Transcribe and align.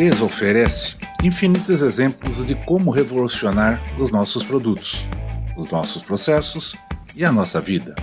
Natureza 0.00 0.24
oferece 0.24 0.96
infinitos 1.22 1.82
exemplos 1.82 2.46
de 2.46 2.54
como 2.54 2.90
revolucionar 2.90 3.82
os 3.98 4.10
nossos 4.10 4.42
produtos, 4.42 5.06
os 5.58 5.70
nossos 5.70 6.02
processos 6.02 6.74
e 7.14 7.22
a 7.22 7.30
nossa 7.30 7.60
vida. 7.60 7.94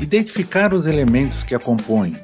Identificar 0.00 0.72
os 0.72 0.86
elementos 0.86 1.42
que 1.42 1.54
a 1.54 1.58
compõem 1.58 2.16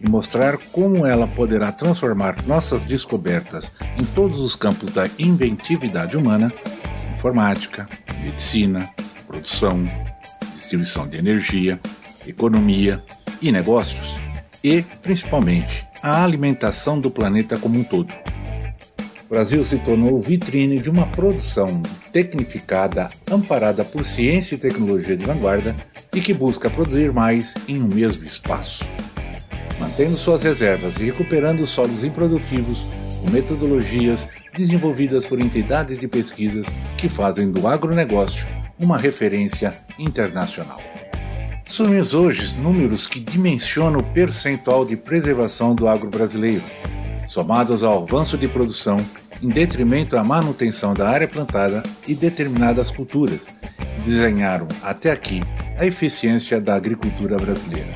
e 0.00 0.08
mostrar 0.08 0.56
como 0.72 1.04
ela 1.04 1.28
poderá 1.28 1.70
transformar 1.70 2.34
nossas 2.46 2.82
descobertas 2.86 3.70
em 3.98 4.04
todos 4.06 4.40
os 4.40 4.56
campos 4.56 4.90
da 4.92 5.06
inventividade 5.18 6.16
humana 6.16 6.50
informática, 7.14 7.86
medicina, 8.22 8.88
produção, 9.26 9.86
distribuição 10.54 11.06
de 11.06 11.18
energia, 11.18 11.78
economia 12.26 13.04
e 13.42 13.52
negócios 13.52 14.16
e, 14.62 14.80
principalmente, 15.02 15.86
a 16.04 16.22
alimentação 16.22 17.00
do 17.00 17.10
planeta 17.10 17.56
como 17.56 17.78
um 17.78 17.82
todo. 17.82 18.12
O 19.24 19.28
Brasil 19.30 19.64
se 19.64 19.78
tornou 19.78 20.20
vitrine 20.20 20.78
de 20.78 20.90
uma 20.90 21.06
produção 21.06 21.80
tecnificada, 22.12 23.08
amparada 23.30 23.82
por 23.86 24.04
ciência 24.04 24.54
e 24.54 24.58
tecnologia 24.58 25.16
de 25.16 25.24
vanguarda 25.24 25.74
e 26.14 26.20
que 26.20 26.34
busca 26.34 26.68
produzir 26.68 27.10
mais 27.10 27.54
em 27.66 27.82
um 27.82 27.88
mesmo 27.88 28.22
espaço. 28.22 28.84
Mantendo 29.80 30.14
suas 30.14 30.42
reservas 30.42 30.98
e 30.98 31.04
recuperando 31.04 31.66
solos 31.66 32.04
improdutivos 32.04 32.84
com 33.22 33.30
metodologias 33.30 34.28
desenvolvidas 34.54 35.24
por 35.24 35.40
entidades 35.40 35.98
de 35.98 36.06
pesquisas 36.06 36.66
que 36.98 37.08
fazem 37.08 37.50
do 37.50 37.66
agronegócio 37.66 38.46
uma 38.78 38.98
referência 38.98 39.72
internacional. 39.98 40.80
Assumimos 41.74 42.14
hoje 42.14 42.54
números 42.60 43.04
que 43.04 43.18
dimensionam 43.18 43.98
o 43.98 44.02
percentual 44.04 44.84
de 44.84 44.96
preservação 44.96 45.74
do 45.74 45.88
agro 45.88 46.08
brasileiro, 46.08 46.62
somados 47.26 47.82
ao 47.82 48.04
avanço 48.04 48.38
de 48.38 48.46
produção 48.46 48.96
em 49.42 49.48
detrimento 49.48 50.16
à 50.16 50.22
manutenção 50.22 50.94
da 50.94 51.08
área 51.08 51.26
plantada 51.26 51.82
e 52.06 52.14
determinadas 52.14 52.92
culturas, 52.92 53.40
que 53.40 54.08
desenharam 54.08 54.68
até 54.84 55.10
aqui 55.10 55.42
a 55.76 55.84
eficiência 55.84 56.60
da 56.60 56.76
agricultura 56.76 57.36
brasileira. 57.36 57.90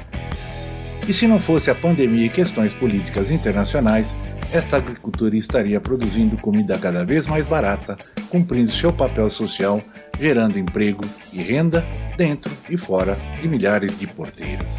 E 1.07 1.15
se 1.15 1.29
não 1.29 1.39
fosse 1.39 1.71
a 1.71 1.75
pandemia 1.77 2.27
e 2.27 2.31
questões 2.31 2.75
políticas 2.75 3.31
internacionais, 3.31 4.09
esta 4.53 4.79
agricultura 4.79 5.37
estaria 5.37 5.81
produzindo 5.81 6.37
comida 6.39 6.79
cada 6.79 7.05
vez 7.05 7.27
mais 7.27 7.45
barata, 7.47 7.97
cumprindo 8.31 8.73
seu 8.73 8.93
papel 8.93 9.29
social, 9.31 9.83
gerando 10.19 10.59
emprego 10.59 11.05
e 11.33 11.43
renda 11.43 11.87
dentro 12.17 12.53
e 12.69 12.77
fora 12.77 13.17
de 13.41 13.47
milhares 13.47 13.97
de 13.99 14.07
porteiras. 14.07 14.79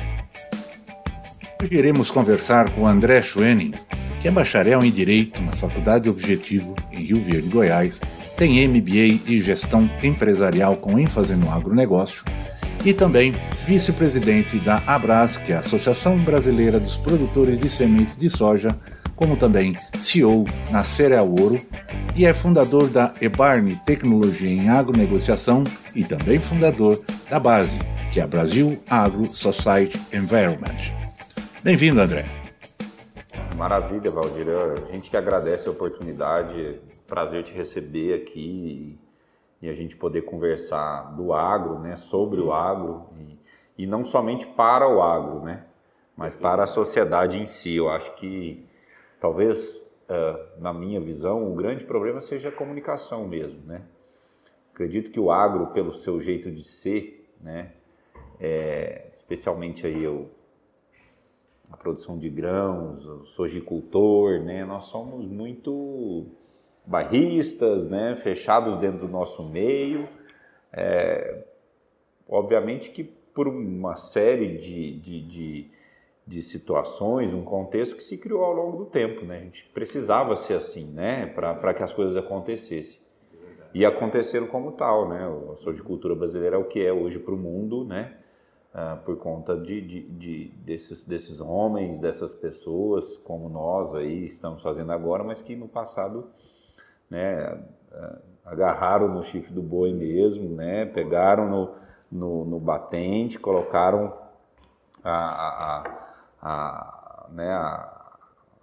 Hoje 1.61 1.75
iremos 1.75 2.09
conversar 2.09 2.69
com 2.71 2.87
André 2.87 3.21
Schwenning, 3.21 3.73
que 4.19 4.27
é 4.27 4.31
bacharel 4.31 4.83
em 4.83 4.91
Direito 4.91 5.41
na 5.41 5.51
Faculdade 5.51 6.09
Objetivo, 6.09 6.75
em 6.91 7.03
Rio 7.03 7.23
Verde, 7.23 7.49
Goiás, 7.49 8.01
tem 8.35 8.67
MBA 8.67 9.21
e 9.27 9.41
Gestão 9.41 9.89
Empresarial 10.01 10.77
com 10.77 10.97
ênfase 10.97 11.35
no 11.35 11.51
agronegócio 11.51 12.23
e 12.85 12.93
também 12.93 13.35
vice-presidente 13.67 14.57
da 14.59 14.81
Abras, 14.87 15.37
que 15.37 15.51
é 15.51 15.57
a 15.57 15.59
Associação 15.59 16.17
Brasileira 16.17 16.79
dos 16.79 16.97
Produtores 16.97 17.59
de 17.59 17.69
Sementes 17.69 18.17
de 18.17 18.29
Soja, 18.29 18.75
como 19.19 19.35
também 19.35 19.75
CEO 19.99 20.45
na 20.71 20.81
Cereal 20.85 21.27
Ouro 21.27 21.59
e 22.15 22.25
é 22.25 22.33
fundador 22.33 22.87
da 22.87 23.13
Ebarne 23.21 23.75
Tecnologia 23.85 24.49
em 24.49 24.69
Agronegociação 24.69 25.65
e 25.93 26.05
também 26.05 26.39
fundador 26.39 27.03
da 27.29 27.37
base, 27.37 27.77
que 28.13 28.21
é 28.21 28.23
a 28.23 28.27
Brasil 28.27 28.81
Agro 28.89 29.25
Society 29.25 29.99
Environment. 30.13 30.95
Bem-vindo, 31.61 31.99
André. 31.99 32.23
Maravilha, 33.57 34.09
Valdir. 34.09 34.47
A 34.47 34.89
gente 34.89 35.09
que 35.09 35.17
agradece 35.17 35.67
a 35.67 35.71
oportunidade, 35.73 36.79
prazer 37.05 37.43
te 37.43 37.51
receber 37.51 38.13
aqui 38.13 38.97
e 39.61 39.67
a 39.67 39.73
gente 39.73 39.97
poder 39.97 40.21
conversar 40.21 41.13
do 41.17 41.33
agro, 41.33 41.77
né, 41.79 41.97
sobre 41.97 42.39
o 42.39 42.53
agro 42.53 43.09
e, 43.19 43.37
e 43.83 43.85
não 43.85 44.05
somente 44.05 44.47
para 44.47 44.87
o 44.87 45.01
agro, 45.03 45.41
né, 45.41 45.65
mas 46.15 46.33
para 46.33 46.63
a 46.63 46.67
sociedade 46.67 47.37
em 47.37 47.45
si. 47.45 47.75
Eu 47.75 47.89
acho 47.89 48.15
que 48.15 48.68
Talvez, 49.19 49.77
uh, 50.09 50.61
na 50.61 50.73
minha 50.73 50.99
visão, 50.99 51.51
o 51.51 51.55
grande 51.55 51.83
problema 51.85 52.21
seja 52.21 52.49
a 52.49 52.51
comunicação 52.51 53.27
mesmo, 53.27 53.61
né? 53.65 53.83
Acredito 54.73 55.11
que 55.11 55.19
o 55.19 55.29
agro, 55.29 55.67
pelo 55.67 55.93
seu 55.93 56.21
jeito 56.21 56.49
de 56.49 56.63
ser, 56.63 57.29
né, 57.41 57.73
é, 58.39 59.09
especialmente 59.11 59.85
aí 59.85 60.01
eu, 60.01 60.29
a 61.69 61.75
produção 61.75 62.17
de 62.17 62.29
grãos, 62.29 63.05
o 63.05 63.25
sojicultor, 63.25 64.39
né, 64.39 64.63
nós 64.63 64.85
somos 64.85 65.25
muito 65.25 66.25
barristas, 66.85 67.89
né, 67.89 68.15
fechados 68.15 68.77
dentro 68.77 68.99
do 68.99 69.07
nosso 69.09 69.43
meio. 69.43 70.07
É, 70.71 71.43
obviamente 72.27 72.89
que 72.89 73.03
por 73.03 73.49
uma 73.49 73.97
série 73.97 74.57
de, 74.57 74.97
de, 74.99 75.21
de 75.21 75.71
de 76.29 76.43
situações, 76.43 77.33
um 77.33 77.43
contexto 77.43 77.95
que 77.95 78.03
se 78.03 78.15
criou 78.15 78.43
ao 78.43 78.53
longo 78.53 78.77
do 78.77 78.85
tempo, 78.85 79.25
né? 79.25 79.39
A 79.39 79.41
gente 79.41 79.65
precisava 79.73 80.35
ser 80.35 80.53
assim, 80.53 80.85
né? 80.85 81.25
Para 81.25 81.73
que 81.73 81.81
as 81.81 81.91
coisas 81.91 82.15
acontecessem. 82.15 83.01
E 83.73 83.83
aconteceram 83.83 84.45
como 84.45 84.73
tal, 84.73 85.09
né? 85.09 85.27
A 85.51 85.55
sojicultura 85.55 86.13
brasileira 86.13 86.55
é 86.55 86.59
o 86.59 86.65
que 86.65 86.85
é 86.85 86.93
hoje 86.93 87.17
para 87.17 87.33
o 87.33 87.37
mundo, 87.37 87.83
né? 87.83 88.15
Ah, 88.71 88.99
por 89.03 89.17
conta 89.17 89.57
de, 89.57 89.81
de, 89.81 90.01
de, 90.03 90.47
desses, 90.63 91.03
desses 91.03 91.41
homens, 91.41 91.99
dessas 91.99 92.35
pessoas 92.35 93.17
como 93.17 93.49
nós 93.49 93.95
aí 93.95 94.27
estamos 94.27 94.61
fazendo 94.61 94.91
agora, 94.91 95.23
mas 95.23 95.41
que 95.41 95.55
no 95.55 95.67
passado, 95.67 96.29
né? 97.09 97.59
Ah, 97.91 98.19
agarraram 98.45 99.07
no 99.07 99.23
chifre 99.23 99.51
do 99.51 99.63
boi 99.63 99.93
mesmo, 99.93 100.47
né? 100.49 100.85
Pegaram 100.85 101.49
no, 101.49 101.75
no, 102.11 102.45
no 102.45 102.59
batente, 102.59 103.39
colocaram 103.39 104.13
a, 105.03 105.11
a, 105.11 105.79
a 105.79 106.08
a, 106.41 107.27
né, 107.31 107.51
a, 107.51 107.99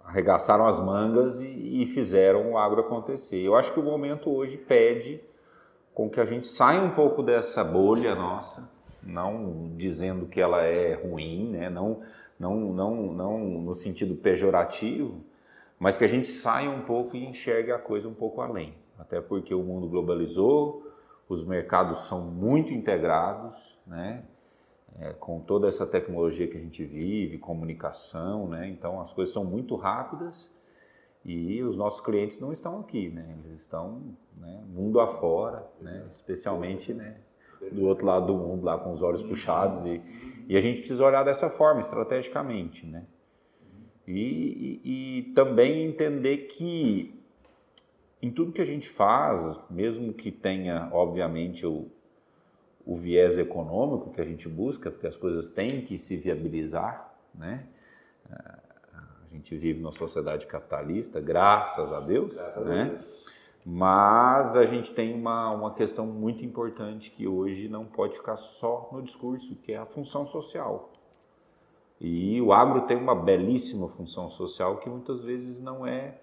arregaçaram 0.05 0.67
as 0.67 0.79
mangas 0.79 1.39
e, 1.39 1.83
e, 1.83 1.85
fizeram 1.87 2.51
o 2.51 2.57
agro 2.57 2.81
acontecer. 2.81 3.37
Eu 3.37 3.55
acho 3.55 3.73
que 3.73 3.79
o 3.79 3.83
momento 3.83 4.29
hoje 4.29 4.57
pede 4.57 5.21
com 5.93 6.09
que 6.09 6.19
a 6.19 6.25
gente 6.25 6.47
saia 6.47 6.81
um 6.81 6.91
pouco 6.91 7.21
dessa 7.21 7.63
bolha 7.63 8.15
nossa, 8.15 8.69
não 9.03 9.71
dizendo 9.75 10.27
que 10.27 10.39
ela 10.39 10.61
é 10.63 10.93
ruim, 10.93 11.49
né? 11.49 11.69
não, 11.69 12.01
não, 12.39 12.55
não, 12.73 12.95
não 13.13 13.39
no 13.39 13.73
sentido 13.73 14.15
pejorativo, 14.15 15.23
mas 15.79 15.97
que 15.97 16.03
a 16.03 16.07
gente 16.07 16.27
saia 16.27 16.69
um 16.69 16.81
pouco 16.81 17.15
e 17.15 17.25
enxergue 17.25 17.71
a 17.71 17.79
coisa 17.79 18.07
um 18.07 18.13
pouco 18.13 18.41
além. 18.41 18.75
Até 18.97 19.21
porque 19.21 19.53
o 19.53 19.63
mundo 19.63 19.87
globalizou, 19.87 20.87
os 21.29 21.45
mercados 21.45 22.07
são 22.07 22.21
muito 22.21 22.73
integrados, 22.73 23.77
né? 23.85 24.23
É, 24.99 25.13
com 25.13 25.39
toda 25.39 25.67
essa 25.67 25.85
tecnologia 25.85 26.47
que 26.47 26.57
a 26.57 26.59
gente 26.59 26.83
vive, 26.83 27.37
comunicação, 27.37 28.47
né? 28.47 28.67
Então 28.67 28.99
as 28.99 29.13
coisas 29.13 29.33
são 29.33 29.43
muito 29.43 29.75
rápidas 29.75 30.51
e 31.23 31.61
os 31.61 31.77
nossos 31.77 32.01
clientes 32.01 32.39
não 32.39 32.51
estão 32.51 32.79
aqui, 32.79 33.09
né? 33.09 33.37
Eles 33.45 33.61
estão 33.61 34.01
né, 34.37 34.63
mundo 34.67 34.99
afora, 34.99 35.67
né? 35.79 36.05
Especialmente, 36.13 36.93
né? 36.93 37.17
Do 37.71 37.85
outro 37.85 38.05
lado 38.05 38.27
do 38.27 38.35
mundo, 38.35 38.63
lá 38.63 38.77
com 38.77 38.93
os 38.93 39.01
olhos 39.01 39.23
puxados 39.23 39.83
e, 39.85 40.01
e 40.47 40.57
a 40.57 40.61
gente 40.61 40.79
precisa 40.79 41.03
olhar 41.03 41.23
dessa 41.23 41.49
forma, 41.49 41.79
estrategicamente, 41.79 42.85
né? 42.85 43.05
E, 44.07 44.81
e, 44.83 45.19
e 45.19 45.33
também 45.33 45.85
entender 45.85 46.37
que 46.47 47.13
em 48.21 48.31
tudo 48.31 48.51
que 48.51 48.61
a 48.61 48.65
gente 48.65 48.89
faz, 48.89 49.61
mesmo 49.69 50.13
que 50.13 50.31
tenha, 50.31 50.89
obviamente, 50.91 51.65
o, 51.65 51.87
o 52.87 52.95
viés 52.95 53.37
econômico 53.37 54.11
que 54.11 54.21
a 54.21 54.23
gente 54.23 54.47
busca, 54.47 54.89
porque 54.89 55.07
as 55.07 55.17
coisas 55.17 55.49
têm 55.49 55.83
que 55.83 55.99
se 55.99 56.15
viabilizar, 56.15 57.13
né? 57.35 57.67
A 58.29 59.35
gente 59.35 59.55
vive 59.57 59.81
numa 59.81 59.91
sociedade 59.91 60.47
capitalista, 60.47 61.19
graças 61.19 61.91
a 61.91 61.99
Deus, 61.99 62.33
graças 62.33 62.65
né? 62.65 62.81
A 62.81 62.85
Deus. 62.85 63.17
Mas 63.65 64.55
a 64.55 64.63
gente 64.63 64.93
tem 64.93 65.13
uma, 65.13 65.51
uma 65.51 65.73
questão 65.73 66.07
muito 66.07 66.45
importante 66.45 67.11
que 67.11 67.27
hoje 67.27 67.67
não 67.67 67.83
pode 67.83 68.15
ficar 68.15 68.37
só 68.37 68.89
no 68.93 69.01
discurso, 69.01 69.57
que 69.57 69.73
é 69.73 69.77
a 69.77 69.85
função 69.85 70.25
social. 70.25 70.89
E 71.99 72.39
o 72.41 72.53
agro 72.53 72.87
tem 72.87 72.95
uma 72.95 73.13
belíssima 73.13 73.89
função 73.89 74.29
social 74.29 74.77
que 74.77 74.89
muitas 74.89 75.21
vezes 75.21 75.59
não 75.59 75.85
é, 75.85 76.15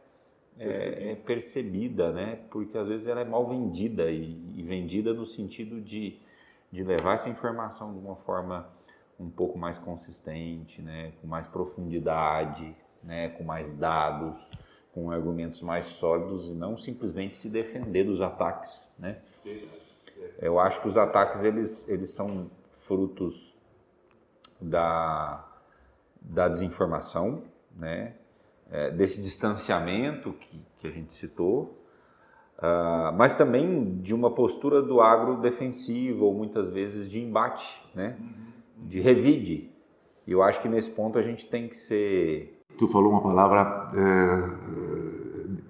é, 0.59 1.11
é 1.11 1.15
percebida, 1.17 2.11
né? 2.13 2.39
porque 2.51 2.79
às 2.79 2.89
vezes 2.89 3.07
ela 3.07 3.21
é 3.21 3.25
mal 3.25 3.47
vendida 3.47 4.11
e, 4.11 4.41
e, 4.55 4.63
vendida 4.63 5.13
no 5.13 5.27
sentido 5.27 5.83
de, 5.83 6.19
de 6.75 6.83
levar 6.83 7.15
essa 7.15 7.29
informação 7.29 7.93
de 7.93 7.99
uma 8.01 8.17
forma 8.17 8.69
um 9.19 9.31
pouco 9.31 9.57
mais 9.57 9.79
consistente, 9.79 10.83
né? 10.83 11.13
com 11.21 11.27
mais 11.29 11.47
profundidade, 11.47 12.77
né? 13.03 13.29
com 13.29 13.45
mais 13.45 13.71
dados, 13.71 14.51
com 14.93 15.09
argumentos 15.11 15.63
mais 15.63 15.87
sólidos 15.87 16.49
e 16.49 16.53
não 16.53 16.77
simplesmente 16.77 17.37
se 17.37 17.49
defender 17.49 18.03
dos 18.03 18.21
ataques. 18.21 18.93
Né? 18.99 19.21
Eu 20.41 20.59
acho 20.59 20.81
que 20.81 20.89
os 20.89 20.97
ataques 20.97 21.45
eles, 21.45 21.89
eles 21.89 22.11
são 22.11 22.51
frutos 22.71 23.57
da 24.61 25.49
da 26.25 26.49
desinformação, 26.49 27.43
né? 27.77 28.15
É, 28.71 28.91
desse 28.91 29.21
distanciamento 29.21 30.33
que, 30.33 30.65
que, 30.79 30.87
a 30.87 30.91
gente 30.91 31.13
citou, 31.13 31.84
uh, 32.59 33.13
mas 33.17 33.35
também 33.35 33.97
de 34.01 34.15
uma 34.15 34.31
postura 34.31 34.83
do 34.83 35.01
agro 35.01 35.37
defensivo 35.37 36.27
ou 36.27 36.35
muitas 36.35 36.71
vezes 36.71 37.11
de 37.11 37.21
embate, 37.21 37.83
né? 37.95 38.17
de 38.77 39.01
revide. 39.01 39.71
E 40.27 40.33
eu 40.33 40.43
acho 40.43 40.61
que 40.61 40.69
nesse 40.69 40.91
ponto 40.91 41.19
a 41.19 41.23
gente 41.23 41.47
tem 41.47 41.69
que 41.69 41.77
ser. 41.77 42.63
Tu 42.79 42.89
falou 42.89 43.13
uma 43.13 43.23
palavra 43.23 43.91
é, 43.95 44.51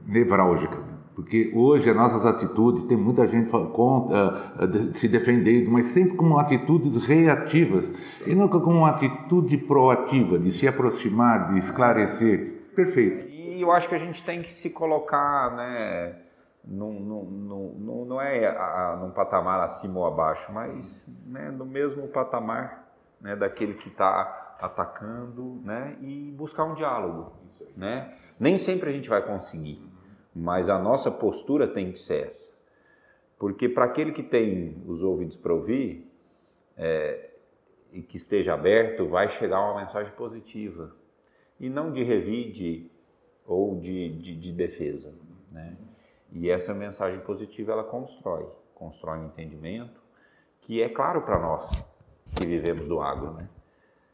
nevrálgica 0.06 0.94
porque 1.14 1.52
hoje 1.54 1.88
as 1.88 1.96
nossas 1.96 2.26
atitudes, 2.26 2.82
tem 2.84 2.96
muita 2.96 3.26
gente 3.28 3.48
contra, 3.48 4.52
uh, 4.56 4.94
se 4.94 5.06
defendendo, 5.06 5.70
mas 5.70 5.86
sempre 5.86 6.16
com 6.16 6.36
atitudes 6.36 7.06
reativas 7.06 7.92
e 8.26 8.34
nunca 8.34 8.58
com 8.58 8.72
uma 8.72 8.90
atitude 8.90 9.56
proativa, 9.58 10.38
de 10.38 10.50
se 10.50 10.66
aproximar, 10.66 11.52
de 11.52 11.60
esclarecer. 11.60 12.64
Perfeito. 12.74 13.28
E 13.28 13.60
eu 13.62 13.70
acho 13.70 13.88
que 13.88 13.94
a 13.94 13.98
gente 13.98 14.24
tem 14.24 14.42
que 14.42 14.52
se 14.52 14.70
colocar, 14.70 15.54
né, 15.54 16.16
num, 16.66 17.00
num, 17.00 17.24
num, 17.78 18.04
não 18.04 18.20
é 18.20 18.46
a, 18.46 18.98
num 19.00 19.10
patamar 19.10 19.60
acima 19.60 20.00
ou 20.00 20.06
abaixo, 20.06 20.52
mas 20.52 21.06
né, 21.26 21.50
no 21.50 21.66
mesmo 21.66 22.08
patamar 22.08 22.92
né, 23.20 23.36
daquele 23.36 23.74
que 23.74 23.88
está 23.88 24.56
atacando 24.60 25.60
né, 25.62 25.96
e 26.00 26.32
buscar 26.32 26.64
um 26.64 26.74
diálogo. 26.74 27.32
Né? 27.76 28.16
Nem 28.38 28.56
sempre 28.56 28.90
a 28.90 28.92
gente 28.92 29.08
vai 29.08 29.22
conseguir 29.22 29.94
mas 30.34 30.68
a 30.68 30.78
nossa 30.78 31.10
postura 31.10 31.68
tem 31.68 31.92
que 31.92 31.98
ser 31.98 32.26
essa. 32.26 32.52
Porque 33.38 33.68
para 33.68 33.84
aquele 33.84 34.12
que 34.12 34.22
tem 34.22 34.82
os 34.86 35.02
ouvidos 35.02 35.36
para 35.36 35.54
ouvir 35.54 36.10
é, 36.76 37.30
e 37.92 38.02
que 38.02 38.16
esteja 38.16 38.54
aberto, 38.54 39.06
vai 39.06 39.28
chegar 39.28 39.60
uma 39.60 39.80
mensagem 39.80 40.12
positiva 40.14 40.94
e 41.60 41.70
não 41.70 41.92
de 41.92 42.02
revide 42.02 42.90
ou 43.46 43.78
de, 43.78 44.08
de, 44.18 44.36
de 44.36 44.52
defesa. 44.52 45.14
Né? 45.52 45.76
E 46.34 46.50
essa 46.50 46.74
mensagem 46.74 47.20
positiva 47.20 47.72
ela 47.72 47.84
constrói, 47.84 48.46
constrói 48.74 49.20
um 49.20 49.26
entendimento 49.26 50.02
que 50.60 50.82
é 50.82 50.88
claro 50.88 51.22
para 51.22 51.38
nós 51.38 51.70
que 52.34 52.44
vivemos 52.44 52.86
do 52.88 53.00
agro. 53.00 53.34
Né? 53.34 53.48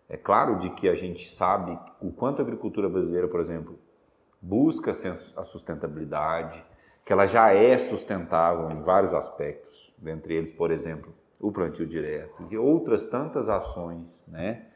É 0.06 0.18
claro 0.18 0.58
de 0.58 0.68
que 0.70 0.86
a 0.86 0.94
gente 0.94 1.34
sabe 1.34 1.78
o 1.98 2.12
quanto 2.12 2.40
a 2.40 2.42
agricultura 2.42 2.90
brasileira, 2.90 3.26
por 3.26 3.40
exemplo, 3.40 3.78
busca 4.40 4.90
a 5.36 5.44
sustentabilidade, 5.44 6.62
que 7.04 7.12
ela 7.12 7.26
já 7.26 7.54
é 7.54 7.78
sustentável 7.78 8.70
em 8.70 8.82
vários 8.82 9.14
aspectos, 9.14 9.94
dentre 9.96 10.34
eles, 10.34 10.52
por 10.52 10.70
exemplo, 10.70 11.14
o 11.40 11.50
plantio 11.50 11.86
direto 11.86 12.46
e 12.50 12.58
outras 12.58 13.06
tantas 13.06 13.48
ações, 13.48 14.22
né? 14.28 14.66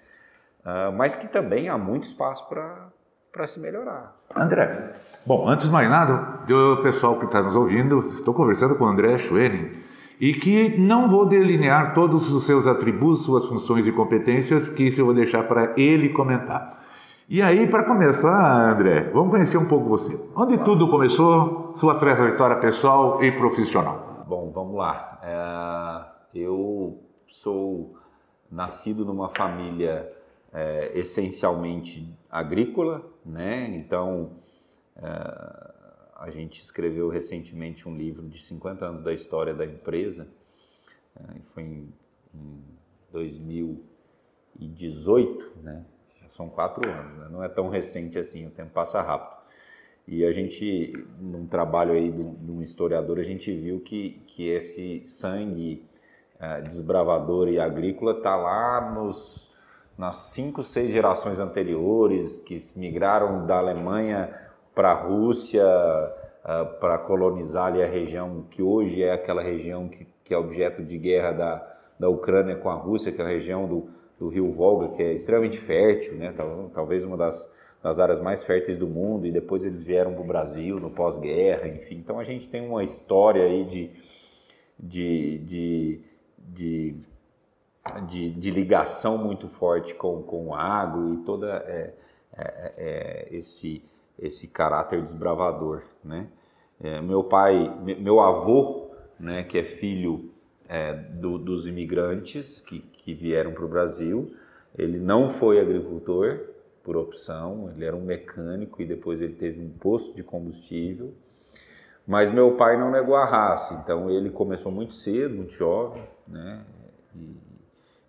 Uh, 0.61 0.91
mas 0.93 1.15
que 1.15 1.29
também 1.29 1.69
há 1.69 1.77
muito 1.77 2.05
espaço 2.05 2.49
para 2.49 3.47
se 3.47 3.61
melhorar. 3.61 4.17
André, 4.35 4.95
bom, 5.27 5.49
antes 5.49 5.67
de 5.67 5.73
mais 5.73 5.89
nada, 5.89 6.41
eu, 6.49 6.83
pessoal 6.83 7.19
que 7.19 7.25
está 7.25 7.43
nos 7.43 7.57
ouvindo, 7.57 8.13
estou 8.15 8.35
conversando 8.35 8.75
com 8.75 8.85
o 8.85 8.89
André 8.89 9.19
Schwenning, 9.19 9.71
e 10.21 10.33
que 10.33 10.79
não 10.79 11.09
vou 11.09 11.27
delinear 11.27 11.95
todos 11.95 12.31
os 12.31 12.45
seus 12.45 12.67
atributos, 12.67 13.25
suas 13.25 13.45
funções 13.45 13.87
e 13.87 13.93
competências, 13.93 14.69
que 14.69 14.85
isso 14.85 15.01
eu 15.01 15.07
vou 15.07 15.15
deixar 15.15 15.45
para 15.49 15.75
ele 15.77 16.11
comentar. 16.11 16.83
E 17.29 17.41
aí, 17.41 17.67
para 17.67 17.85
começar, 17.85 18.73
André, 18.73 19.11
vamos 19.13 19.31
conhecer 19.31 19.57
um 19.57 19.65
pouco 19.65 19.89
você. 19.89 20.19
Onde 20.37 20.59
tudo 20.59 20.89
começou, 20.89 21.73
sua 21.75 21.95
trajetória 21.95 22.57
pessoal 22.57 23.23
e 23.25 23.33
profissional? 23.33 24.25
Bom, 24.29 24.53
vamos 24.55 24.77
lá. 24.77 25.19
É, 25.23 26.39
eu 26.39 26.99
sou 27.27 27.95
nascido 28.51 29.05
numa 29.05 29.31
família 29.31 30.11
é, 30.53 30.93
essencialmente 30.95 32.15
agrícola, 32.31 33.03
né? 33.25 33.75
Então, 33.75 34.31
é, 34.97 35.75
a 36.17 36.31
gente 36.31 36.63
escreveu 36.63 37.09
recentemente 37.09 37.89
um 37.89 37.97
livro 37.97 38.29
de 38.29 38.39
50 38.39 38.85
anos 38.85 39.03
da 39.03 39.13
história 39.13 39.53
da 39.53 39.65
empresa. 39.65 40.29
É, 41.17 41.23
foi 41.53 41.65
em, 41.65 41.93
em 42.35 42.63
2018, 43.13 45.53
né? 45.63 45.85
são 46.29 46.49
quatro 46.49 46.89
anos, 46.91 47.19
né? 47.19 47.29
não 47.31 47.45
é 47.45 47.49
tão 47.49 47.69
recente 47.69 48.19
assim, 48.19 48.47
o 48.47 48.51
tempo 48.51 48.73
passa 48.73 49.01
rápido. 49.01 49.45
E 50.07 50.25
a 50.25 50.33
gente, 50.33 50.93
num 51.19 51.47
trabalho 51.47 51.93
aí 51.93 52.11
de 52.11 52.51
um 52.51 52.61
historiador, 52.61 53.19
a 53.19 53.23
gente 53.23 53.55
viu 53.55 53.81
que, 53.81 54.23
que 54.27 54.49
esse 54.49 55.03
sangue 55.07 55.87
uh, 56.37 56.63
desbravador 56.63 57.49
e 57.49 57.59
agrícola 57.59 58.13
está 58.13 58.37
lá 58.37 58.93
nos, 58.93 59.51
nas 59.97 60.17
cinco, 60.17 60.63
seis 60.63 60.91
gerações 60.91 61.39
anteriores, 61.39 62.41
que 62.41 62.59
migraram 62.77 63.47
da 63.47 63.57
Alemanha 63.57 64.53
para 64.75 64.91
a 64.91 64.95
Rússia, 64.95 65.65
uh, 65.65 66.79
para 66.81 66.99
colonizar 66.99 67.67
ali 67.67 67.83
a 67.83 67.87
região 67.87 68.45
que 68.51 68.63
hoje 68.63 69.03
é 69.03 69.13
aquela 69.13 69.43
região 69.43 69.89
que, 69.89 70.07
que 70.25 70.35
é 70.35 70.39
objeto 70.39 70.83
de 70.83 70.99
guerra 70.99 71.33
da, 71.33 71.75
da 71.99 72.09
Ucrânia 72.09 72.57
com 72.57 72.69
a 72.69 72.75
Rússia, 72.75 73.13
que 73.13 73.21
é 73.21 73.25
a 73.25 73.29
região 73.29 73.67
do, 73.67 73.89
do 74.19 74.29
rio 74.29 74.51
Volga, 74.51 74.89
que 74.97 75.03
é 75.03 75.13
extremamente 75.13 75.59
fértil, 75.59 76.15
né? 76.15 76.35
talvez 76.73 77.05
uma 77.05 77.17
das, 77.17 77.51
das 77.83 77.99
áreas 77.99 78.21
mais 78.21 78.43
férteis 78.43 78.79
do 78.79 78.87
mundo, 78.87 79.27
e 79.27 79.31
depois 79.31 79.65
eles 79.65 79.83
vieram 79.83 80.13
para 80.13 80.23
o 80.23 80.27
Brasil 80.27 80.81
no 80.81 80.91
pós-guerra, 80.91 81.69
enfim. 81.69 81.97
Então 81.97 82.19
a 82.19 82.25
gente 82.25 82.49
tem 82.49 82.67
uma 82.67 82.83
história 82.83 83.45
aí 83.45 83.65
de, 83.65 83.91
de, 84.79 85.39
de, 85.39 86.01
de, 86.39 86.97
de, 88.07 88.31
de 88.31 88.51
ligação 88.51 89.19
muito 89.19 89.49
forte 89.49 89.95
com, 89.95 90.23
com 90.23 90.49
o 90.49 90.55
agro 90.55 91.15
e 91.15 91.17
toda 91.19 91.57
é, 91.67 91.95
é, 92.37 92.73
é, 92.77 93.29
esse, 93.31 93.85
esse 94.19 94.49
caráter 94.49 95.03
desbravador, 95.03 95.83
né? 96.03 96.29
É, 96.81 97.01
meu 97.01 97.25
pai, 97.25 97.73
meu 97.99 98.21
avô, 98.21 98.91
né, 99.19 99.45
que 99.45 99.57
é 99.59 99.65
filho 99.65 100.31
é, 100.69 100.93
do, 100.93 101.39
dos 101.39 101.67
imigrantes 101.67 102.61
que, 102.61 102.81
que 102.81 103.15
vieram 103.15 103.53
para 103.53 103.65
o 103.65 103.69
Brasil. 103.69 104.35
Ele 104.77 104.99
não 104.99 105.29
foi 105.29 105.61
agricultor 105.61 106.41
por 106.83 106.97
opção, 106.97 107.71
ele 107.75 107.85
era 107.85 107.97
um 107.97 108.05
mecânico 108.05 108.83
e 108.83 108.87
depois 108.87 109.23
ele 109.23 109.35
teve 109.35 109.61
um 109.61 109.71
posto 109.71 110.15
de 110.15 110.23
combustível. 110.23 111.15
Mas 112.07 112.29
meu 112.29 112.57
pai 112.57 112.79
não 112.79 112.91
negou 112.91 113.17
a 113.17 113.25
raça, 113.25 113.81
então 113.83 114.11
ele 114.11 114.29
começou 114.29 114.71
muito 114.71 114.95
cedo, 114.95 115.35
muito 115.35 115.55
jovem, 115.55 116.03
né? 116.29 116.63
E 117.15 117.37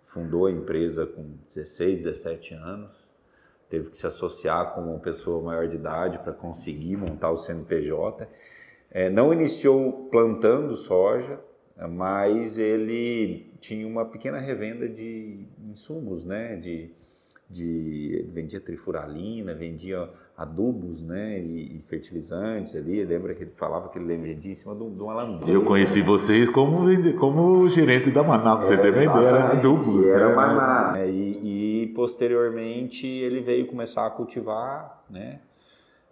fundou 0.04 0.46
a 0.46 0.50
empresa 0.50 1.06
com 1.06 1.36
16, 1.54 2.04
17 2.04 2.54
anos. 2.54 3.05
Teve 3.68 3.90
que 3.90 3.96
se 3.96 4.06
associar 4.06 4.74
com 4.74 4.82
uma 4.82 4.98
pessoa 4.98 5.42
maior 5.42 5.68
de 5.68 5.76
idade 5.76 6.18
para 6.18 6.32
conseguir 6.32 6.96
montar 6.96 7.30
o 7.30 7.36
CNPJ. 7.36 8.28
É, 8.90 9.10
não 9.10 9.32
iniciou 9.32 10.08
plantando 10.10 10.76
soja, 10.76 11.38
mas 11.88 12.58
ele 12.58 13.52
tinha 13.60 13.86
uma 13.86 14.04
pequena 14.04 14.38
revenda 14.38 14.88
de 14.88 15.46
insumos, 15.68 16.24
né? 16.24 16.56
De, 16.56 16.90
de 17.50 18.24
vendia 18.32 18.60
trifuralina, 18.60 19.54
vendia 19.54 20.08
adubos, 20.36 21.02
né? 21.02 21.38
E, 21.40 21.76
e, 21.76 21.82
fertilizantes 21.88 22.76
ali. 22.76 23.04
Lembra 23.04 23.34
que 23.34 23.42
ele 23.42 23.52
falava 23.56 23.88
que 23.88 23.98
ele 23.98 24.16
vendia 24.16 24.52
em 24.52 24.54
cima 24.54 24.74
de, 24.74 24.88
de 24.90 25.02
uma 25.02 25.14
lambreta. 25.14 25.50
Eu 25.50 25.64
conheci 25.64 26.02
vocês 26.02 26.48
como, 26.50 26.86
como 27.18 27.68
gerente 27.68 28.10
da 28.10 28.22
Manaus, 28.22 28.64
você 28.64 28.76
também 28.76 29.08
era 29.08 29.52
adubos. 29.52 30.06
Era 30.06 30.28
né? 30.28 30.34
Manaus. 30.34 30.98
É, 30.98 31.10
e, 31.10 31.40
e, 31.42 31.55
posteriormente 31.96 33.06
ele 33.06 33.40
veio 33.40 33.66
começar 33.66 34.06
a 34.06 34.10
cultivar, 34.10 35.02
né? 35.08 35.40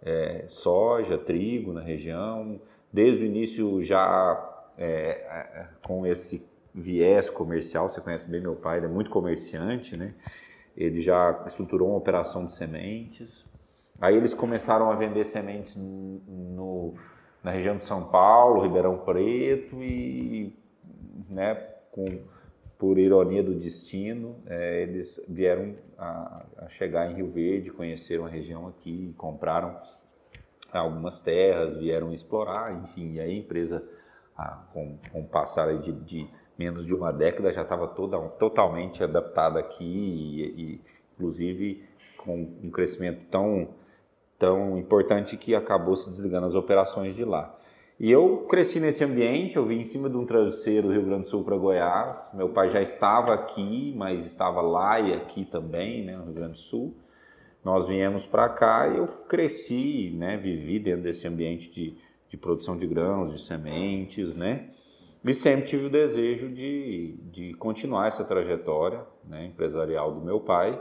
É, 0.01 0.45
soja, 0.49 1.15
trigo 1.15 1.71
na 1.71 1.81
região. 1.81 2.59
Desde 2.91 3.23
o 3.23 3.25
início 3.27 3.83
já 3.83 4.63
é, 4.75 4.87
é, 4.87 5.67
com 5.85 6.03
esse 6.07 6.43
viés 6.73 7.29
comercial, 7.29 7.87
você 7.87 8.01
conhece 8.01 8.27
bem 8.27 8.41
meu 8.41 8.55
pai, 8.55 8.77
ele 8.77 8.87
é 8.87 8.89
muito 8.89 9.11
comerciante, 9.11 9.95
né? 9.95 10.15
Ele 10.75 10.99
já 11.01 11.43
estruturou 11.45 11.89
uma 11.89 11.97
operação 11.97 12.47
de 12.47 12.53
sementes. 12.53 13.45
Aí 14.01 14.15
eles 14.15 14.33
começaram 14.33 14.91
a 14.91 14.95
vender 14.95 15.23
sementes 15.23 15.75
no, 15.75 16.95
na 17.43 17.51
região 17.51 17.77
de 17.77 17.85
São 17.85 18.05
Paulo, 18.05 18.63
Ribeirão 18.63 18.97
Preto 18.97 19.83
e 19.83 20.51
né, 21.29 21.55
com, 21.91 22.05
por 22.77 22.97
ironia 22.97 23.41
do 23.41 23.55
destino, 23.55 24.35
é, 24.45 24.83
eles 24.83 25.23
vieram 25.27 25.75
a, 25.97 26.45
a, 26.57 26.69
chegar 26.69 27.09
em 27.09 27.15
Rio 27.15 27.31
Verde, 27.31 27.71
conheceram 27.71 28.25
a 28.25 28.29
região 28.29 28.67
aqui, 28.67 29.13
compraram 29.17 29.79
algumas 30.71 31.19
terras, 31.21 31.77
vieram 31.77 32.13
explorar, 32.13 32.73
enfim, 32.83 33.13
e 33.13 33.19
a 33.19 33.29
empresa, 33.29 33.83
a, 34.37 34.65
com, 34.73 34.97
com 35.11 35.21
o 35.21 35.27
passar 35.27 35.77
de, 35.79 35.91
de, 35.91 36.27
menos 36.57 36.85
de 36.85 36.93
uma 36.93 37.11
década, 37.11 37.53
já 37.53 37.61
estava 37.61 37.87
toda, 37.87 38.19
totalmente 38.29 39.03
adaptada 39.03 39.59
aqui 39.59 39.85
e, 39.85 40.61
e 40.61 40.81
inclusive 41.13 41.83
com 42.17 42.41
um 42.61 42.69
crescimento 42.69 43.21
tão, 43.31 43.69
tão 44.37 44.77
importante 44.77 45.37
que 45.37 45.55
acabou 45.55 45.95
se 45.95 46.09
desligando 46.09 46.45
as 46.45 46.55
operações 46.55 47.15
de 47.15 47.23
lá. 47.23 47.57
E 47.97 48.11
eu 48.11 48.45
cresci 48.49 48.81
nesse 48.81 49.05
ambiente, 49.05 49.55
eu 49.55 49.65
vim 49.65 49.79
em 49.79 49.83
cima 49.85 50.09
de 50.09 50.17
um 50.17 50.25
travesseiro 50.25 50.87
do 50.87 50.93
Rio 50.93 51.05
Grande 51.05 51.21
do 51.21 51.27
Sul 51.29 51.45
para 51.45 51.55
Goiás. 51.55 52.31
Meu 52.33 52.49
pai 52.49 52.69
já 52.69 52.81
estava 52.81 53.33
aqui, 53.33 53.93
mas 53.95 54.25
estava 54.25 54.59
lá 54.61 54.99
e 54.99 55.13
aqui 55.13 55.45
também, 55.45 56.03
né, 56.03 56.17
no 56.17 56.25
Rio 56.25 56.33
Grande 56.33 56.53
do 56.53 56.57
Sul. 56.57 56.93
Nós 57.63 57.87
viemos 57.87 58.25
para 58.25 58.49
cá 58.49 58.89
e 58.89 58.97
eu 58.97 59.07
cresci, 59.07 60.11
né, 60.13 60.35
vivi 60.35 60.77
dentro 60.77 61.03
desse 61.03 61.25
ambiente 61.25 61.69
de, 61.71 61.95
de 62.27 62.35
produção 62.35 62.77
de 62.77 62.85
grãos, 62.85 63.31
de 63.31 63.41
sementes, 63.41 64.35
né? 64.35 64.71
E 65.23 65.33
sempre 65.33 65.65
tive 65.65 65.85
o 65.85 65.89
desejo 65.89 66.49
de, 66.49 67.15
de 67.31 67.53
continuar 67.53 68.07
essa 68.07 68.25
trajetória 68.25 69.03
né, 69.23 69.45
empresarial 69.45 70.13
do 70.13 70.21
meu 70.21 70.41
pai. 70.41 70.79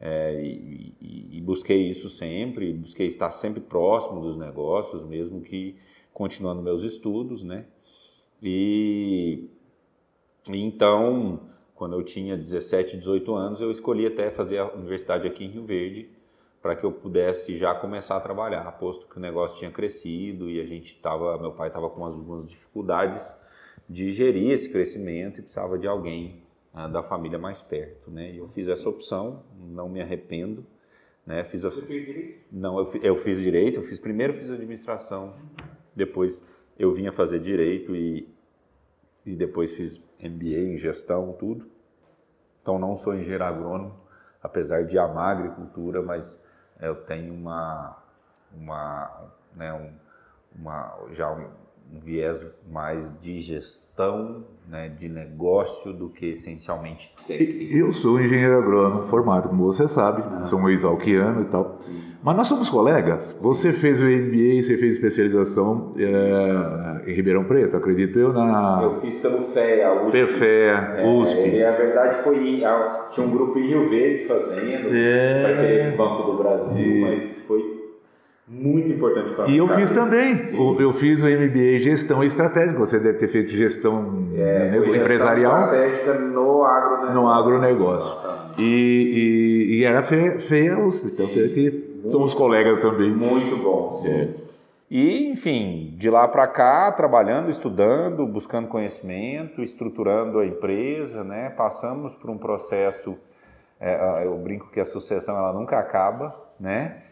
É, 0.00 0.40
e, 0.42 0.94
e, 1.00 1.38
e 1.38 1.40
busquei 1.42 1.90
isso 1.90 2.08
sempre, 2.08 2.72
busquei 2.72 3.06
estar 3.06 3.30
sempre 3.30 3.60
próximo 3.60 4.20
dos 4.20 4.36
negócios, 4.36 5.04
mesmo 5.04 5.42
que 5.42 5.76
continuando 6.18 6.60
meus 6.60 6.82
estudos, 6.82 7.44
né? 7.44 7.64
E, 8.42 9.48
e 10.50 10.56
então, 10.56 11.48
quando 11.76 11.94
eu 11.94 12.02
tinha 12.02 12.36
17, 12.36 12.96
18 12.96 13.32
anos, 13.36 13.60
eu 13.60 13.70
escolhi 13.70 14.04
até 14.04 14.28
fazer 14.28 14.58
a 14.58 14.74
universidade 14.74 15.28
aqui 15.28 15.44
em 15.44 15.48
Rio 15.48 15.64
Verde 15.64 16.10
para 16.60 16.74
que 16.74 16.82
eu 16.82 16.90
pudesse 16.90 17.56
já 17.56 17.72
começar 17.72 18.16
a 18.16 18.20
trabalhar, 18.20 18.68
posto 18.72 19.06
que 19.06 19.16
o 19.16 19.20
negócio 19.20 19.56
tinha 19.58 19.70
crescido 19.70 20.50
e 20.50 20.60
a 20.60 20.64
gente 20.64 20.92
estava, 20.92 21.38
meu 21.38 21.52
pai 21.52 21.68
estava 21.68 21.88
com 21.88 22.04
algumas 22.04 22.48
dificuldades 22.48 23.36
de 23.88 24.12
gerir 24.12 24.50
esse 24.50 24.68
crescimento 24.68 25.38
e 25.38 25.42
precisava 25.42 25.78
de 25.78 25.86
alguém 25.86 26.42
ah, 26.74 26.88
da 26.88 27.00
família 27.00 27.38
mais 27.38 27.62
perto, 27.62 28.10
né? 28.10 28.32
E 28.32 28.38
eu 28.38 28.48
fiz 28.48 28.66
essa 28.66 28.88
opção, 28.88 29.44
não 29.56 29.88
me 29.88 30.00
arrependo, 30.02 30.66
né? 31.24 31.44
Fiz 31.44 31.64
a... 31.64 31.70
Você 31.70 31.82
fez 31.82 32.04
direito? 32.04 32.40
Não, 32.50 32.76
eu, 32.76 32.90
eu 33.02 33.14
fiz 33.14 33.40
direito, 33.40 33.76
eu 33.76 33.82
fiz 33.84 34.00
primeiro 34.00 34.34
fiz 34.34 34.50
administração, 34.50 35.36
depois 35.98 36.42
eu 36.78 36.92
vinha 36.92 37.12
fazer 37.12 37.40
direito 37.40 37.94
e, 37.94 38.26
e 39.26 39.36
depois 39.36 39.72
fiz 39.72 39.98
MBA 40.22 40.74
em 40.74 40.78
gestão, 40.78 41.32
tudo. 41.32 41.68
Então 42.62 42.78
não 42.78 42.96
sou 42.96 43.14
engenheiro 43.14 43.44
agrônomo, 43.44 43.98
apesar 44.42 44.84
de 44.84 44.98
amar 44.98 45.36
agricultura, 45.36 46.00
mas 46.00 46.40
eu 46.80 46.94
tenho 46.94 47.34
uma, 47.34 47.96
uma, 48.52 49.32
né, 49.54 49.72
um, 49.72 49.92
uma 50.56 50.96
já 51.12 51.28
um 51.94 52.00
viés 52.00 52.46
mais 52.70 53.10
de 53.20 53.40
gestão, 53.40 54.44
né, 54.68 54.90
de 54.90 55.08
negócio 55.08 55.92
do 55.92 56.10
que 56.10 56.26
essencialmente 56.26 57.14
técnico. 57.26 57.74
Eu 57.74 57.92
sou 57.94 58.20
engenheiro 58.20 58.58
agrônomo 58.58 59.08
formado, 59.08 59.48
como 59.48 59.64
você 59.64 59.88
sabe, 59.88 60.22
ah. 60.22 60.44
sou 60.44 60.58
um 60.58 60.68
exalquiano 60.68 61.42
e 61.42 61.44
tal. 61.46 61.72
Sim. 61.72 61.98
Mas 62.22 62.36
nós 62.36 62.48
somos 62.48 62.68
colegas. 62.68 63.34
Você 63.40 63.72
fez 63.72 63.98
o 64.00 64.04
MBA, 64.04 64.62
você 64.62 64.76
fez 64.76 64.96
especialização 64.96 65.94
é, 65.96 67.10
em 67.10 67.14
Ribeirão 67.14 67.44
Preto, 67.44 67.76
acredito 67.76 68.18
eu, 68.18 68.32
na... 68.32 68.80
Eu 68.82 69.00
fiz 69.00 69.14
pelo 69.16 69.44
FEA, 69.52 70.02
USP. 70.02 70.26
PFEA, 70.26 70.94
é, 70.98 71.06
USP. 71.06 71.38
Ele, 71.38 71.64
a 71.64 71.72
verdade 71.72 72.16
foi, 72.22 72.62
tinha 73.10 73.26
um 73.26 73.30
grupo 73.30 73.58
em 73.58 73.68
Rio 73.68 73.88
Verde 73.88 74.24
fazendo, 74.24 74.88
é... 74.92 75.42
parceria 75.44 75.88
com 75.88 75.94
o 75.94 75.96
Banco 75.96 76.32
do 76.32 76.38
Brasil, 76.38 77.06
mas 77.06 77.44
foi 77.46 77.67
muito 78.48 78.88
importante 78.88 79.34
para 79.34 79.48
E 79.48 79.58
eu 79.58 79.68
fiz 79.68 79.90
também. 79.90 80.44
Sim. 80.44 80.76
Eu 80.80 80.94
fiz 80.94 81.20
o 81.20 81.24
MBA 81.24 81.76
em 81.76 81.80
Gestão 81.80 82.24
Estratégica. 82.24 82.78
Você 82.78 82.98
deve 82.98 83.18
ter 83.18 83.28
feito 83.28 83.50
gestão 83.50 84.28
é, 84.34 84.70
né, 84.70 84.78
empresarial. 84.78 85.64
estratégica 85.64 86.14
no 86.14 86.64
agronegócio. 86.64 87.14
No 87.14 87.28
agronegócio. 87.28 88.16
E, 88.58 88.62
e, 88.62 89.74
e, 89.76 89.84
era 89.84 90.02
feia, 90.02 90.40
feia 90.40 90.74
a 90.74 90.86
USP. 90.86 91.08
Então, 91.12 91.28
que 91.28 92.00
somos 92.10 92.32
colegas 92.32 92.80
também. 92.80 93.10
Muito 93.10 93.56
bom. 93.62 94.00
Sim. 94.02 94.08
É. 94.08 94.28
E, 94.90 95.30
enfim, 95.30 95.94
de 95.98 96.08
lá 96.08 96.26
para 96.26 96.46
cá, 96.46 96.90
trabalhando, 96.92 97.50
estudando, 97.50 98.26
buscando 98.26 98.68
conhecimento, 98.68 99.62
estruturando 99.62 100.38
a 100.38 100.46
empresa, 100.46 101.22
né? 101.22 101.50
Passamos 101.50 102.14
por 102.14 102.30
um 102.30 102.38
processo, 102.38 103.14
é, 103.78 104.24
eu 104.24 104.34
brinco 104.38 104.70
que 104.70 104.80
a 104.80 104.86
sucessão 104.86 105.36
ela 105.36 105.52
nunca 105.52 105.78
acaba, 105.78 106.34
né? 106.58 107.02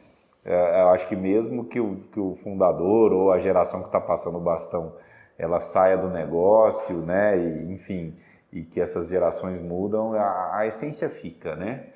É, 0.47 0.83
eu 0.83 0.91
acho 0.91 1.09
que 1.09 1.17
mesmo 1.17 1.65
que 1.65 1.81
o, 1.81 1.97
que 2.13 2.21
o 2.21 2.37
fundador 2.37 3.13
ou 3.13 3.33
a 3.33 3.41
geração 3.41 3.81
que 3.81 3.89
está 3.89 4.01
passando 4.01 4.39
o 4.39 4.41
bastão 4.41 4.95
ela 5.37 5.59
saia 5.59 5.99
do 5.99 6.09
negócio, 6.09 6.99
né? 6.99 7.37
E, 7.37 7.73
enfim, 7.73 8.15
e 8.53 8.63
que 8.63 8.81
essas 8.81 9.09
gerações 9.09 9.61
mudam, 9.61 10.15
a, 10.15 10.59
a 10.59 10.67
essência 10.67 11.11
fica, 11.11 11.57
né? 11.57 11.87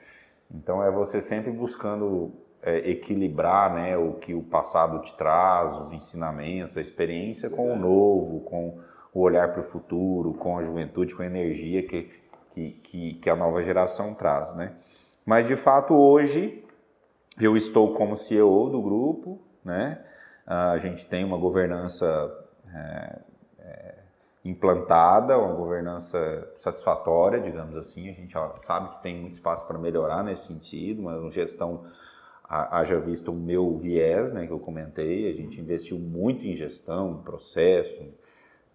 Então 0.53 0.83
é 0.83 0.91
você 0.91 1.21
sempre 1.21 1.53
buscando 1.53 2.33
é, 2.61 2.91
equilibrar, 2.91 3.73
né, 3.73 3.97
o 3.97 4.15
que 4.15 4.35
o 4.35 4.43
passado 4.43 5.01
te 5.01 5.17
traz, 5.17 5.77
os 5.77 5.93
ensinamentos, 5.93 6.77
a 6.77 6.81
experiência 6.81 7.49
com 7.49 7.73
o 7.73 7.77
novo, 7.77 8.41
com 8.41 8.79
o 9.15 9.21
olhar 9.21 9.53
para 9.53 9.61
o 9.61 9.65
futuro, 9.65 10.35
com 10.35 10.59
a 10.59 10.63
juventude, 10.65 11.15
com 11.15 11.23
a 11.23 11.27
energia 11.27 11.87
que, 11.87 12.11
que, 12.53 12.71
que, 12.83 13.15
que 13.15 13.31
a 13.31 13.37
nova 13.37 13.63
geração 13.63 14.13
traz, 14.13 14.53
né? 14.55 14.73
Mas 15.25 15.47
de 15.47 15.55
fato 15.55 15.95
hoje 15.95 16.65
eu 17.45 17.57
estou 17.57 17.95
como 17.95 18.17
CEO 18.17 18.71
do 18.71 18.81
grupo, 18.81 19.41
né? 19.65 20.05
A 20.47 20.79
gente 20.79 21.07
tem 21.07 21.25
uma 21.25 21.37
governança 21.37 22.07
é, 22.75 23.19
é, 23.59 23.95
implantada, 24.45 25.39
uma 25.39 25.55
governança 25.55 26.53
satisfatória, 26.57 27.41
digamos 27.41 27.77
assim. 27.77 28.09
A 28.09 28.13
gente 28.13 28.35
sabe 28.63 28.97
que 28.97 29.03
tem 29.03 29.21
muito 29.21 29.35
espaço 29.35 29.67
para 29.67 29.79
melhorar 29.79 30.25
nesse 30.25 30.49
sentido, 30.49 31.03
mas 31.03 31.21
uma 31.21 31.31
gestão 31.31 31.85
haja 32.49 32.99
visto 32.99 33.31
o 33.31 33.35
meu 33.35 33.79
viés, 33.79 34.33
né, 34.33 34.45
que 34.45 34.53
eu 34.53 34.59
comentei. 34.59 35.31
A 35.31 35.33
gente 35.33 35.61
investiu 35.61 35.99
muito 36.01 36.45
em 36.45 36.57
gestão, 36.57 37.21
em 37.21 37.23
processo, 37.23 38.13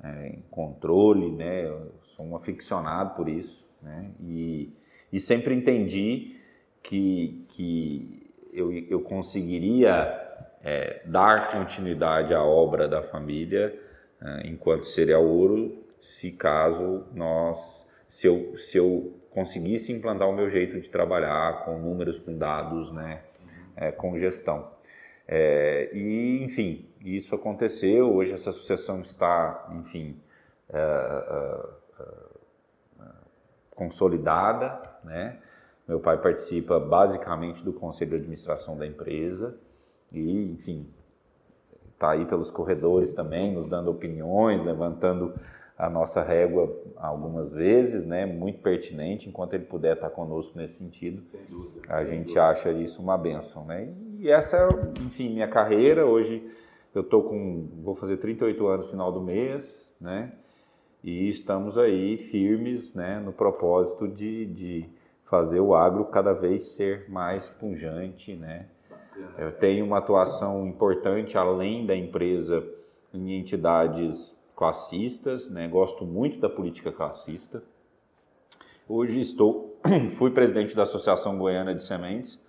é, 0.02 0.28
em 0.30 0.44
controle, 0.50 1.30
né? 1.32 1.68
Eu 1.68 1.92
sou 2.04 2.26
um 2.26 2.36
aficionado 2.38 3.16
por 3.16 3.28
isso, 3.28 3.68
né? 3.82 4.12
E, 4.22 4.74
e 5.12 5.20
sempre 5.20 5.54
entendi 5.54 6.40
que, 6.82 7.46
que 7.50 8.25
eu, 8.56 8.72
eu 8.90 9.02
conseguiria 9.02 10.22
é, 10.64 11.02
dar 11.06 11.52
continuidade 11.52 12.34
à 12.34 12.44
obra 12.44 12.88
da 12.88 13.02
família 13.04 13.78
é, 14.22 14.48
enquanto 14.48 14.86
cereal 14.86 15.26
ouro, 15.26 15.84
se 16.00 16.32
caso 16.32 17.06
nós, 17.14 17.88
se 18.08 18.28
eu, 18.28 18.58
se 18.58 18.78
eu 18.78 19.20
conseguisse 19.30 19.92
implantar 19.92 20.30
o 20.30 20.34
meu 20.34 20.50
jeito 20.50 20.80
de 20.80 20.90
trabalhar 20.90 21.66
com 21.66 21.78
números, 21.78 22.20
com 22.20 22.38
dados, 22.38 22.92
né, 22.92 23.22
é, 23.76 23.92
com 23.92 24.18
gestão. 24.18 24.74
É, 25.28 25.90
e, 25.92 26.44
enfim, 26.44 26.88
isso 27.02 27.36
aconteceu. 27.36 28.14
Hoje 28.14 28.32
essa 28.32 28.52
sucessão 28.52 29.02
está, 29.02 29.68
enfim, 29.80 30.20
é, 30.70 30.78
é 30.78 31.86
consolidada, 33.76 34.82
né? 35.04 35.38
Meu 35.88 36.00
pai 36.00 36.20
participa 36.20 36.80
basicamente 36.80 37.64
do 37.64 37.72
conselho 37.72 38.12
de 38.12 38.18
administração 38.18 38.78
da 38.78 38.88
empresa 38.88 39.58
e, 40.12 40.52
enfim, 40.52 40.88
está 41.94 42.12
aí 42.12 42.26
pelos 42.26 42.50
corredores 42.50 43.14
também, 43.14 43.54
nos 43.54 43.68
dando 43.68 43.92
opiniões, 43.92 44.64
levantando 44.64 45.34
a 45.78 45.90
nossa 45.90 46.24
régua 46.24 46.74
algumas 46.96 47.52
vezes, 47.52 48.06
né? 48.06 48.26
Muito 48.26 48.60
pertinente. 48.60 49.28
Enquanto 49.30 49.54
ele 49.54 49.66
puder 49.66 49.96
estar 49.96 50.10
conosco 50.10 50.58
nesse 50.58 50.76
sentido, 50.76 51.22
dúvida, 51.50 51.82
a 51.88 52.04
gente 52.06 52.28
dúvida. 52.28 52.46
acha 52.46 52.72
isso 52.72 53.02
uma 53.02 53.18
benção, 53.18 53.66
né? 53.66 53.94
E 54.20 54.30
essa, 54.30 54.58
é, 54.58 55.02
enfim, 55.02 55.34
minha 55.34 55.48
carreira. 55.48 56.06
Hoje 56.06 56.50
eu 56.94 57.04
tô 57.04 57.22
com, 57.24 57.68
vou 57.84 57.94
fazer 57.94 58.18
38 58.18 58.68
anos 58.68 58.86
no 58.86 58.92
final 58.92 59.12
do 59.12 59.22
mês, 59.22 59.94
né? 60.00 60.32
E 61.04 61.30
estamos 61.30 61.78
aí 61.78 62.18
firmes, 62.18 62.94
né? 62.94 63.20
No 63.20 63.34
propósito 63.34 64.08
de, 64.08 64.46
de 64.46 64.90
fazer 65.26 65.60
o 65.60 65.76
agro 65.76 66.06
cada 66.06 66.34
vez 66.34 66.64
ser 66.76 67.10
mais 67.10 67.50
pungente, 67.50 68.36
né? 68.36 68.68
Eu 69.38 69.52
tenho 69.52 69.86
uma 69.86 69.98
atuação 69.98 70.68
importante 70.68 71.38
além 71.38 71.86
da 71.86 71.96
empresa 71.96 72.66
em 73.14 73.38
entidades 73.40 74.38
classistas, 74.56 75.50
né? 75.50 75.68
Gosto 75.68 76.06
muito 76.06 76.40
da 76.40 76.50
política 76.50 76.92
classista. 76.92 77.64
Hoje 78.88 79.20
estou, 79.20 79.80
fui 80.16 80.32
presidente 80.32 80.76
da 80.76 80.84
Associação 80.84 81.38
Goiana 81.38 81.74
de 81.74 81.84
Sementes, 81.84 82.40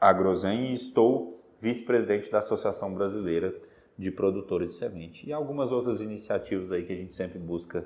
Agrozen, 0.00 0.70
e 0.70 0.74
estou 0.74 1.42
vice-presidente 1.60 2.30
da 2.30 2.38
Associação 2.38 2.94
Brasileira 2.94 3.54
de 3.98 4.10
Produtores 4.10 4.72
de 4.72 4.78
Semente. 4.78 5.28
E 5.28 5.32
algumas 5.32 5.72
outras 5.72 6.00
iniciativas 6.00 6.70
aí 6.70 6.84
que 6.84 6.92
a 6.92 6.96
gente 6.96 7.14
sempre 7.14 7.38
busca 7.38 7.84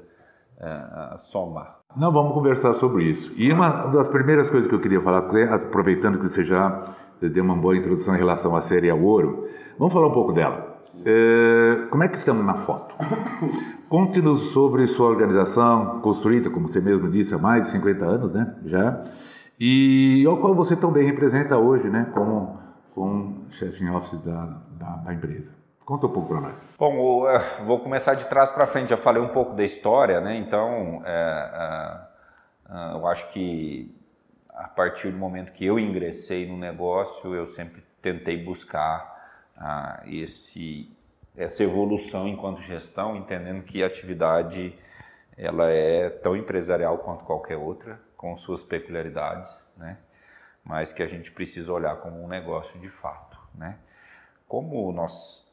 é, 0.58 1.16
somar. 1.16 1.79
Não, 1.96 2.12
vamos 2.12 2.34
conversar 2.34 2.72
sobre 2.74 3.04
isso. 3.04 3.32
E 3.36 3.52
uma 3.52 3.68
das 3.86 4.08
primeiras 4.08 4.48
coisas 4.48 4.68
que 4.68 4.74
eu 4.74 4.80
queria 4.80 5.00
falar, 5.00 5.28
aproveitando 5.52 6.18
que 6.18 6.28
você 6.28 6.44
já 6.44 6.84
deu 7.20 7.42
uma 7.42 7.56
boa 7.56 7.76
introdução 7.76 8.14
em 8.14 8.18
relação 8.18 8.54
à 8.54 8.62
série 8.62 8.90
ouro, 8.92 9.48
vamos 9.78 9.92
falar 9.92 10.06
um 10.06 10.12
pouco 10.12 10.32
dela. 10.32 10.78
É, 11.04 11.86
como 11.90 12.02
é 12.02 12.08
que 12.08 12.18
estamos 12.18 12.44
na 12.44 12.54
foto? 12.54 12.94
Conte-nos 13.88 14.52
sobre 14.52 14.86
sua 14.86 15.08
organização, 15.08 16.00
construída, 16.00 16.48
como 16.50 16.68
você 16.68 16.80
mesmo 16.80 17.10
disse, 17.10 17.34
há 17.34 17.38
mais 17.38 17.64
de 17.64 17.70
50 17.70 18.04
anos, 18.04 18.32
né? 18.32 18.54
Já. 18.66 19.04
E 19.58 20.24
ao 20.26 20.36
qual 20.38 20.54
você 20.54 20.76
também 20.76 21.04
representa 21.04 21.58
hoje, 21.58 21.88
né? 21.88 22.10
Como, 22.14 22.58
como 22.94 23.46
chefe 23.58 23.82
em 23.82 23.90
office 23.90 24.20
da, 24.22 24.58
da, 24.78 24.96
da 24.96 25.14
empresa. 25.14 25.59
Conta 25.90 26.06
um 26.06 26.12
pouco 26.12 26.28
para 26.28 26.40
nós. 26.40 26.54
Bom, 26.78 27.28
é, 27.28 27.64
vou 27.64 27.80
começar 27.80 28.14
de 28.14 28.24
trás 28.26 28.48
para 28.48 28.64
frente. 28.64 28.90
Já 28.90 28.96
falei 28.96 29.20
um 29.20 29.30
pouco 29.30 29.56
da 29.56 29.64
história, 29.64 30.20
né? 30.20 30.36
Então, 30.36 31.02
é, 31.04 31.10
é, 32.70 32.72
é, 32.72 32.92
eu 32.92 33.08
acho 33.08 33.28
que 33.32 33.92
a 34.50 34.68
partir 34.68 35.10
do 35.10 35.18
momento 35.18 35.50
que 35.50 35.66
eu 35.66 35.80
ingressei 35.80 36.46
no 36.46 36.56
negócio, 36.56 37.34
eu 37.34 37.48
sempre 37.48 37.82
tentei 38.00 38.36
buscar 38.36 39.50
ah, 39.56 40.00
esse, 40.06 40.96
essa 41.36 41.64
evolução 41.64 42.28
enquanto 42.28 42.62
gestão, 42.62 43.16
entendendo 43.16 43.64
que 43.64 43.82
a 43.82 43.88
atividade 43.88 44.78
ela 45.36 45.72
é 45.72 46.08
tão 46.08 46.36
empresarial 46.36 46.98
quanto 46.98 47.24
qualquer 47.24 47.56
outra, 47.56 48.00
com 48.16 48.36
suas 48.36 48.62
peculiaridades, 48.62 49.68
né? 49.76 49.98
mas 50.62 50.92
que 50.92 51.02
a 51.02 51.08
gente 51.08 51.32
precisa 51.32 51.72
olhar 51.72 51.96
como 51.96 52.22
um 52.22 52.28
negócio 52.28 52.78
de 52.78 52.88
fato. 52.88 53.40
Né? 53.52 53.76
Como 54.46 54.92
nós, 54.92 55.49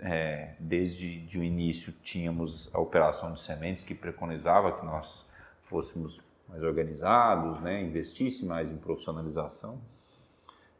é, 0.00 0.54
desde 0.58 1.38
o 1.38 1.42
início, 1.42 1.92
tínhamos 2.02 2.68
a 2.72 2.80
operação 2.80 3.32
de 3.32 3.40
sementes 3.40 3.84
que 3.84 3.94
preconizava 3.94 4.72
que 4.72 4.84
nós 4.84 5.26
fôssemos 5.64 6.20
mais 6.48 6.62
organizados, 6.62 7.60
né? 7.60 7.82
investisse 7.82 8.44
mais 8.44 8.72
em 8.72 8.76
profissionalização, 8.76 9.78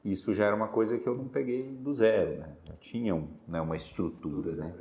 isso 0.04 0.32
já 0.32 0.46
era 0.46 0.56
uma 0.56 0.68
coisa 0.68 0.98
que 0.98 1.06
eu 1.06 1.14
não 1.14 1.28
peguei 1.28 1.62
do 1.62 1.92
zero, 1.92 2.38
né? 2.38 2.56
Já 2.64 2.74
tinha 2.76 3.22
né, 3.46 3.60
uma 3.60 3.76
estrutura, 3.76 4.52
né? 4.52 4.74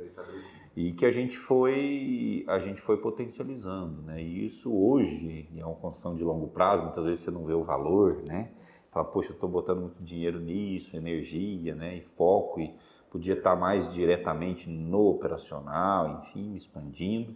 E 0.74 0.92
que 0.92 1.04
a 1.04 1.10
gente 1.10 1.36
foi 1.36 2.42
a 2.48 2.58
gente 2.58 2.80
foi 2.80 2.96
potencializando, 2.96 4.00
né? 4.00 4.22
E 4.22 4.46
isso 4.46 4.72
hoje 4.74 5.46
é 5.54 5.64
uma 5.64 5.74
construção 5.74 6.16
de 6.16 6.24
longo 6.24 6.48
prazo. 6.48 6.84
Muitas 6.84 7.04
vezes 7.04 7.22
você 7.22 7.30
não 7.30 7.44
vê 7.44 7.52
o 7.52 7.62
valor, 7.62 8.22
né? 8.26 8.50
Fala, 8.90 9.04
poxa, 9.04 9.30
eu 9.30 9.34
estou 9.34 9.48
botando 9.48 9.82
muito 9.82 10.02
dinheiro 10.02 10.40
nisso, 10.40 10.96
energia, 10.96 11.74
né? 11.74 11.98
E 11.98 12.00
foco 12.00 12.58
e 12.58 12.74
podia 13.10 13.34
estar 13.34 13.56
mais 13.56 13.92
diretamente 13.92 14.68
no 14.68 15.06
operacional, 15.06 16.22
enfim, 16.22 16.54
expandindo. 16.54 17.34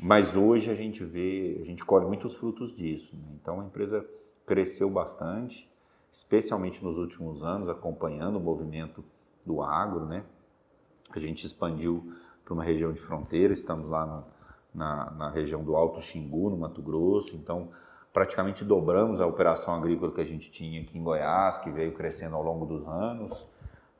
Mas 0.00 0.36
hoje 0.36 0.70
a 0.70 0.74
gente 0.74 1.04
vê, 1.04 1.58
a 1.60 1.64
gente 1.64 1.84
colhe 1.84 2.06
muitos 2.06 2.34
frutos 2.34 2.74
disso. 2.74 3.16
Né? 3.16 3.28
Então 3.40 3.60
a 3.60 3.64
empresa 3.64 4.04
cresceu 4.46 4.90
bastante 4.90 5.68
especialmente 6.14 6.82
nos 6.82 6.96
últimos 6.96 7.42
anos, 7.42 7.68
acompanhando 7.68 8.36
o 8.36 8.40
movimento 8.40 9.04
do 9.44 9.60
agro, 9.60 10.06
né? 10.06 10.24
A 11.10 11.18
gente 11.18 11.44
expandiu 11.44 12.14
para 12.44 12.54
uma 12.54 12.62
região 12.62 12.92
de 12.92 13.00
fronteira, 13.00 13.52
estamos 13.52 13.88
lá 13.88 14.24
na, 14.72 15.10
na, 15.10 15.30
região 15.30 15.64
do 15.64 15.74
Alto 15.74 16.00
Xingu, 16.00 16.50
no 16.50 16.56
Mato 16.56 16.80
Grosso, 16.80 17.34
então 17.34 17.68
praticamente 18.12 18.64
dobramos 18.64 19.20
a 19.20 19.26
operação 19.26 19.74
agrícola 19.74 20.12
que 20.12 20.20
a 20.20 20.24
gente 20.24 20.52
tinha 20.52 20.80
aqui 20.80 20.96
em 20.96 21.02
Goiás, 21.02 21.58
que 21.58 21.70
veio 21.70 21.92
crescendo 21.92 22.36
ao 22.36 22.44
longo 22.44 22.64
dos 22.64 22.86
anos. 22.86 23.44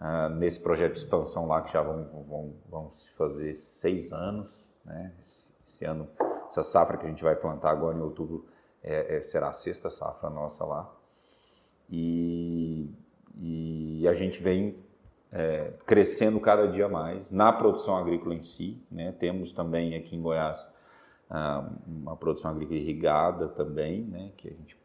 Uh, 0.01 0.29
nesse 0.35 0.61
projeto 0.61 0.95
de 0.95 0.99
expansão 0.99 1.47
lá, 1.47 1.63
que 1.63 1.73
já 1.73 1.81
vão, 1.81 2.05
vão, 2.29 2.55
vão 2.69 2.91
se 2.91 3.11
fazer 3.13 3.53
seis 3.55 4.13
anos, 4.13 4.69
né? 4.85 5.13
Esse, 5.23 5.53
esse, 5.67 5.85
ano, 5.85 6.09
essa 6.49 6.63
safra 6.63 6.97
que 6.99 7.07
a 7.07 7.09
gente 7.09 7.23
vai 7.23 7.37
plantar 7.37 7.71
agora 7.71 7.97
em 7.97 8.01
outubro 8.01 8.45
é, 8.83 9.17
é, 9.17 9.21
será 9.23 9.49
a 9.49 9.53
sexta 9.53 9.89
safra 9.89 10.29
nossa 10.29 10.65
lá. 10.65 10.93
E, 11.89 12.91
e 13.37 14.07
a 14.07 14.13
gente 14.13 14.43
vem 14.43 14.77
é, 15.33 15.73
crescendo 15.87 16.39
cada 16.39 16.69
dia 16.69 16.89
mais 16.89 17.29
na 17.31 17.53
produção 17.53 17.97
agrícola 17.97 18.35
em 18.35 18.43
si. 18.43 18.81
Né? 18.91 19.13
Temos 19.13 19.53
também 19.53 19.97
aqui 19.97 20.15
em 20.17 20.23
Goiás 20.23 20.69
ah, 21.29 21.69
uma 21.87 22.17
produção 22.17 22.51
agrícola 22.51 22.79
irrigada 22.79 23.49
também, 23.49 24.03
né? 24.03 24.31
que 24.37 24.49
a 24.49 24.53
gente, 24.53 24.77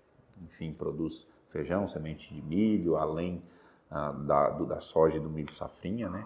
enfim, 0.42 0.74
produz 0.74 1.28
feijão, 1.50 1.88
semente 1.88 2.34
de 2.34 2.42
milho, 2.42 2.96
além 2.96 3.44
ah, 3.92 4.12
da, 4.12 4.50
do, 4.50 4.66
da 4.66 4.80
soja 4.80 5.18
e 5.18 5.20
do 5.20 5.30
milho 5.30 5.54
safrinha, 5.54 6.10
né? 6.10 6.26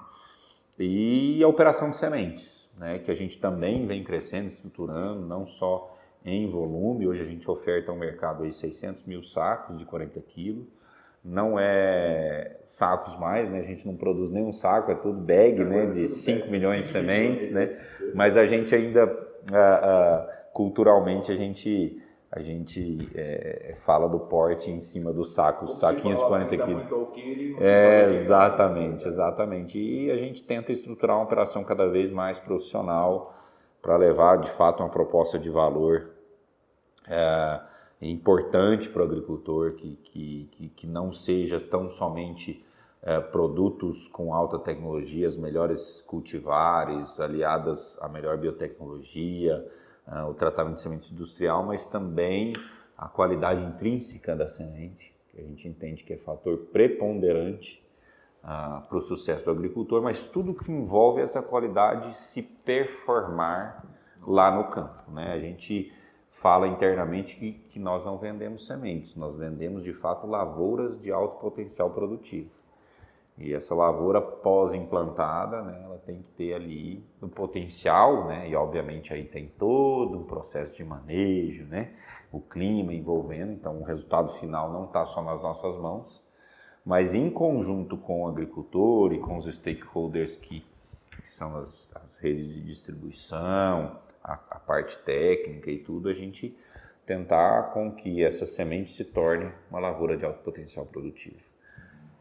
E 0.77 1.41
a 1.43 1.47
operação 1.47 1.91
de 1.91 1.97
sementes, 1.97 2.69
né? 2.77 2.99
que 2.99 3.11
a 3.11 3.15
gente 3.15 3.37
também 3.39 3.85
vem 3.85 4.03
crescendo, 4.03 4.47
estruturando, 4.47 5.21
não 5.21 5.45
só 5.45 5.95
em 6.25 6.49
volume. 6.49 7.07
Hoje 7.07 7.21
a 7.21 7.25
gente 7.25 7.49
oferta 7.49 7.91
ao 7.91 7.97
mercado 7.97 8.43
aí 8.43 8.51
600 8.51 9.03
mil 9.05 9.23
sacos 9.23 9.77
de 9.77 9.85
40 9.85 10.19
quilos. 10.21 10.65
Não 11.23 11.57
é 11.57 12.57
sacos 12.65 13.17
mais, 13.17 13.49
né? 13.49 13.59
A 13.59 13.63
gente 13.63 13.87
não 13.87 13.95
produz 13.95 14.29
nenhum 14.29 14.51
saco, 14.51 14.91
é 14.91 14.95
tudo 14.95 15.21
bag, 15.21 15.61
é, 15.61 15.63
né? 15.63 15.85
De 15.85 16.07
5 16.07 16.49
milhões 16.49 16.85
de 16.85 16.91
sementes, 16.91 17.51
né? 17.51 17.79
Mas 18.13 18.35
a 18.35 18.45
gente 18.45 18.75
ainda, 18.75 19.05
uh, 19.05 19.09
uh, 19.09 20.27
culturalmente, 20.51 21.31
a 21.31 21.35
gente 21.35 22.01
a 22.35 22.41
gente 22.41 22.97
é, 23.13 23.75
fala 23.85 24.09
do 24.09 24.19
porte 24.19 24.71
em 24.71 24.79
cima 24.79 25.13
do 25.13 25.23
saco, 25.23 25.65
os 25.65 25.77
saquinhos 25.77 26.17
de 26.17 26.25
40 26.25 26.57
quilos. 26.57 26.83
É, 27.61 28.09
exatamente, 28.09 29.07
exatamente. 29.07 29.77
E 29.77 30.09
a 30.09 30.17
gente 30.17 30.43
tenta 30.43 30.71
estruturar 30.71 31.17
uma 31.17 31.25
operação 31.25 31.63
cada 31.63 31.87
vez 31.87 32.09
mais 32.09 32.39
profissional 32.39 33.35
para 33.83 33.97
levar 33.97 34.37
de 34.37 34.49
fato 34.49 34.81
uma 34.81 34.89
proposta 34.89 35.37
de 35.37 35.51
valor 35.51 36.09
é, 37.07 37.61
importante 38.01 38.89
para 38.89 39.03
o 39.03 39.05
agricultor, 39.05 39.73
que, 39.73 39.95
que, 39.97 40.49
que, 40.53 40.69
que, 40.69 40.87
não 40.87 41.13
seja 41.13 41.59
tão 41.59 41.87
somente 41.87 42.65
é, 43.03 43.19
produtos 43.19 44.07
com 44.07 44.33
alta 44.33 44.57
tecnologia, 44.57 45.27
as 45.27 45.37
melhores 45.37 46.01
cultivares, 46.07 47.19
aliadas 47.19 47.95
à 48.01 48.09
melhor 48.09 48.37
biotecnologia, 48.39 49.63
é, 50.07 50.23
o 50.23 50.33
tratamento 50.33 50.75
de 50.75 50.81
semente 50.81 51.13
industrial, 51.13 51.63
mas 51.63 51.85
também 51.85 52.53
a 52.97 53.07
qualidade 53.07 53.63
intrínseca 53.63 54.35
da 54.35 54.47
semente, 54.47 55.13
que 55.29 55.39
a 55.39 55.43
gente 55.43 55.67
entende 55.67 56.03
que 56.03 56.13
é 56.13 56.17
fator 56.17 56.57
preponderante 56.71 57.83
ah, 58.43 58.83
para 58.87 58.97
o 58.97 59.01
sucesso 59.01 59.45
do 59.45 59.51
agricultor, 59.51 60.01
mas 60.01 60.23
tudo 60.23 60.53
que 60.53 60.71
envolve 60.71 61.21
essa 61.21 61.41
qualidade 61.41 62.17
se 62.17 62.41
performar 62.41 63.85
lá 64.25 64.51
no 64.51 64.69
campo. 64.69 65.11
Né? 65.11 65.31
A 65.33 65.39
gente 65.39 65.91
fala 66.29 66.67
internamente 66.67 67.37
que, 67.37 67.53
que 67.69 67.79
nós 67.79 68.03
não 68.03 68.17
vendemos 68.17 68.65
sementes, 68.65 69.15
nós 69.15 69.35
vendemos 69.35 69.83
de 69.83 69.93
fato 69.93 70.27
lavouras 70.27 70.99
de 70.99 71.11
alto 71.11 71.39
potencial 71.39 71.89
produtivo. 71.91 72.49
E 73.37 73.51
essa 73.51 73.73
lavoura 73.73 74.21
pós-implantada, 74.21 75.63
né, 75.63 75.81
ela 75.83 75.97
tem 75.97 76.21
que 76.21 76.31
ter 76.33 76.53
ali 76.53 77.03
um 77.21 77.27
potencial, 77.27 78.27
né, 78.27 78.47
e 78.47 78.55
obviamente 78.55 79.11
aí 79.11 79.25
tem 79.25 79.47
todo 79.47 80.19
um 80.19 80.23
processo 80.23 80.75
de 80.75 80.83
manejo, 80.83 81.65
né, 81.65 81.93
o 82.31 82.39
clima 82.39 82.93
envolvendo, 82.93 83.51
então 83.51 83.79
o 83.79 83.83
resultado 83.83 84.33
final 84.33 84.71
não 84.71 84.85
está 84.85 85.05
só 85.07 85.21
nas 85.23 85.41
nossas 85.41 85.75
mãos, 85.77 86.23
mas 86.85 87.15
em 87.15 87.29
conjunto 87.29 87.97
com 87.97 88.23
o 88.23 88.27
agricultor 88.27 89.13
e 89.13 89.19
com 89.19 89.37
os 89.37 89.51
stakeholders 89.53 90.35
que, 90.35 90.63
que 91.21 91.31
são 91.31 91.57
as, 91.57 91.89
as 91.95 92.17
redes 92.17 92.47
de 92.53 92.61
distribuição, 92.61 93.99
a, 94.23 94.33
a, 94.33 94.59
parte 94.59 94.97
técnica 94.99 95.71
e 95.71 95.79
tudo, 95.79 96.07
a 96.07 96.13
gente 96.13 96.55
tentar 97.05 97.73
com 97.73 97.91
que 97.91 98.23
essa 98.23 98.45
semente 98.45 98.91
se 98.91 99.03
torne 99.03 99.51
uma 99.71 99.79
lavoura 99.79 100.15
de 100.15 100.23
alto 100.23 100.43
potencial 100.43 100.85
produtivo. 100.85 101.52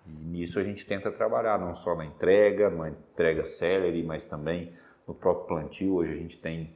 E 0.06 0.10
nisso 0.10 0.58
a 0.58 0.64
gente 0.64 0.84
tenta 0.84 1.10
trabalhar 1.10 1.58
não 1.58 1.74
só 1.74 1.94
na 1.94 2.04
entrega, 2.04 2.70
na 2.70 2.90
entrega 2.90 3.44
celery, 3.44 4.02
mas 4.02 4.26
também 4.26 4.72
no 5.06 5.14
próprio 5.14 5.46
plantio. 5.46 5.94
Hoje 5.94 6.12
a 6.12 6.16
gente 6.16 6.38
tem 6.38 6.74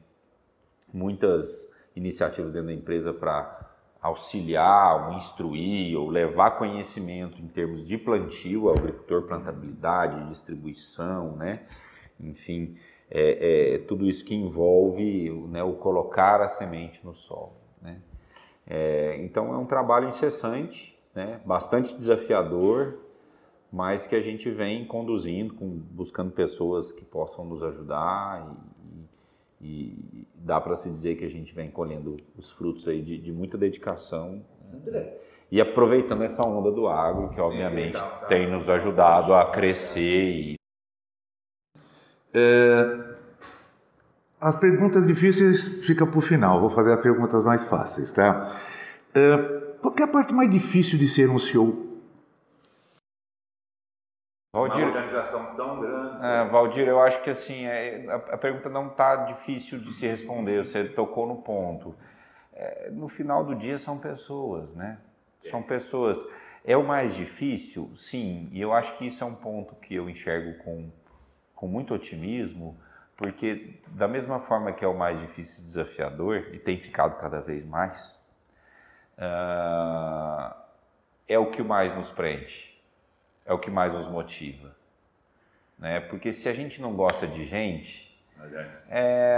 muitas 0.92 1.72
iniciativas 1.94 2.52
dentro 2.52 2.68
da 2.68 2.74
empresa 2.74 3.12
para 3.12 3.66
auxiliar, 4.00 5.08
ou 5.08 5.18
instruir, 5.18 5.98
ou 5.98 6.08
levar 6.08 6.52
conhecimento 6.52 7.40
em 7.40 7.48
termos 7.48 7.86
de 7.86 7.98
plantio 7.98 8.70
agricultor, 8.70 9.22
plantabilidade, 9.22 10.28
distribuição, 10.28 11.36
né? 11.36 11.66
Enfim, 12.20 12.76
é, 13.10 13.74
é, 13.74 13.78
tudo 13.78 14.06
isso 14.06 14.24
que 14.24 14.34
envolve 14.34 15.30
né, 15.48 15.62
o 15.62 15.74
colocar 15.74 16.40
a 16.40 16.48
semente 16.48 17.04
no 17.04 17.14
solo. 17.14 17.54
Né? 17.80 18.00
É, 18.66 19.16
então 19.20 19.52
é 19.54 19.58
um 19.58 19.66
trabalho 19.66 20.08
incessante, 20.08 20.98
né, 21.14 21.40
bastante 21.44 21.94
desafiador, 21.94 22.98
mas 23.72 24.06
que 24.06 24.14
a 24.14 24.20
gente 24.20 24.50
vem 24.50 24.86
conduzindo, 24.86 25.54
com, 25.54 25.68
buscando 25.68 26.30
pessoas 26.30 26.92
que 26.92 27.04
possam 27.04 27.44
nos 27.44 27.62
ajudar 27.62 28.54
e, 29.60 29.66
e 29.66 30.26
dá 30.34 30.60
para 30.60 30.76
se 30.76 30.90
dizer 30.90 31.16
que 31.16 31.24
a 31.24 31.30
gente 31.30 31.54
vem 31.54 31.70
colhendo 31.70 32.16
os 32.36 32.50
frutos 32.52 32.86
aí 32.88 33.02
de, 33.02 33.18
de 33.18 33.32
muita 33.32 33.58
dedicação. 33.58 34.44
Né? 34.84 35.14
E 35.50 35.60
aproveitando 35.60 36.22
essa 36.22 36.44
onda 36.44 36.72
do 36.72 36.88
agro, 36.88 37.30
que 37.30 37.40
obviamente 37.40 37.98
tem 38.28 38.50
nos 38.50 38.68
ajudado 38.68 39.32
a 39.32 39.50
crescer 39.50 40.52
e 40.52 40.56
é, 42.34 43.16
As 44.38 44.56
perguntas 44.58 45.06
difíceis 45.06 45.62
ficam 45.86 46.06
para 46.06 46.18
o 46.18 46.20
final, 46.20 46.60
vou 46.60 46.68
fazer 46.68 46.92
as 46.92 47.00
perguntas 47.00 47.42
mais 47.42 47.64
fáceis, 47.64 48.12
tá? 48.12 48.54
Uh, 49.16 49.78
qual 49.80 49.94
é 49.98 50.02
a 50.02 50.08
parte 50.08 50.34
mais 50.34 50.50
difícil 50.50 50.98
de 50.98 51.08
ser 51.08 51.30
um 51.30 51.38
CEO? 51.38 51.95
Valdir, 54.56 54.86
uma 54.86 54.86
organização 54.86 55.54
tão 55.54 55.80
grande. 55.80 56.24
É, 56.24 56.44
Valdir, 56.46 56.88
eu 56.88 57.00
acho 57.00 57.22
que 57.22 57.28
assim, 57.28 57.66
é, 57.66 58.06
a, 58.08 58.14
a 58.34 58.38
pergunta 58.38 58.70
não 58.70 58.88
está 58.88 59.16
difícil 59.16 59.78
de 59.78 59.92
se 59.92 60.06
responder, 60.06 60.64
você 60.64 60.84
tocou 60.84 61.26
no 61.26 61.36
ponto. 61.36 61.94
É, 62.54 62.88
no 62.90 63.06
final 63.06 63.44
do 63.44 63.54
dia 63.54 63.78
são 63.78 63.98
pessoas, 63.98 64.74
né? 64.74 64.98
São 65.40 65.62
pessoas. 65.62 66.18
É 66.64 66.74
o 66.74 66.82
mais 66.82 67.14
difícil? 67.14 67.92
Sim, 67.96 68.48
e 68.50 68.60
eu 68.60 68.72
acho 68.72 68.96
que 68.96 69.06
isso 69.06 69.22
é 69.22 69.26
um 69.26 69.34
ponto 69.34 69.74
que 69.76 69.94
eu 69.94 70.08
enxergo 70.08 70.64
com, 70.64 70.90
com 71.54 71.68
muito 71.68 71.92
otimismo, 71.92 72.76
porque 73.14 73.78
da 73.88 74.08
mesma 74.08 74.40
forma 74.40 74.72
que 74.72 74.84
é 74.84 74.88
o 74.88 74.96
mais 74.96 75.20
difícil 75.20 75.62
e 75.62 75.66
desafiador, 75.66 76.48
e 76.52 76.58
tem 76.58 76.78
ficado 76.78 77.18
cada 77.20 77.40
vez 77.40 77.64
mais, 77.64 78.18
uh, 79.18 80.54
é 81.28 81.38
o 81.38 81.50
que 81.50 81.62
mais 81.62 81.94
nos 81.94 82.10
preenche 82.10 82.75
é 83.46 83.52
o 83.52 83.58
que 83.58 83.70
mais 83.70 83.92
nos 83.92 84.06
motiva. 84.08 84.74
Né? 85.78 86.00
Porque 86.00 86.32
se 86.32 86.48
a 86.48 86.52
gente 86.52 86.80
não 86.80 86.94
gosta 86.94 87.26
de 87.26 87.44
gente, 87.44 88.06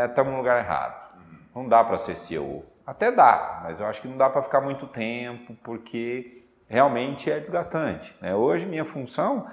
estamos 0.08 0.32
é, 0.32 0.32
no 0.32 0.36
lugar 0.36 0.58
errado. 0.64 1.14
Uhum. 1.16 1.62
Não 1.62 1.68
dá 1.68 1.84
para 1.84 1.98
ser 1.98 2.16
CEO. 2.16 2.64
Até 2.86 3.12
dá, 3.12 3.60
mas 3.62 3.78
eu 3.78 3.86
acho 3.86 4.00
que 4.00 4.08
não 4.08 4.16
dá 4.16 4.30
para 4.30 4.42
ficar 4.42 4.60
muito 4.60 4.86
tempo, 4.86 5.54
porque 5.62 6.42
realmente 6.68 7.30
é 7.30 7.38
desgastante. 7.38 8.16
Né? 8.20 8.34
Hoje, 8.34 8.64
minha 8.64 8.84
função, 8.84 9.46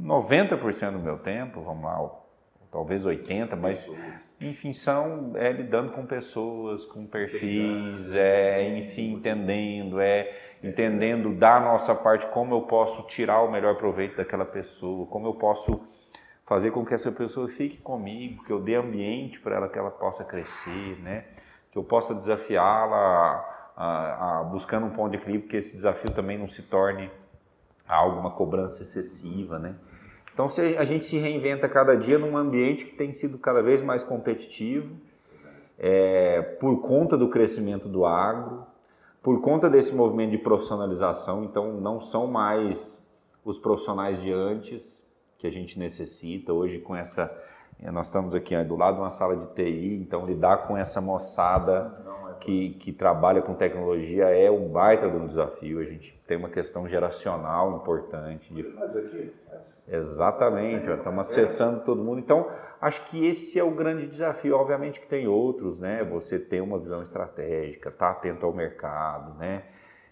90% 0.00 0.92
do 0.92 0.98
meu 0.98 1.18
tempo, 1.18 1.60
vamos 1.60 1.84
lá, 1.84 2.10
talvez 2.70 3.04
80%, 3.04 3.56
mas 3.56 3.90
enfim, 4.40 4.72
são 4.72 5.32
é, 5.34 5.52
lidando 5.52 5.92
com 5.92 6.06
pessoas, 6.06 6.84
com 6.84 7.06
perfis, 7.06 8.14
é, 8.14 8.78
enfim, 8.78 9.14
entendendo, 9.14 10.00
é 10.00 10.48
entendendo 10.62 11.34
da 11.34 11.58
nossa 11.58 11.94
parte 11.94 12.26
como 12.26 12.54
eu 12.54 12.62
posso 12.62 13.02
tirar 13.06 13.42
o 13.42 13.50
melhor 13.50 13.76
proveito 13.76 14.16
daquela 14.16 14.44
pessoa, 14.44 15.06
como 15.06 15.26
eu 15.26 15.34
posso 15.34 15.80
fazer 16.50 16.70
com 16.70 16.84
que 16.84 16.92
essa 16.92 17.12
pessoa 17.12 17.48
fique 17.48 17.76
comigo, 17.78 18.44
que 18.44 18.52
eu 18.52 18.60
dê 18.60 18.74
ambiente 18.74 19.38
para 19.40 19.56
ela 19.56 19.68
que 19.68 19.78
ela 19.78 19.90
possa 19.90 20.24
crescer, 20.24 20.98
né? 21.00 21.24
Que 21.70 21.78
eu 21.78 21.84
possa 21.84 22.14
desafiá-la 22.14 23.72
a, 23.76 24.40
a, 24.40 24.44
buscando 24.44 24.86
um 24.86 24.90
ponto 24.90 25.12
de 25.12 25.16
equilíbrio, 25.18 25.48
que 25.48 25.56
esse 25.56 25.72
desafio 25.72 26.10
também 26.10 26.36
não 26.36 26.48
se 26.48 26.62
torne 26.62 27.08
algo 27.86 28.18
uma 28.18 28.32
cobrança 28.32 28.82
excessiva, 28.82 29.58
né? 29.58 29.76
Então 30.40 30.78
a 30.78 30.84
gente 30.86 31.04
se 31.04 31.18
reinventa 31.18 31.68
cada 31.68 31.94
dia 31.94 32.18
num 32.18 32.34
ambiente 32.34 32.86
que 32.86 32.96
tem 32.96 33.12
sido 33.12 33.36
cada 33.36 33.62
vez 33.62 33.82
mais 33.82 34.02
competitivo, 34.02 34.96
é, 35.78 36.40
por 36.40 36.80
conta 36.80 37.14
do 37.14 37.28
crescimento 37.28 37.86
do 37.86 38.06
agro, 38.06 38.64
por 39.22 39.42
conta 39.42 39.68
desse 39.68 39.94
movimento 39.94 40.30
de 40.30 40.38
profissionalização, 40.38 41.44
então 41.44 41.74
não 41.74 42.00
são 42.00 42.26
mais 42.26 43.06
os 43.44 43.58
profissionais 43.58 44.18
de 44.22 44.32
antes 44.32 45.06
que 45.36 45.46
a 45.46 45.52
gente 45.52 45.78
necessita. 45.78 46.54
Hoje, 46.54 46.78
com 46.78 46.96
essa. 46.96 47.30
Nós 47.92 48.06
estamos 48.06 48.34
aqui 48.34 48.56
do 48.64 48.76
lado 48.76 48.94
de 48.94 49.00
uma 49.00 49.10
sala 49.10 49.36
de 49.36 49.46
TI, 49.54 49.98
então 50.02 50.24
lidar 50.24 50.66
com 50.66 50.76
essa 50.76 51.02
moçada 51.02 52.02
que, 52.40 52.70
que 52.80 52.92
trabalha 52.92 53.40
com 53.40 53.54
tecnologia 53.54 54.24
é 54.24 54.50
um 54.50 54.68
baita 54.68 55.08
de 55.08 55.16
um 55.16 55.26
desafio. 55.26 55.78
A 55.78 55.84
gente 55.84 56.18
tem 56.26 56.36
uma 56.36 56.48
questão 56.48 56.88
geracional 56.88 57.76
importante. 57.76 58.52
De... 58.52 58.66
Exatamente, 59.86 60.88
estamos 60.90 61.30
acessando 61.30 61.80
todo 61.84 62.02
mundo. 62.02 62.18
Então, 62.18 62.50
acho 62.80 63.04
que 63.06 63.26
esse 63.26 63.58
é 63.58 63.64
o 63.64 63.70
grande 63.70 64.06
desafio. 64.06 64.56
Obviamente 64.56 65.00
que 65.00 65.06
tem 65.06 65.28
outros, 65.28 65.78
né? 65.78 66.02
Você 66.04 66.38
tem 66.38 66.60
uma 66.60 66.78
visão 66.78 67.02
estratégica, 67.02 67.90
tá 67.90 68.10
atento 68.10 68.44
ao 68.44 68.52
mercado, 68.52 69.38
né? 69.38 69.64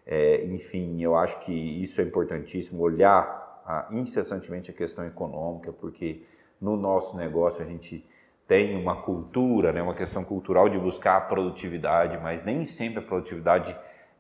É, 0.07 0.45
enfim, 0.47 1.03
eu 1.03 1.17
acho 1.17 1.41
que 1.41 1.53
isso 1.83 2.01
é 2.01 2.05
importantíssimo, 2.05 2.83
olhar 2.83 3.63
ah, 3.67 3.87
incessantemente 3.91 4.71
a 4.71 4.75
questão 4.75 5.05
econômica, 5.07 5.71
porque 5.71 6.23
no 6.61 6.77
nosso 6.77 7.17
negócio 7.17 7.63
a 7.63 7.67
gente 7.67 8.09
tem 8.49 8.75
uma 8.75 8.97
cultura, 8.97 9.73
né, 9.73 9.83
uma 9.83 9.95
questão 9.95 10.25
cultural 10.25 10.71
de 10.71 10.79
buscar 10.79 11.19
a 11.19 11.21
produtividade, 11.21 12.19
mas 12.19 12.43
nem 12.43 12.65
sempre 12.65 13.01
a 13.01 13.03
produtividade 13.03 13.77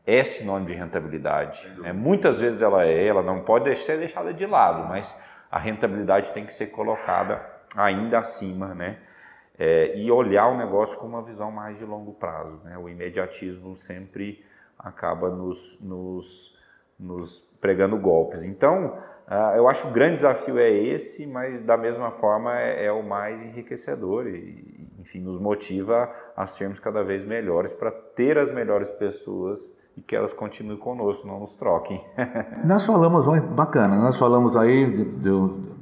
é 0.07 0.23
sinônimo 0.23 0.67
de 0.67 0.75
rentabilidade. 0.75 1.67
É, 1.83 1.95
muitas 1.95 2.38
vezes 2.38 2.61
ela 2.61 2.85
é, 2.85 3.07
ela 3.07 3.23
não 3.23 3.41
pode 3.41 3.75
ser 3.77 3.99
deixada 3.99 4.33
de 4.33 4.45
lado, 4.45 4.87
mas 4.87 5.19
a 5.51 5.59
rentabilidade 5.59 6.31
tem 6.33 6.45
que 6.45 6.53
ser 6.53 6.67
colocada 6.67 7.41
ainda 7.75 8.19
acima, 8.19 8.75
né? 8.75 8.99
É, 9.59 9.97
e 9.99 10.11
olhar 10.11 10.47
o 10.49 10.57
negócio 10.57 10.97
com 10.99 11.07
uma 11.07 11.23
visão 11.23 11.51
mais 11.51 11.79
de 11.79 11.85
longo 11.85 12.12
prazo. 12.12 12.61
Né? 12.62 12.79
O 12.79 12.88
imediatismo 12.88 13.77
sempre 13.77 14.45
acaba 14.79 15.31
nos, 15.31 15.77
nos, 15.81 16.57
nos 16.99 17.41
pregando 17.61 17.99
golpes. 17.99 18.45
Então, 18.45 18.97
uh, 19.31 19.57
eu 19.57 19.69
acho 19.69 19.85
que 19.85 19.91
o 19.91 19.93
grande 19.93 20.17
desafio 20.17 20.59
é 20.59 20.71
esse, 20.71 21.27
mas 21.27 21.61
da 21.61 21.77
mesma 21.77 22.11
forma 22.11 22.59
é, 22.59 22.87
é 22.87 22.93
o 22.93 23.03
mais 23.03 23.43
enriquecedor 23.43 24.27
e, 24.27 24.88
enfim, 24.99 25.21
nos 25.21 25.41
motiva 25.41 26.11
a 26.37 26.47
sermos 26.47 26.81
cada 26.81 27.03
vez 27.03 27.25
melhores 27.25 27.73
para 27.73 27.91
ter 27.91 28.38
as 28.38 28.51
melhores 28.51 28.91
pessoas 28.91 29.73
e 29.97 30.01
que 30.01 30.14
elas 30.14 30.33
continuem 30.33 30.79
conosco, 30.79 31.27
não 31.27 31.41
nos 31.41 31.55
troquem. 31.55 32.05
nós 32.64 32.85
falamos, 32.85 33.27
bacana, 33.55 33.97
nós 33.97 34.17
falamos 34.17 34.57
aí 34.57 34.87
do, 34.87 35.77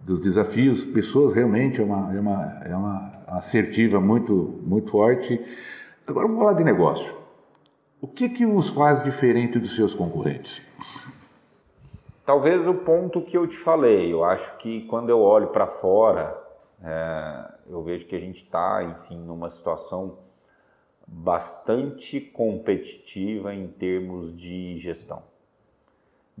dos 0.00 0.20
desafios, 0.20 0.84
pessoas 0.84 1.34
realmente 1.34 1.80
é 1.80 1.84
uma, 1.84 2.14
é 2.14 2.20
uma, 2.20 2.60
é 2.64 2.76
uma 2.76 3.12
assertiva 3.28 4.00
muito, 4.00 4.60
muito 4.62 4.90
forte. 4.90 5.40
Agora 6.06 6.26
vamos 6.26 6.40
falar 6.40 6.54
de 6.54 6.64
negócio. 6.64 7.14
O 8.00 8.08
que, 8.08 8.28
que 8.30 8.46
os 8.46 8.70
faz 8.70 9.04
diferente 9.04 9.58
dos 9.58 9.76
seus 9.76 9.94
concorrentes? 9.94 10.60
Talvez 12.24 12.66
o 12.66 12.74
ponto 12.74 13.22
que 13.22 13.36
eu 13.36 13.46
te 13.46 13.56
falei. 13.56 14.12
Eu 14.12 14.24
acho 14.24 14.56
que 14.58 14.82
quando 14.86 15.10
eu 15.10 15.20
olho 15.20 15.48
para 15.48 15.66
fora, 15.66 16.36
é, 16.82 17.52
eu 17.68 17.82
vejo 17.82 18.06
que 18.06 18.16
a 18.16 18.20
gente 18.20 18.44
está, 18.44 18.82
enfim, 18.82 19.18
numa 19.18 19.50
situação 19.50 20.18
bastante 21.06 22.20
competitiva 22.20 23.54
em 23.54 23.66
termos 23.66 24.36
de 24.36 24.78
gestão 24.78 25.22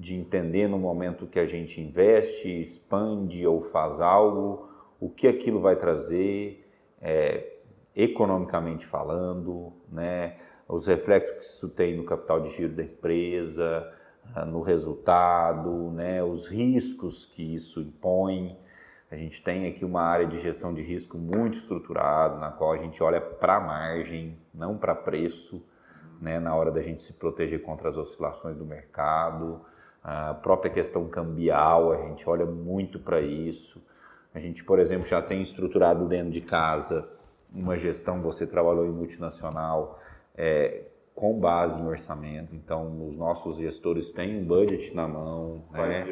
de 0.00 0.14
entender 0.14 0.66
no 0.66 0.78
momento 0.78 1.26
que 1.26 1.38
a 1.38 1.46
gente 1.46 1.78
investe, 1.78 2.48
expande 2.48 3.46
ou 3.46 3.60
faz 3.60 4.00
algo, 4.00 4.68
o 4.98 5.10
que 5.10 5.28
aquilo 5.28 5.60
vai 5.60 5.76
trazer, 5.76 6.66
é, 7.02 7.58
economicamente 7.94 8.86
falando, 8.86 9.74
né? 9.92 10.36
os 10.66 10.86
reflexos 10.86 11.36
que 11.36 11.44
isso 11.44 11.68
tem 11.68 11.96
no 11.96 12.04
capital 12.04 12.40
de 12.40 12.50
giro 12.50 12.72
da 12.72 12.82
empresa, 12.82 13.92
no 14.46 14.62
resultado, 14.62 15.90
né? 15.90 16.22
os 16.22 16.46
riscos 16.46 17.26
que 17.26 17.54
isso 17.54 17.80
impõe. 17.80 18.58
A 19.10 19.16
gente 19.16 19.42
tem 19.42 19.66
aqui 19.66 19.84
uma 19.84 20.02
área 20.02 20.26
de 20.26 20.38
gestão 20.38 20.72
de 20.72 20.82
risco 20.82 21.18
muito 21.18 21.58
estruturada, 21.58 22.36
na 22.36 22.50
qual 22.50 22.72
a 22.72 22.78
gente 22.78 23.02
olha 23.02 23.20
para 23.20 23.58
margem, 23.60 24.38
não 24.54 24.76
para 24.76 24.94
preço, 24.94 25.62
né? 26.20 26.38
na 26.38 26.54
hora 26.54 26.70
da 26.70 26.80
gente 26.80 27.02
se 27.02 27.12
proteger 27.12 27.62
contra 27.62 27.88
as 27.88 27.96
oscilações 27.96 28.56
do 28.56 28.64
mercado 28.64 29.60
a 30.02 30.34
própria 30.34 30.70
questão 30.70 31.06
cambial, 31.08 31.92
a 31.92 31.96
gente 32.08 32.28
olha 32.28 32.46
muito 32.46 32.98
para 32.98 33.20
isso. 33.20 33.82
A 34.34 34.38
gente, 34.38 34.64
por 34.64 34.78
exemplo, 34.78 35.06
já 35.06 35.20
tem 35.20 35.42
estruturado 35.42 36.06
dentro 36.06 36.30
de 36.30 36.40
casa 36.40 37.08
uma 37.52 37.76
gestão, 37.76 38.22
você 38.22 38.46
trabalhou 38.46 38.86
em 38.86 38.92
multinacional, 38.92 40.00
é, 40.36 40.84
com 41.14 41.38
base 41.38 41.78
em 41.80 41.86
orçamento, 41.86 42.54
então 42.54 43.06
os 43.08 43.16
nossos 43.16 43.58
gestores 43.58 44.10
têm 44.10 44.38
um 44.40 44.44
budget 44.44 44.94
na 44.94 45.06
mão, 45.06 45.64
né? 45.72 46.06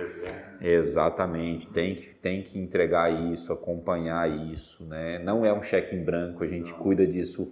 Exatamente, 0.61 1.67
tem 1.69 1.95
que, 1.95 2.15
tem 2.15 2.43
que 2.43 2.59
entregar 2.59 3.11
isso, 3.33 3.53
acompanhar 3.53 4.29
isso, 4.53 4.85
né? 4.85 5.19
Não 5.19 5.47
é 5.47 5.53
um 5.53 5.63
cheque 5.63 5.97
em 5.97 6.05
branco, 6.05 6.45
a 6.45 6.47
gente 6.47 6.73
Não. 6.73 6.79
cuida 6.79 7.07
disso 7.07 7.51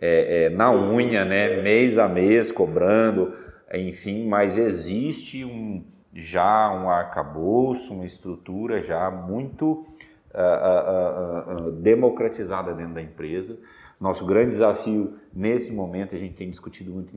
é, 0.00 0.44
é, 0.44 0.48
na 0.48 0.72
unha, 0.72 1.24
né? 1.24 1.62
Mês 1.62 1.98
a 1.98 2.08
mês, 2.08 2.50
cobrando 2.50 3.34
enfim, 3.78 4.26
mas 4.26 4.58
existe 4.58 5.44
um, 5.44 5.84
já 6.12 6.72
um 6.72 6.90
arcabouço, 6.90 7.94
uma 7.94 8.04
estrutura 8.04 8.82
já 8.82 9.10
muito 9.10 9.86
uh, 10.34 11.54
uh, 11.54 11.68
uh, 11.68 11.72
democratizada 11.72 12.74
dentro 12.74 12.94
da 12.94 13.02
empresa. 13.02 13.56
Nosso 14.00 14.24
grande 14.24 14.52
desafio 14.52 15.18
nesse 15.30 15.70
momento, 15.72 16.14
a 16.14 16.18
gente 16.18 16.34
tem 16.34 16.48
discutido 16.48 16.90
muito 16.90 17.14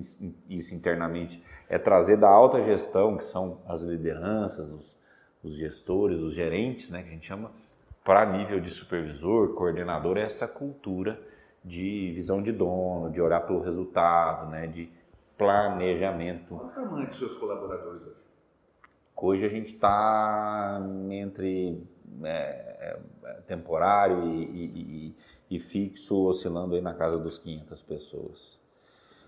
isso 0.49 0.75
internamente, 0.75 1.41
é 1.69 1.77
trazer 1.77 2.17
da 2.17 2.27
alta 2.27 2.61
gestão, 2.61 3.15
que 3.15 3.23
são 3.23 3.59
as 3.65 3.81
lideranças, 3.81 4.73
os, 4.73 4.97
os 5.41 5.55
gestores, 5.55 6.19
os 6.19 6.33
gerentes, 6.33 6.89
né, 6.89 7.01
que 7.01 7.07
a 7.07 7.11
gente 7.13 7.25
chama, 7.25 7.51
para 8.03 8.25
nível 8.25 8.59
de 8.59 8.69
supervisor, 8.69 9.53
coordenador, 9.53 10.17
essa 10.17 10.45
cultura 10.45 11.17
de 11.63 12.11
visão 12.13 12.41
de 12.41 12.51
dono, 12.51 13.09
de 13.09 13.21
olhar 13.21 13.39
pelo 13.41 13.61
resultado, 13.61 14.49
né, 14.49 14.67
de 14.67 14.89
planejamento. 15.37 16.55
Qual 16.55 16.65
o 16.65 16.69
tamanho 16.69 17.07
dos 17.07 17.17
seus 17.17 17.37
colaboradores 17.37 18.01
hoje? 18.01 18.23
Hoje 19.15 19.45
a 19.45 19.49
gente 19.49 19.73
está 19.73 20.81
entre 21.09 21.81
é, 22.25 22.97
é, 23.23 23.33
temporário 23.47 24.25
e, 24.25 24.43
e, 24.43 25.07
e 25.07 25.15
fixo 25.59 26.15
oscilando 26.25 26.75
aí 26.75 26.81
na 26.81 26.93
casa 26.93 27.17
dos 27.17 27.37
500 27.37 27.81
pessoas. 27.81 28.59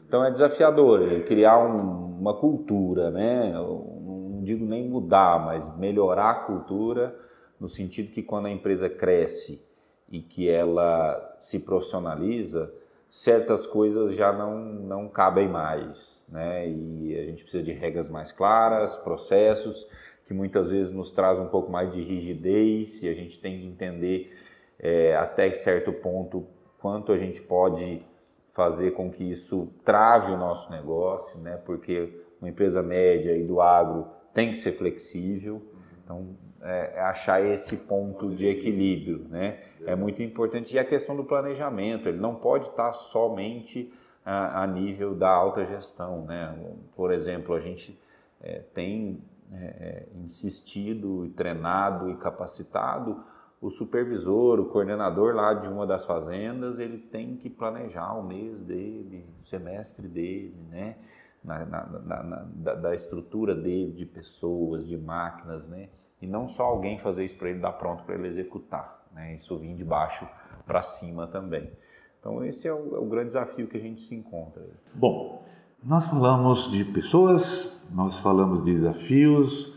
Então 0.07 0.23
é 0.23 0.31
desafiador 0.31 1.11
é 1.11 1.21
criar 1.21 1.57
um, 1.57 2.19
uma 2.19 2.33
cultura, 2.35 3.09
né? 3.09 3.51
Não 3.53 4.41
digo 4.43 4.65
nem 4.65 4.87
mudar, 4.87 5.43
mas 5.43 5.75
melhorar 5.77 6.29
a 6.31 6.39
cultura 6.45 7.17
no 7.59 7.67
sentido 7.67 8.11
que 8.11 8.21
quando 8.21 8.45
a 8.45 8.51
empresa 8.51 8.89
cresce 8.89 9.61
e 10.09 10.21
que 10.21 10.47
ela 10.49 11.35
se 11.39 11.59
profissionaliza, 11.59 12.71
certas 13.09 13.65
coisas 13.65 14.13
já 14.13 14.31
não, 14.31 14.57
não 14.59 15.07
cabem 15.07 15.47
mais, 15.47 16.23
né? 16.29 16.69
E 16.69 17.17
a 17.17 17.23
gente 17.25 17.43
precisa 17.43 17.63
de 17.63 17.71
regras 17.71 18.09
mais 18.09 18.31
claras, 18.31 18.95
processos 18.97 19.87
que 20.25 20.33
muitas 20.33 20.71
vezes 20.71 20.91
nos 20.91 21.11
traz 21.11 21.39
um 21.39 21.47
pouco 21.47 21.71
mais 21.71 21.91
de 21.93 22.01
rigidez 22.01 23.03
e 23.03 23.09
a 23.09 23.13
gente 23.13 23.39
tem 23.39 23.59
que 23.59 23.65
entender 23.65 24.35
é, 24.79 25.15
até 25.15 25.51
certo 25.53 25.91
ponto 25.93 26.45
quanto 26.79 27.11
a 27.11 27.17
gente 27.17 27.41
pode 27.41 28.05
fazer 28.49 28.91
com 28.91 29.11
que 29.11 29.23
isso 29.29 29.69
trave 29.83 30.31
o 30.31 30.37
nosso 30.37 30.71
negócio, 30.71 31.37
né? 31.39 31.57
Porque 31.65 32.21
uma 32.39 32.49
empresa 32.49 32.81
média 32.81 33.35
e 33.35 33.43
do 33.43 33.59
agro 33.59 34.07
tem 34.33 34.51
que 34.51 34.57
ser 34.57 34.73
flexível, 34.73 35.61
então 36.03 36.35
é, 36.61 36.93
é 36.95 37.01
achar 37.01 37.43
esse 37.43 37.75
ponto 37.77 38.29
de 38.29 38.47
equilíbrio, 38.47 39.25
né? 39.29 39.59
É 39.85 39.95
muito 39.95 40.21
importante 40.23 40.75
e 40.75 40.79
a 40.79 40.85
questão 40.85 41.15
do 41.15 41.23
planejamento, 41.23 42.07
ele 42.07 42.17
não 42.17 42.35
pode 42.35 42.67
estar 42.69 42.93
somente 42.93 43.93
a, 44.25 44.63
a 44.63 44.67
nível 44.67 45.13
da 45.13 45.29
alta 45.29 45.65
gestão, 45.65 46.25
né? 46.25 46.55
Por 46.95 47.11
exemplo, 47.11 47.53
a 47.53 47.59
gente 47.59 47.99
é, 48.41 48.61
tem 48.73 49.21
é, 49.53 49.65
é, 49.65 50.05
insistido, 50.15 51.29
treinado 51.35 52.09
e 52.09 52.15
capacitado, 52.15 53.23
o 53.65 53.71
supervisor, 53.71 54.59
o 54.59 54.65
coordenador 54.65 55.33
lá 55.33 55.51
de 55.55 55.67
uma 55.67 55.87
das 55.87 56.05
fazendas, 56.05 56.77
ele 56.77 56.99
tem 56.99 57.35
que 57.35 57.49
planejar 57.49 58.13
o 58.13 58.21
mês 58.21 58.59
dele, 58.61 59.25
o 59.41 59.43
semestre 59.43 60.07
dele, 60.07 60.55
né? 60.69 60.95
Na, 61.43 61.65
na, 61.65 61.83
na, 61.83 62.45
da, 62.55 62.75
da, 62.75 62.95
estrutura 62.95 63.55
dele, 63.55 63.91
de 63.91 64.05
pessoas, 64.05 64.85
de 64.87 64.95
máquinas, 64.95 65.67
né? 65.67 65.89
E 66.21 66.27
não 66.27 66.47
só 66.47 66.63
alguém 66.63 66.99
fazer 66.99 67.25
isso 67.25 67.37
para 67.37 67.49
ele, 67.49 67.59
dar 67.59 67.73
pronto 67.73 68.03
para 68.03 68.13
ele 68.13 68.27
executar, 68.27 69.03
né? 69.11 69.35
Isso 69.35 69.57
vir 69.57 69.75
de 69.75 69.83
baixo 69.83 70.27
para 70.65 70.83
cima 70.83 71.25
também. 71.25 71.71
Então 72.19 72.43
esse 72.45 72.67
é 72.67 72.73
o, 72.73 72.95
é 72.95 72.99
o 72.99 73.05
grande 73.05 73.29
desafio 73.29 73.67
que 73.67 73.77
a 73.77 73.81
gente 73.81 74.03
se 74.03 74.13
encontra. 74.13 74.61
Bom, 74.93 75.43
nós 75.83 76.05
falamos 76.05 76.69
de 76.69 76.83
pessoas, 76.85 77.71
nós 77.91 78.19
falamos 78.19 78.63
de 78.63 78.73
desafios. 78.73 79.73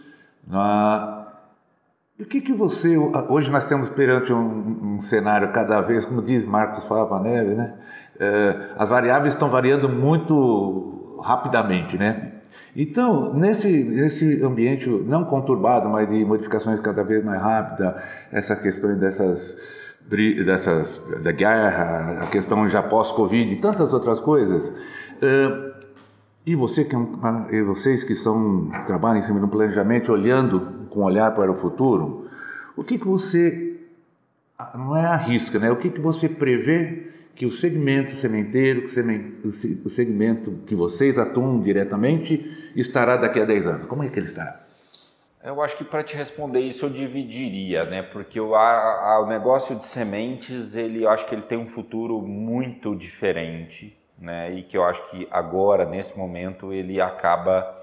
Na... 0.46 1.17
E 2.18 2.22
o 2.24 2.26
que, 2.26 2.40
que 2.40 2.52
você. 2.52 2.96
Hoje 3.28 3.48
nós 3.48 3.62
estamos 3.62 3.88
perante 3.88 4.32
um, 4.32 4.96
um 4.96 5.00
cenário 5.00 5.52
cada 5.52 5.80
vez, 5.80 6.04
como 6.04 6.20
diz 6.20 6.44
Marcos 6.44 6.84
Fava 6.86 7.20
Neve, 7.20 7.54
né? 7.54 7.74
É, 8.18 8.72
as 8.76 8.88
variáveis 8.88 9.34
estão 9.34 9.48
variando 9.48 9.88
muito 9.88 11.20
rapidamente, 11.22 11.96
né? 11.96 12.32
Então, 12.74 13.32
nesse, 13.34 13.84
nesse 13.84 14.42
ambiente 14.42 14.88
não 14.88 15.24
conturbado, 15.24 15.88
mas 15.88 16.08
de 16.08 16.24
modificações 16.24 16.80
cada 16.80 17.04
vez 17.04 17.24
mais 17.24 17.40
rápidas, 17.40 18.02
essa 18.32 18.56
questão 18.56 18.98
dessas, 18.98 19.56
dessas 20.44 21.00
da 21.22 21.30
guerra, 21.30 22.24
a 22.24 22.26
questão 22.26 22.68
já 22.68 22.82
pós-Covid 22.82 23.52
e 23.52 23.60
tantas 23.60 23.92
outras 23.92 24.18
coisas, 24.18 24.72
é, 25.22 25.68
e 26.44 26.56
você 26.56 26.84
que 26.84 26.96
é 26.96 26.98
um, 26.98 27.18
ah, 27.22 27.46
e 27.50 27.62
vocês 27.62 28.02
que 28.02 28.16
são 28.16 28.70
trabalham 28.86 29.18
em 29.18 29.22
cima 29.22 29.38
do 29.38 29.46
planejamento, 29.46 30.10
olhando 30.10 30.77
com 30.98 31.04
olhar 31.04 31.32
para 31.32 31.48
o 31.48 31.54
futuro, 31.54 32.28
o 32.76 32.82
que 32.82 32.98
que 32.98 33.06
você 33.06 33.76
ah, 34.58 34.72
não 34.74 34.96
é 34.96 35.06
arrisca, 35.06 35.56
né? 35.56 35.70
O 35.70 35.76
que 35.76 35.90
que 35.90 36.00
você 36.00 36.28
prevê 36.28 37.12
que 37.36 37.46
o 37.46 37.52
segmento 37.52 38.10
sementeiro, 38.10 38.84
o 39.84 39.88
segmento 39.88 40.58
que 40.66 40.74
vocês 40.74 41.16
atuam 41.16 41.60
diretamente, 41.60 42.72
estará 42.74 43.16
daqui 43.16 43.38
a 43.38 43.44
10 43.44 43.66
anos? 43.68 43.86
Como 43.86 44.02
é 44.02 44.08
que 44.08 44.18
ele 44.18 44.26
estará? 44.26 44.60
Eu 45.44 45.62
acho 45.62 45.76
que 45.76 45.84
para 45.84 46.02
te 46.02 46.16
responder 46.16 46.58
isso 46.58 46.84
eu 46.84 46.90
dividiria, 46.90 47.84
né? 47.84 48.02
Porque 48.02 48.40
o, 48.40 48.56
a, 48.56 48.60
a, 48.60 49.20
o 49.20 49.28
negócio 49.28 49.76
de 49.76 49.86
sementes, 49.86 50.74
ele, 50.74 51.04
eu 51.04 51.10
acho 51.10 51.26
que 51.26 51.34
ele 51.34 51.42
tem 51.42 51.56
um 51.56 51.68
futuro 51.68 52.20
muito 52.20 52.96
diferente 52.96 53.96
né? 54.18 54.52
E 54.52 54.62
que 54.64 54.76
eu 54.76 54.84
acho 54.84 55.08
que 55.10 55.28
agora, 55.30 55.84
nesse 55.84 56.18
momento, 56.18 56.72
ele 56.72 57.00
acaba 57.00 57.76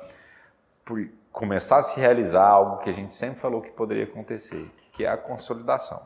por 0.84 1.08
começar 1.36 1.80
a 1.80 1.82
se 1.84 2.00
realizar 2.00 2.48
algo 2.48 2.78
que 2.78 2.89
a 2.89 2.93
gente 2.93 3.13
sempre 3.13 3.41
falou 3.41 3.62
que 3.62 3.69
poderia 3.69 4.06
acontecer, 4.06 4.71
que 4.93 5.04
é 5.04 5.10
a 5.10 5.17
consolidação. 5.17 6.02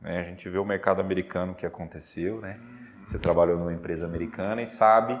Né? 0.00 0.18
A 0.18 0.24
gente 0.24 0.48
vê 0.48 0.58
o 0.58 0.64
mercado 0.64 1.00
americano 1.00 1.54
que 1.54 1.64
aconteceu, 1.64 2.40
né? 2.40 2.58
Você 3.06 3.16
trabalhou 3.18 3.56
numa 3.56 3.72
empresa 3.72 4.04
americana 4.04 4.62
e 4.62 4.66
sabe 4.66 5.18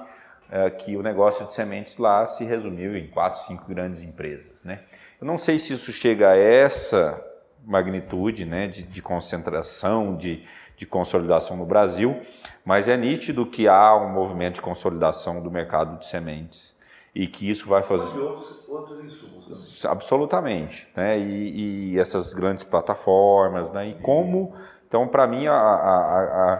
é, 0.50 0.68
que 0.70 0.96
o 0.96 1.02
negócio 1.02 1.46
de 1.46 1.52
sementes 1.52 1.98
lá 1.98 2.26
se 2.26 2.44
resumiu 2.44 2.96
em 2.96 3.06
quatro, 3.06 3.42
cinco 3.42 3.64
grandes 3.68 4.02
empresas, 4.02 4.64
né? 4.64 4.80
Eu 5.20 5.26
não 5.26 5.38
sei 5.38 5.58
se 5.60 5.72
isso 5.72 5.92
chega 5.92 6.30
a 6.30 6.36
essa 6.36 7.22
magnitude, 7.64 8.44
né, 8.44 8.66
de, 8.66 8.82
de 8.82 9.00
concentração, 9.00 10.16
de, 10.16 10.44
de 10.76 10.84
consolidação 10.84 11.56
no 11.56 11.64
Brasil, 11.64 12.20
mas 12.64 12.88
é 12.88 12.96
nítido 12.96 13.46
que 13.46 13.68
há 13.68 13.96
um 13.96 14.12
movimento 14.12 14.56
de 14.56 14.62
consolidação 14.62 15.40
do 15.40 15.50
mercado 15.50 15.98
de 15.98 16.06
sementes 16.06 16.73
e 17.14 17.26
que 17.26 17.48
isso 17.48 17.68
vai 17.68 17.82
fazer 17.82 18.18
outros, 18.18 18.68
outros 18.68 19.04
insumos 19.04 19.84
absolutamente, 19.86 20.88
né? 20.96 21.18
E, 21.18 21.92
e, 21.94 21.98
essas 21.98 22.34
grandes 22.34 22.64
plataformas, 22.64 23.70
né? 23.70 23.88
E 23.88 23.94
como 23.94 24.54
então 24.88 25.06
para 25.06 25.26
mim 25.26 25.46
a, 25.46 25.54
a, 25.54 26.52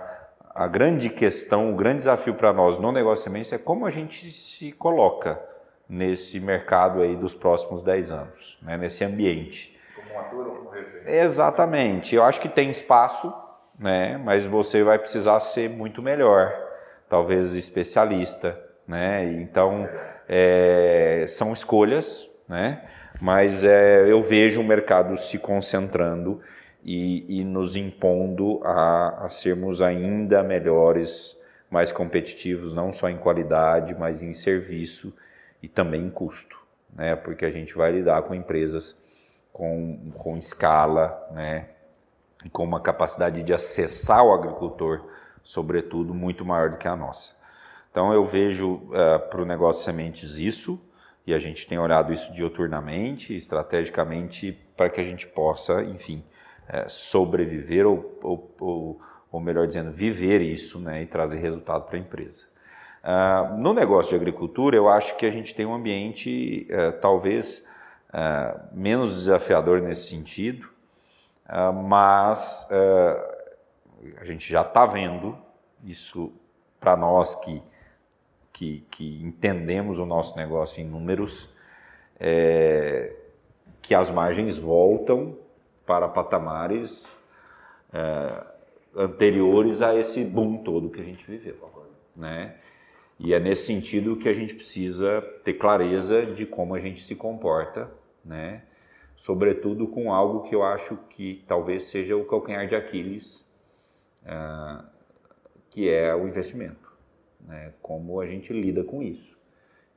a, 0.55 0.65
a, 0.65 0.69
grande 0.69 1.11
questão, 1.11 1.73
o 1.73 1.77
grande 1.77 1.99
desafio 1.99 2.35
para 2.35 2.53
nós 2.53 2.79
no 2.79 2.93
negócio 2.93 3.25
de 3.25 3.31
sementes 3.31 3.53
é 3.53 3.59
como 3.59 3.87
a 3.87 3.91
gente 3.91 4.31
se 4.31 4.71
coloca 4.73 5.41
nesse 5.89 6.39
mercado 6.41 7.01
aí 7.01 7.17
dos 7.17 7.35
próximos 7.35 7.83
10 7.83 8.11
anos, 8.11 8.59
né? 8.63 8.77
Nesse 8.77 9.05
ambiente. 9.05 9.77
Como 9.97 10.15
um 10.15 10.21
ator 10.21 10.47
ou 10.47 10.55
como 10.57 10.71
referente? 10.71 11.11
Exatamente. 11.11 12.15
Eu 12.15 12.23
acho 12.23 12.41
que 12.41 12.49
tem 12.49 12.71
espaço 12.71 13.33
né? 13.79 14.17
Mas 14.19 14.47
você 14.47 14.83
vai 14.83 14.99
precisar 14.99 15.41
ser 15.41 15.69
muito 15.69 16.03
melhor, 16.03 16.53
talvez 17.09 17.55
especialista, 17.55 18.59
né? 18.87 19.25
Então 19.25 19.85
é, 19.85 20.14
são 21.29 21.53
escolhas, 21.53 22.29
né? 22.49 22.83
Mas 23.21 23.65
é, 23.65 24.11
eu 24.11 24.23
vejo 24.23 24.61
o 24.61 24.65
mercado 24.65 25.17
se 25.17 25.39
concentrando 25.39 26.41
e, 26.85 27.41
e 27.41 27.45
nos 27.45 27.77
impondo 27.77 28.61
a, 28.65 29.27
a 29.27 29.29
sermos 29.31 29.81
ainda 29.81 30.43
melhores, 30.43 31.41
mais 31.71 31.93
competitivos, 31.93 32.75
não 32.75 32.93
só 32.93 33.09
em 33.09 33.17
qualidade, 33.17 33.95
mas 33.95 34.23
em 34.23 34.35
serviço 34.35 35.13
e 35.63 35.69
também 35.69 36.03
em 36.03 36.11
custo, 36.11 36.59
né? 36.95 37.17
Porque 37.17 37.45
a 37.45 37.51
gente 37.51 37.75
vai 37.75 37.93
lidar 37.93 38.23
com 38.23 38.35
empresas 38.35 38.97
com, 39.53 40.11
com 40.17 40.37
escala, 40.37 41.29
né? 41.33 41.67
e 42.45 42.51
com 42.51 42.63
uma 42.63 42.81
capacidade 42.81 43.43
de 43.43 43.55
acessar 43.55 44.23
o 44.23 44.33
agricultor, 44.33 45.09
sobretudo, 45.43 46.13
muito 46.13 46.45
maior 46.45 46.71
do 46.71 46.77
que 46.77 46.87
a 46.87 46.95
nossa. 46.95 47.34
Então 47.95 48.13
eu 48.13 48.25
vejo 48.25 48.73
uh, 48.73 49.21
para 49.31 49.41
o 49.41 49.45
negócio 49.45 49.85
sementes 49.85 50.37
isso, 50.37 50.81
e 51.25 51.33
a 51.33 51.39
gente 51.39 51.65
tem 51.65 51.79
olhado 51.79 52.13
isso 52.13 52.33
dioturnamente, 52.33 53.37
estrategicamente, 53.37 54.51
para 54.77 54.91
que 54.91 55.01
a 55.01 55.05
gente 55.05 55.29
possa, 55.29 55.81
enfim, 55.85 56.25
uh, 56.69 56.91
sobreviver 56.91 57.87
ou, 57.87 58.19
ou, 58.21 58.55
ou, 58.59 59.01
ou, 59.31 59.41
melhor 59.41 59.69
dizendo, 59.69 59.93
viver 59.93 60.41
isso 60.41 60.81
né, 60.81 61.03
e 61.03 61.07
trazer 61.07 61.39
resultado 61.39 61.85
para 61.85 61.97
a 61.97 62.01
empresa. 62.01 62.47
Uh, 63.05 63.59
no 63.59 63.73
negócio 63.73 64.11
de 64.11 64.17
agricultura, 64.17 64.77
eu 64.77 64.89
acho 64.89 65.17
que 65.17 65.25
a 65.25 65.31
gente 65.31 65.55
tem 65.55 65.65
um 65.65 65.73
ambiente 65.73 66.67
talvez 67.01 67.65
menos 68.73 69.15
desafiador 69.15 69.81
nesse 69.81 70.09
sentido, 70.09 70.69
ah, 71.47 71.71
mas 71.73 72.69
a 74.21 74.25
gente 74.25 74.49
já 74.49 74.63
está 74.63 74.87
vendo 74.87 75.37
isso 75.85 76.33
para 76.81 76.97
nós 76.97 77.35
que, 77.35 77.61
que, 78.55 78.87
que, 78.93 79.21
entendemos 79.23 79.99
o 79.99 80.07
nosso 80.07 80.37
negócio 80.37 80.81
em 80.81 80.87
números, 80.87 81.51
é, 82.19 83.15
que 83.83 83.95
as 83.95 84.11
margens 84.11 84.57
voltam 84.57 85.37
para 85.85 86.09
patamares 86.09 87.05
é, 87.93 88.45
anteriores 88.97 89.83
a 89.83 89.95
esse 89.95 90.25
boom 90.25 90.63
todo 90.63 90.89
que 90.89 91.01
a 91.01 91.05
gente 91.05 91.29
viveu. 91.29 91.57
Né? 92.15 92.55
E 93.19 93.35
é 93.35 93.41
nesse 93.41 93.67
sentido 93.67 94.17
que 94.17 94.29
a 94.29 94.33
gente 94.33 94.55
precisa 94.55 95.21
ter 95.43 95.55
clareza 95.55 96.25
de 96.25 96.47
como 96.47 96.77
a 96.77 96.81
gente 96.81 97.03
se 97.05 97.17
comporta, 97.17 97.91
né? 98.25 98.63
sobretudo 99.17 99.89
com 99.89 100.13
algo 100.13 100.43
que 100.43 100.55
eu 100.55 100.63
acho 100.63 100.97
que 101.11 101.45
talvez 101.49 101.85
seja 101.85 102.17
o 102.17 102.25
calcanhar 102.25 102.69
de 102.69 102.77
Aquiles, 102.77 103.45
uh, 104.23 104.85
que 105.71 105.89
é 105.89 106.15
o 106.15 106.29
investimento. 106.29 106.84
Né? 107.45 107.73
Como 107.83 108.21
a 108.21 108.27
gente 108.27 108.53
lida 108.53 108.83
com 108.83 109.03
isso. 109.03 109.39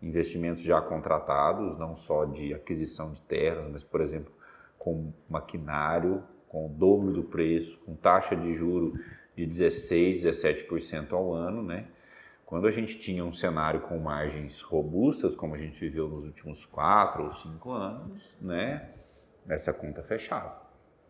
Investimentos 0.01 0.63
já 0.63 0.79
contratados, 0.81 1.77
não 1.79 1.95
só 1.95 2.25
de 2.25 2.53
aquisição 2.53 3.13
de 3.13 3.21
terras, 3.21 3.69
mas, 3.71 3.83
por 3.83 4.01
exemplo, 4.01 4.31
com 4.77 5.11
maquinário, 5.27 6.23
com 6.47 6.67
o 6.67 6.69
dobro 6.69 7.11
do 7.11 7.23
preço, 7.23 7.77
com 7.85 7.95
taxa 7.95 8.35
de 8.35 8.55
juro 8.55 8.93
de 9.35 9.45
16, 9.45 10.23
17% 10.23 11.13
ao 11.13 11.33
ano, 11.33 11.63
né? 11.63 11.87
Quando 12.45 12.65
a 12.65 12.71
gente 12.71 12.97
tinha 12.97 13.25
um 13.25 13.33
cenário 13.33 13.81
com 13.81 13.97
margens 13.97 14.61
robustas, 14.61 15.35
como 15.35 15.53
a 15.53 15.57
gente 15.57 15.79
viveu 15.79 16.07
nos 16.07 16.25
últimos 16.25 16.65
quatro 16.65 17.25
ou 17.25 17.33
cinco 17.33 17.71
anos, 17.71 18.35
né? 18.39 18.89
Essa 19.49 19.73
conta 19.73 20.01
fechava, 20.01 20.61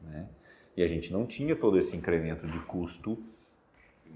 né? 0.01 0.27
E 0.75 0.81
a 0.83 0.87
gente 0.87 1.11
não 1.13 1.25
tinha 1.25 1.55
todo 1.55 1.77
esse 1.77 1.95
incremento 1.95 2.47
de 2.47 2.59
custo 2.61 3.23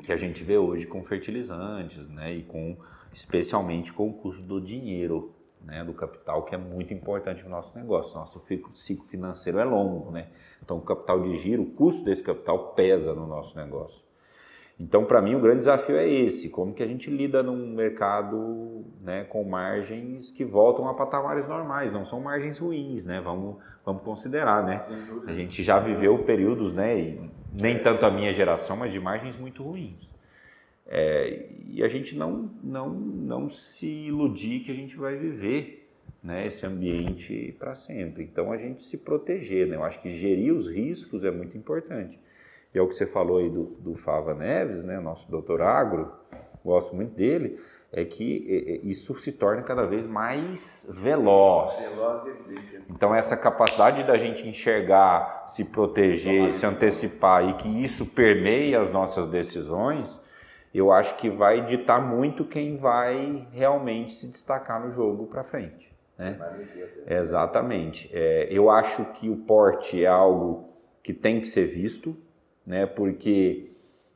que 0.03 0.11
a 0.11 0.17
gente 0.17 0.43
vê 0.43 0.57
hoje 0.57 0.85
com 0.85 1.03
fertilizantes, 1.03 2.09
né? 2.09 2.33
E 2.33 2.43
com 2.43 2.77
especialmente 3.13 3.91
com 3.91 4.09
o 4.09 4.13
custo 4.13 4.41
do 4.41 4.61
dinheiro, 4.61 5.33
né? 5.63 5.83
Do 5.83 5.93
capital 5.93 6.43
que 6.43 6.55
é 6.55 6.57
muito 6.57 6.93
importante 6.93 7.43
no 7.43 7.49
nosso 7.49 7.77
negócio. 7.77 8.17
Nosso 8.17 8.41
ciclo 8.73 9.05
financeiro 9.07 9.59
é 9.59 9.63
longo, 9.63 10.11
né? 10.11 10.27
Então, 10.63 10.77
o 10.77 10.81
capital 10.81 11.21
de 11.21 11.37
giro, 11.37 11.63
o 11.63 11.71
custo 11.71 12.03
desse 12.03 12.23
capital 12.23 12.73
pesa 12.73 13.13
no 13.13 13.27
nosso 13.27 13.57
negócio. 13.57 14.01
Então, 14.79 15.05
para 15.05 15.21
mim, 15.21 15.35
o 15.35 15.39
grande 15.39 15.59
desafio 15.59 15.95
é 15.95 16.09
esse: 16.09 16.49
como 16.49 16.73
que 16.73 16.81
a 16.81 16.87
gente 16.87 17.09
lida 17.09 17.43
num 17.43 17.75
mercado 17.75 18.83
né, 18.99 19.23
com 19.25 19.43
margens 19.43 20.31
que 20.31 20.43
voltam 20.43 20.87
a 20.87 20.93
patamares 20.93 21.47
normais, 21.47 21.93
não 21.93 22.05
são 22.05 22.19
margens 22.19 22.57
ruins, 22.57 23.05
né? 23.05 23.21
Vamos, 23.21 23.57
vamos 23.85 24.01
considerar, 24.01 24.65
né? 24.65 24.83
A 25.27 25.33
gente 25.33 25.61
já 25.61 25.79
viveu 25.79 26.23
períodos, 26.23 26.73
né? 26.73 26.99
E 26.99 27.31
nem 27.51 27.79
tanto 27.79 28.05
a 28.05 28.11
minha 28.11 28.33
geração, 28.33 28.77
mas 28.77 28.91
de 28.91 28.99
margens 28.99 29.35
muito 29.35 29.63
ruins. 29.63 30.11
É, 30.87 31.47
e 31.67 31.83
a 31.83 31.87
gente 31.87 32.17
não, 32.17 32.49
não, 32.63 32.89
não 32.89 33.49
se 33.49 33.87
iludir 33.87 34.61
que 34.61 34.71
a 34.71 34.75
gente 34.75 34.97
vai 34.97 35.15
viver 35.15 35.89
né, 36.23 36.45
esse 36.45 36.65
ambiente 36.65 37.55
para 37.57 37.75
sempre. 37.75 38.23
Então 38.23 38.51
a 38.51 38.57
gente 38.57 38.83
se 38.83 38.97
proteger, 38.97 39.67
né? 39.67 39.75
Eu 39.75 39.83
acho 39.83 40.01
que 40.01 40.11
gerir 40.11 40.53
os 40.53 40.67
riscos 40.67 41.23
é 41.23 41.31
muito 41.31 41.57
importante. 41.57 42.19
E 42.73 42.77
é 42.77 42.81
o 42.81 42.87
que 42.87 42.95
você 42.95 43.05
falou 43.05 43.39
aí 43.39 43.49
do, 43.49 43.65
do 43.79 43.95
Fava 43.95 44.33
Neves, 44.33 44.83
né, 44.83 44.99
nosso 44.99 45.29
doutor 45.29 45.61
agro, 45.61 46.11
gosto 46.63 46.95
muito 46.95 47.13
dele, 47.13 47.59
é 47.93 48.05
que 48.05 48.81
isso 48.83 49.17
se 49.19 49.31
torna 49.33 49.63
cada 49.63 49.85
vez 49.85 50.07
mais 50.07 50.89
veloz. 50.97 51.73
Então 52.89 53.13
essa 53.13 53.35
capacidade 53.35 54.03
da 54.03 54.17
gente 54.17 54.47
enxergar, 54.47 55.45
se 55.49 55.65
proteger, 55.65 56.53
se 56.53 56.65
antecipar 56.65 57.49
e 57.49 57.53
que 57.55 57.83
isso 57.83 58.05
permeie 58.05 58.75
as 58.75 58.91
nossas 58.91 59.27
decisões, 59.27 60.19
eu 60.73 60.91
acho 60.91 61.17
que 61.17 61.29
vai 61.29 61.65
ditar 61.65 62.01
muito 62.01 62.45
quem 62.45 62.77
vai 62.77 63.45
realmente 63.51 64.15
se 64.15 64.27
destacar 64.27 64.85
no 64.85 64.93
jogo 64.93 65.27
para 65.27 65.43
frente. 65.43 65.91
Né? 66.17 66.39
Exatamente. 67.07 68.09
É, 68.13 68.47
eu 68.49 68.69
acho 68.69 69.03
que 69.13 69.29
o 69.29 69.35
porte 69.35 70.05
é 70.05 70.07
algo 70.07 70.69
que 71.03 71.13
tem 71.13 71.41
que 71.41 71.47
ser 71.47 71.65
visto, 71.65 72.15
né? 72.65 72.85
porque 72.85 73.71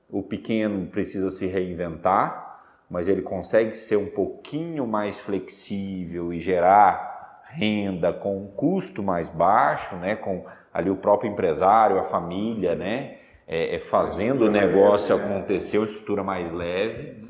o 0.09 0.23
pequeno 0.23 0.88
precisa 0.88 1.29
se 1.29 1.45
reinventar, 1.45 2.44
mas 2.89 3.08
ele 3.08 3.21
consegue 3.21 3.76
ser 3.76 3.98
um 3.98 4.08
pouquinho 4.08 4.86
mais 4.86 5.19
flexível 5.19 6.34
e 6.34 6.39
gerar 6.39 7.15
renda 7.50 8.12
com 8.12 8.38
um 8.38 8.48
custo 8.48 9.02
mais 9.02 9.30
baixo, 9.30 9.95
né? 9.95 10.15
com 10.15 10.45
ali 10.74 10.89
o 10.89 10.95
próprio 10.98 11.32
empresário, 11.32 11.98
a 11.98 12.04
família, 12.04 12.76
né? 12.76 13.17
É, 13.48 13.76
é 13.76 13.80
fazendo 13.80 14.45
o 14.45 14.52
negócio 14.52 15.15
acontecer, 15.15 15.78
uma 15.78 15.86
estrutura 15.86 16.24
mais 16.24 16.52
leve. 16.52 17.24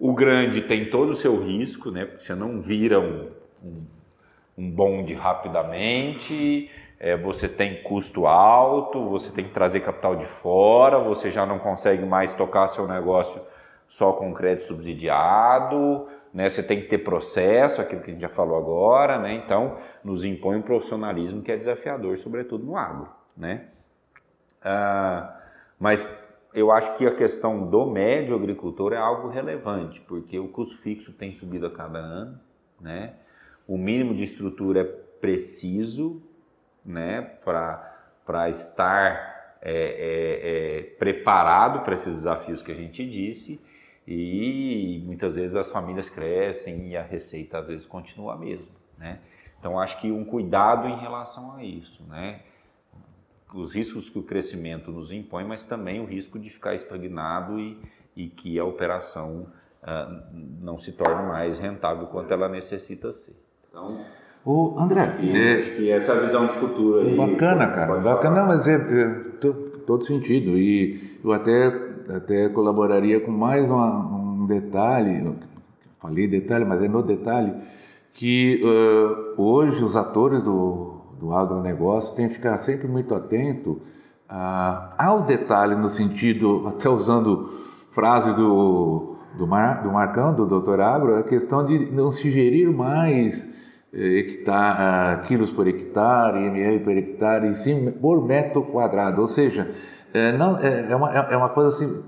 O 0.00 0.12
grande 0.12 0.62
tem 0.62 0.90
todo 0.90 1.10
o 1.10 1.14
seu 1.14 1.40
risco, 1.40 1.90
né? 1.90 2.06
Porque 2.06 2.24
você 2.24 2.34
não 2.34 2.60
vira 2.60 2.98
um, 2.98 3.30
um, 3.62 3.86
um 4.58 4.70
bonde 4.70 5.14
rapidamente, 5.14 6.68
é, 6.98 7.16
você 7.16 7.48
tem 7.48 7.82
custo 7.82 8.26
alto, 8.26 9.08
você 9.08 9.30
tem 9.30 9.44
que 9.44 9.52
trazer 9.52 9.80
capital 9.80 10.16
de 10.16 10.24
fora, 10.24 10.98
você 10.98 11.30
já 11.30 11.46
não 11.46 11.58
consegue 11.58 12.04
mais 12.04 12.32
tocar 12.32 12.66
seu 12.66 12.88
negócio 12.88 13.40
só 13.90 14.12
com 14.12 14.32
crédito 14.32 14.66
subsidiado, 14.66 16.06
né? 16.32 16.48
você 16.48 16.62
tem 16.62 16.80
que 16.80 16.86
ter 16.86 16.98
processo, 16.98 17.80
aquilo 17.80 18.00
que 18.00 18.10
a 18.10 18.12
gente 18.14 18.22
já 18.22 18.28
falou 18.28 18.56
agora, 18.56 19.18
né? 19.18 19.34
então 19.34 19.76
nos 20.02 20.24
impõe 20.24 20.56
um 20.56 20.62
profissionalismo 20.62 21.42
que 21.42 21.50
é 21.50 21.56
desafiador, 21.56 22.16
sobretudo 22.18 22.64
no 22.64 22.76
agro. 22.76 23.10
Né? 23.36 23.66
Ah, 24.62 25.36
mas 25.76 26.08
eu 26.54 26.70
acho 26.70 26.94
que 26.94 27.04
a 27.04 27.14
questão 27.14 27.68
do 27.68 27.84
médio 27.84 28.36
agricultor 28.36 28.92
é 28.92 28.96
algo 28.96 29.28
relevante, 29.28 30.00
porque 30.02 30.38
o 30.38 30.46
custo 30.46 30.78
fixo 30.78 31.12
tem 31.12 31.32
subido 31.32 31.66
a 31.66 31.70
cada 31.70 31.98
ano, 31.98 32.38
né? 32.80 33.14
o 33.66 33.76
mínimo 33.76 34.14
de 34.14 34.22
estrutura 34.22 34.82
é 34.82 34.84
preciso 34.84 36.22
né, 36.84 37.22
para 37.44 38.48
estar 38.48 39.58
é, 39.60 39.72
é, 39.72 40.78
é, 40.78 40.82
preparado 40.96 41.80
para 41.80 41.94
esses 41.94 42.14
desafios 42.14 42.62
que 42.62 42.70
a 42.70 42.74
gente 42.74 43.04
disse 43.04 43.60
e 44.06 45.02
muitas 45.04 45.34
vezes 45.34 45.56
as 45.56 45.70
famílias 45.70 46.08
crescem 46.08 46.88
e 46.88 46.96
a 46.96 47.02
receita 47.02 47.58
às 47.58 47.68
vezes 47.68 47.86
continua 47.86 48.34
a 48.34 48.36
mesma. 48.36 48.72
Né? 48.98 49.18
Então 49.58 49.78
acho 49.78 50.00
que 50.00 50.10
um 50.10 50.24
cuidado 50.24 50.88
em 50.88 50.98
relação 50.98 51.54
a 51.54 51.64
isso, 51.64 52.02
né? 52.08 52.40
os 53.54 53.74
riscos 53.74 54.08
que 54.08 54.18
o 54.18 54.22
crescimento 54.22 54.90
nos 54.90 55.12
impõe, 55.12 55.44
mas 55.44 55.64
também 55.64 56.00
o 56.00 56.04
risco 56.04 56.38
de 56.38 56.50
ficar 56.50 56.74
estagnado 56.74 57.58
e, 57.58 57.78
e 58.16 58.28
que 58.28 58.58
a 58.58 58.64
operação 58.64 59.46
uh, 59.82 60.22
não 60.60 60.78
se 60.78 60.92
torne 60.92 61.26
mais 61.26 61.58
rentável 61.58 62.06
quanto 62.06 62.32
ela 62.32 62.48
necessita 62.48 63.12
ser. 63.12 63.36
Então, 63.68 64.04
o 64.44 64.78
André, 64.78 65.02
acho 65.02 65.18
que, 65.18 65.36
é, 65.36 65.58
acho 65.58 65.76
que 65.76 65.90
essa 65.90 66.20
visão 66.20 66.46
de 66.46 66.54
futuro 66.54 67.00
aí. 67.00 67.16
Bacana, 67.16 67.68
cara. 67.68 68.00
Bacana, 68.00 68.44
mas 68.44 68.66
é, 68.66 68.74
é 68.74 69.14
todo 69.86 70.04
sentido. 70.04 70.56
E 70.56 71.18
eu 71.22 71.32
até, 71.32 71.68
até 72.16 72.48
colaboraria 72.48 73.20
com 73.20 73.30
mais 73.30 73.64
uma, 73.64 74.06
um 74.16 74.46
detalhe, 74.46 75.34
falei 76.00 76.26
detalhe, 76.26 76.64
mas 76.64 76.82
é 76.82 76.88
no 76.88 77.02
detalhe, 77.02 77.54
que 78.14 78.62
uh, 78.62 79.40
hoje 79.40 79.82
os 79.82 79.96
atores 79.96 80.42
do, 80.42 81.00
do 81.18 81.34
agronegócio 81.34 82.14
têm 82.14 82.28
que 82.28 82.34
ficar 82.34 82.58
sempre 82.58 82.88
muito 82.88 83.14
atento 83.14 83.80
uh, 84.30 84.94
ao 84.98 85.22
detalhe, 85.22 85.74
no 85.74 85.88
sentido, 85.88 86.66
até 86.68 86.88
usando 86.88 87.50
frase 87.92 88.32
do, 88.34 89.16
do, 89.36 89.46
Mar, 89.46 89.82
do 89.82 89.90
Marcão, 89.92 90.34
do 90.34 90.46
Doutor 90.46 90.80
Agro, 90.80 91.16
a 91.16 91.22
questão 91.22 91.64
de 91.64 91.90
não 91.90 92.10
se 92.10 92.30
gerir 92.30 92.70
mais 92.72 93.59
hectare, 93.92 95.26
quilos 95.26 95.50
por 95.52 95.66
hectare, 95.66 96.46
ml 96.46 96.80
por 96.80 96.96
hectare, 96.96 97.48
e 97.48 97.54
sim 97.56 97.90
por 97.90 98.26
metro 98.26 98.62
quadrado. 98.62 99.20
Ou 99.22 99.28
seja, 99.28 99.70
é, 100.12 100.32
não, 100.32 100.58
é, 100.58 100.90
é, 100.90 100.96
uma, 100.96 101.12
é 101.12 101.36
uma 101.36 101.48
coisa 101.48 101.70
assim, 101.70 102.02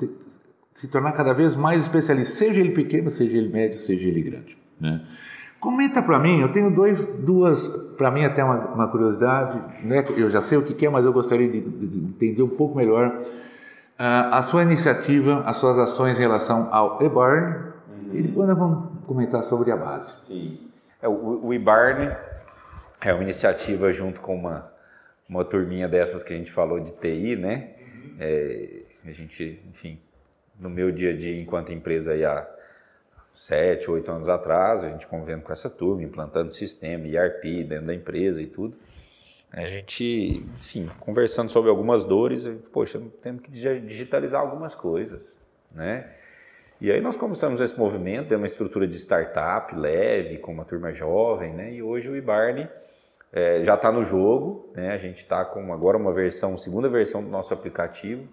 se 0.74 0.88
tornar 0.88 1.12
cada 1.12 1.32
vez 1.32 1.54
mais 1.54 1.80
especialista, 1.80 2.34
seja 2.34 2.60
ele 2.60 2.70
pequeno, 2.70 3.10
seja 3.10 3.36
ele 3.36 3.48
médio, 3.48 3.78
seja 3.80 4.06
ele 4.06 4.22
grande. 4.22 4.56
Né? 4.80 5.00
Comenta 5.60 6.02
para 6.02 6.18
mim, 6.18 6.40
eu 6.40 6.50
tenho 6.50 6.74
dois, 6.74 6.98
duas, 7.18 7.68
para 7.96 8.10
mim 8.10 8.24
até 8.24 8.42
uma, 8.42 8.58
uma 8.74 8.88
curiosidade, 8.88 9.60
né? 9.86 10.04
eu 10.16 10.28
já 10.28 10.42
sei 10.42 10.58
o 10.58 10.62
que 10.62 10.84
é, 10.84 10.90
mas 10.90 11.04
eu 11.04 11.12
gostaria 11.12 11.48
de, 11.48 11.60
de 11.60 11.98
entender 11.98 12.42
um 12.42 12.48
pouco 12.48 12.76
melhor 12.76 13.08
uh, 13.08 13.22
a 13.98 14.42
sua 14.44 14.62
iniciativa, 14.62 15.42
as 15.46 15.58
suas 15.58 15.78
ações 15.78 16.16
em 16.18 16.20
relação 16.20 16.68
ao 16.72 17.00
eBarn, 17.00 17.54
uhum. 17.88 18.10
e 18.12 18.22
depois 18.22 18.48
nós 18.48 18.58
vamos 18.58 18.88
comentar 19.06 19.44
sobre 19.44 19.70
a 19.70 19.76
base. 19.76 20.12
Sim. 20.26 20.71
É, 21.02 21.08
o, 21.08 21.46
o 21.46 21.52
IBARN 21.52 22.16
é 23.00 23.12
uma 23.12 23.24
iniciativa 23.24 23.92
junto 23.92 24.20
com 24.20 24.36
uma, 24.36 24.72
uma 25.28 25.44
turminha 25.44 25.88
dessas 25.88 26.22
que 26.22 26.32
a 26.32 26.36
gente 26.36 26.52
falou 26.52 26.78
de 26.78 26.92
TI, 26.92 27.34
né? 27.34 27.74
É, 28.20 28.82
a 29.04 29.10
gente, 29.10 29.60
enfim, 29.68 29.98
no 30.58 30.70
meu 30.70 30.92
dia 30.92 31.10
a 31.10 31.16
dia 31.16 31.40
enquanto 31.42 31.72
empresa 31.72 32.12
aí 32.12 32.24
há 32.24 32.48
sete, 33.34 33.90
oito 33.90 34.10
anos 34.12 34.28
atrás, 34.28 34.84
a 34.84 34.90
gente 34.90 35.06
convivendo 35.06 35.42
com 35.42 35.50
essa 35.50 35.68
turma, 35.68 36.02
implantando 36.04 36.52
sistema, 36.52 37.06
ERP 37.08 37.64
dentro 37.64 37.86
da 37.86 37.94
empresa 37.94 38.40
e 38.40 38.46
tudo. 38.46 38.76
A 39.50 39.66
gente, 39.66 40.04
enfim, 40.60 40.88
conversando 41.00 41.50
sobre 41.50 41.68
algumas 41.68 42.04
dores, 42.04 42.48
poxa, 42.72 43.02
temos 43.20 43.42
que 43.42 43.50
digitalizar 43.50 44.40
algumas 44.40 44.74
coisas, 44.74 45.20
né? 45.72 46.10
E 46.82 46.90
aí 46.90 47.00
nós 47.00 47.16
começamos 47.16 47.60
esse 47.60 47.78
movimento, 47.78 48.34
é 48.34 48.36
uma 48.36 48.44
estrutura 48.44 48.88
de 48.88 48.96
startup 48.96 49.72
leve, 49.72 50.38
com 50.38 50.52
uma 50.52 50.64
turma 50.64 50.92
jovem, 50.92 51.54
né? 51.54 51.72
E 51.72 51.80
hoje 51.80 52.08
o 52.08 52.16
Ibarne 52.16 52.68
é, 53.32 53.62
já 53.62 53.74
está 53.74 53.92
no 53.92 54.02
jogo, 54.02 54.68
né? 54.74 54.90
A 54.90 54.98
gente 54.98 55.18
está 55.18 55.44
com 55.44 55.72
agora 55.72 55.96
uma 55.96 56.12
versão, 56.12 56.58
segunda 56.58 56.88
versão 56.88 57.22
do 57.22 57.30
nosso 57.30 57.54
aplicativo, 57.54 58.26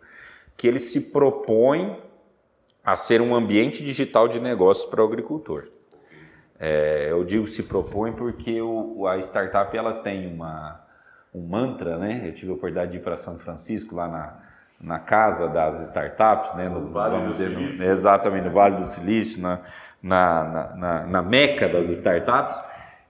que 0.57 0.67
ele 0.67 0.79
se 0.79 0.99
propõe 0.99 2.01
a 2.83 2.95
ser 2.95 3.21
um 3.21 3.35
ambiente 3.35 3.83
digital 3.83 4.27
de 4.27 4.39
negócios 4.39 4.89
para 4.89 5.03
o 5.03 5.05
agricultor. 5.05 5.67
É, 6.59 7.05
eu 7.11 7.23
digo 7.23 7.45
se 7.45 7.61
propõe 7.61 8.13
porque 8.13 8.59
o, 8.59 9.05
a 9.05 9.19
startup 9.19 9.77
ela 9.77 10.01
tem 10.01 10.25
uma, 10.25 10.83
um 11.35 11.45
mantra, 11.45 11.99
né? 11.99 12.23
Eu 12.25 12.33
tive 12.33 12.49
a 12.49 12.55
oportunidade 12.55 12.93
de 12.93 12.97
ir 12.97 13.01
para 13.01 13.15
São 13.15 13.37
Francisco 13.37 13.95
lá 13.95 14.07
na 14.07 14.48
na 14.79 14.99
casa 14.99 15.47
das 15.47 15.81
startups, 15.87 16.53
né, 16.55 16.69
no, 16.69 16.89
vale 16.89 17.15
vamos 17.15 17.37
dizer, 17.37 17.49
no, 17.49 17.83
exatamente 17.83 18.45
no 18.45 18.51
Vale 18.51 18.77
do 18.77 18.85
Silício, 18.85 19.41
na, 19.41 19.61
na, 20.01 20.73
na, 20.75 21.05
na, 21.05 21.21
meca 21.21 21.67
das 21.67 21.89
startups, 21.89 22.57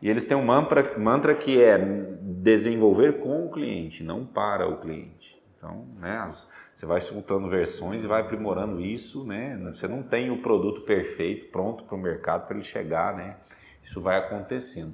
e 0.02 0.10
eles 0.10 0.26
têm 0.26 0.36
um 0.36 0.46
mantra, 0.46 0.98
mantra 0.98 1.36
que 1.36 1.62
é 1.62 1.78
desenvolver 2.22 3.20
com 3.20 3.46
o 3.46 3.52
cliente, 3.52 4.04
não 4.04 4.26
para 4.26 4.68
o 4.68 4.78
cliente. 4.78 5.40
Então, 5.58 5.86
né, 6.00 6.18
as, 6.26 6.50
você 6.80 6.86
vai 6.86 7.02
soltando 7.02 7.50
versões 7.50 8.06
e 8.06 8.08
vai 8.08 8.22
aprimorando 8.22 8.80
isso, 8.80 9.26
né? 9.26 9.60
Você 9.76 9.86
não 9.86 10.02
tem 10.02 10.32
o 10.32 10.42
produto 10.42 10.80
perfeito, 10.84 11.52
pronto 11.52 11.84
para 11.84 11.94
o 11.94 12.00
mercado 12.00 12.48
para 12.48 12.56
ele 12.56 12.64
chegar, 12.64 13.14
né? 13.14 13.36
Isso 13.84 14.00
vai 14.00 14.18
acontecendo. 14.18 14.94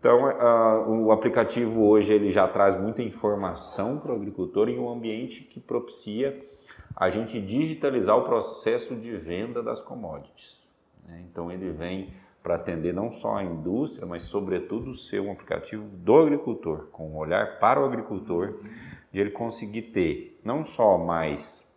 Então, 0.00 0.24
uh, 0.24 1.04
o 1.04 1.12
aplicativo 1.12 1.86
hoje 1.86 2.14
ele 2.14 2.30
já 2.30 2.48
traz 2.48 2.80
muita 2.80 3.02
informação 3.02 3.98
para 3.98 4.12
o 4.12 4.16
agricultor 4.16 4.70
em 4.70 4.78
um 4.78 4.88
ambiente 4.88 5.44
que 5.44 5.60
propicia 5.60 6.42
a 6.96 7.10
gente 7.10 7.38
digitalizar 7.38 8.16
o 8.16 8.24
processo 8.24 8.96
de 8.96 9.14
venda 9.18 9.62
das 9.62 9.78
commodities. 9.78 10.70
Né? 11.06 11.22
Então, 11.30 11.52
ele 11.52 11.70
vem 11.70 12.14
para 12.42 12.54
atender 12.54 12.94
não 12.94 13.12
só 13.12 13.36
a 13.36 13.44
indústria, 13.44 14.06
mas 14.06 14.22
sobretudo 14.22 14.96
ser 14.96 15.20
um 15.20 15.30
aplicativo 15.30 15.84
do 15.84 16.16
agricultor, 16.16 16.86
com 16.90 17.10
um 17.10 17.16
olhar 17.18 17.58
para 17.58 17.78
o 17.78 17.84
agricultor, 17.84 18.58
de 19.12 19.20
ele 19.20 19.30
conseguir 19.30 19.82
ter 19.82 20.40
não 20.42 20.64
só 20.64 20.96
mais 20.96 21.70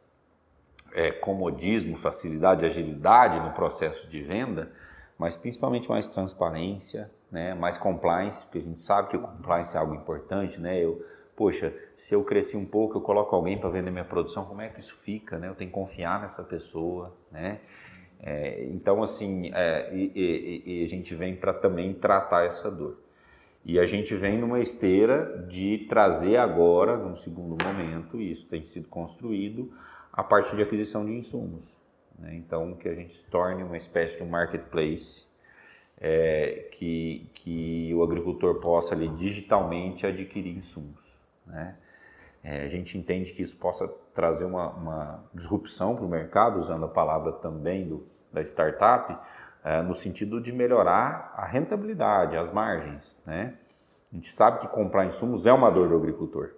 é, 0.93 1.11
comodismo, 1.11 1.97
facilidade, 1.97 2.65
agilidade 2.65 3.41
no 3.41 3.51
processo 3.51 4.07
de 4.07 4.21
venda, 4.21 4.71
mas 5.17 5.35
principalmente 5.35 5.89
mais 5.89 6.07
transparência, 6.07 7.11
né, 7.33 7.55
mais 7.55 7.79
compliance, 7.79 8.45
porque 8.45 8.59
a 8.59 8.61
gente 8.61 8.79
sabe 8.79 9.09
que 9.09 9.17
o 9.17 9.19
compliance 9.19 9.75
é 9.75 9.79
algo 9.79 9.95
importante, 9.95 10.61
né? 10.61 10.79
Eu, 10.79 11.03
poxa, 11.35 11.73
se 11.95 12.13
eu 12.13 12.23
cresci 12.23 12.55
um 12.55 12.63
pouco, 12.63 12.99
eu 12.99 13.01
coloco 13.01 13.35
alguém 13.35 13.57
para 13.57 13.69
vender 13.69 13.89
minha 13.89 14.05
produção, 14.05 14.45
como 14.45 14.61
é 14.61 14.69
que 14.69 14.79
isso 14.79 14.95
fica, 14.97 15.39
né? 15.39 15.49
Eu 15.49 15.55
tenho 15.55 15.71
que 15.71 15.73
confiar 15.73 16.21
nessa 16.21 16.43
pessoa, 16.43 17.17
né? 17.31 17.59
É, 18.21 18.63
então, 18.65 19.01
assim, 19.01 19.51
é, 19.51 19.89
e, 19.91 20.11
e, 20.15 20.81
e, 20.81 20.85
a 20.85 20.87
gente 20.87 21.15
vem 21.15 21.35
para 21.35 21.53
também 21.53 21.91
tratar 21.95 22.45
essa 22.45 22.69
dor. 22.69 22.99
E 23.65 23.79
a 23.79 23.85
gente 23.87 24.13
vem 24.15 24.37
numa 24.37 24.59
esteira 24.59 25.43
de 25.49 25.87
trazer 25.89 26.37
agora, 26.37 26.95
num 26.95 27.15
segundo 27.15 27.61
momento, 27.63 28.21
e 28.21 28.31
isso 28.31 28.45
tem 28.45 28.63
sido 28.63 28.87
construído, 28.87 29.73
a 30.11 30.23
parte 30.23 30.55
de 30.55 30.61
aquisição 30.61 31.03
de 31.03 31.13
insumos. 31.13 31.75
Né? 32.19 32.35
Então, 32.35 32.75
que 32.75 32.87
a 32.87 32.93
gente 32.93 33.13
se 33.13 33.25
torne 33.25 33.63
uma 33.63 33.75
espécie 33.75 34.17
de 34.17 34.23
marketplace 34.23 35.32
é, 36.05 36.67
que, 36.73 37.29
que 37.33 37.93
o 37.95 38.03
agricultor 38.03 38.59
possa 38.59 38.93
ali 38.93 39.07
digitalmente 39.07 40.05
adquirir 40.05 40.57
insumos. 40.57 41.17
Né? 41.47 41.75
É, 42.43 42.63
a 42.63 42.67
gente 42.67 42.97
entende 42.97 43.31
que 43.31 43.41
isso 43.41 43.55
possa 43.55 43.87
trazer 44.13 44.43
uma, 44.43 44.69
uma 44.71 45.23
disrupção 45.33 45.95
para 45.95 46.03
o 46.03 46.09
mercado, 46.09 46.59
usando 46.59 46.83
a 46.83 46.89
palavra 46.89 47.31
também 47.31 47.87
do, 47.87 48.05
da 48.33 48.41
startup, 48.41 49.17
é, 49.63 49.81
no 49.81 49.95
sentido 49.95 50.41
de 50.41 50.51
melhorar 50.51 51.33
a 51.37 51.45
rentabilidade, 51.45 52.35
as 52.35 52.51
margens. 52.51 53.17
Né? 53.25 53.53
A 54.11 54.15
gente 54.15 54.33
sabe 54.33 54.59
que 54.59 54.67
comprar 54.67 55.05
insumos 55.05 55.45
é 55.45 55.53
uma 55.53 55.71
dor 55.71 55.87
do 55.87 55.95
agricultor. 55.95 56.49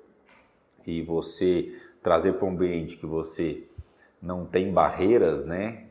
E 0.87 1.03
você 1.03 1.79
trazer 2.01 2.33
para 2.33 2.47
um 2.47 2.49
ambiente 2.49 2.97
que 2.97 3.05
você 3.05 3.67
não 4.19 4.43
tem 4.43 4.73
barreiras 4.73 5.45
né, 5.45 5.84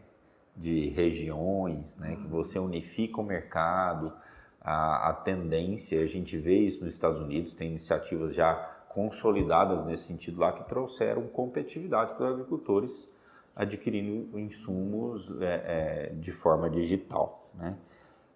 de 0.57 0.88
regiões, 0.90 1.96
né, 1.96 2.16
que 2.16 2.26
você 2.26 2.59
unifica 2.59 3.20
o 3.20 3.24
mercado, 3.24 4.12
a, 4.61 5.11
a 5.11 5.12
tendência, 5.12 6.00
a 6.00 6.07
gente 6.07 6.36
vê 6.38 6.59
isso 6.59 6.84
nos 6.84 6.94
Estados 6.94 7.20
Unidos, 7.20 7.55
tem 7.55 7.68
iniciativas 7.70 8.34
já 8.34 8.55
consolidadas 8.88 9.84
nesse 9.84 10.05
sentido 10.05 10.40
lá 10.40 10.52
que 10.52 10.68
trouxeram 10.68 11.26
competitividade 11.26 12.14
para 12.14 12.26
os 12.26 12.32
agricultores 12.32 13.09
adquirindo 13.55 14.38
insumos 14.38 15.30
é, 15.40 15.44
é, 15.44 16.14
de 16.14 16.32
forma 16.32 16.70
digital. 16.70 17.48
Né? 17.55 17.76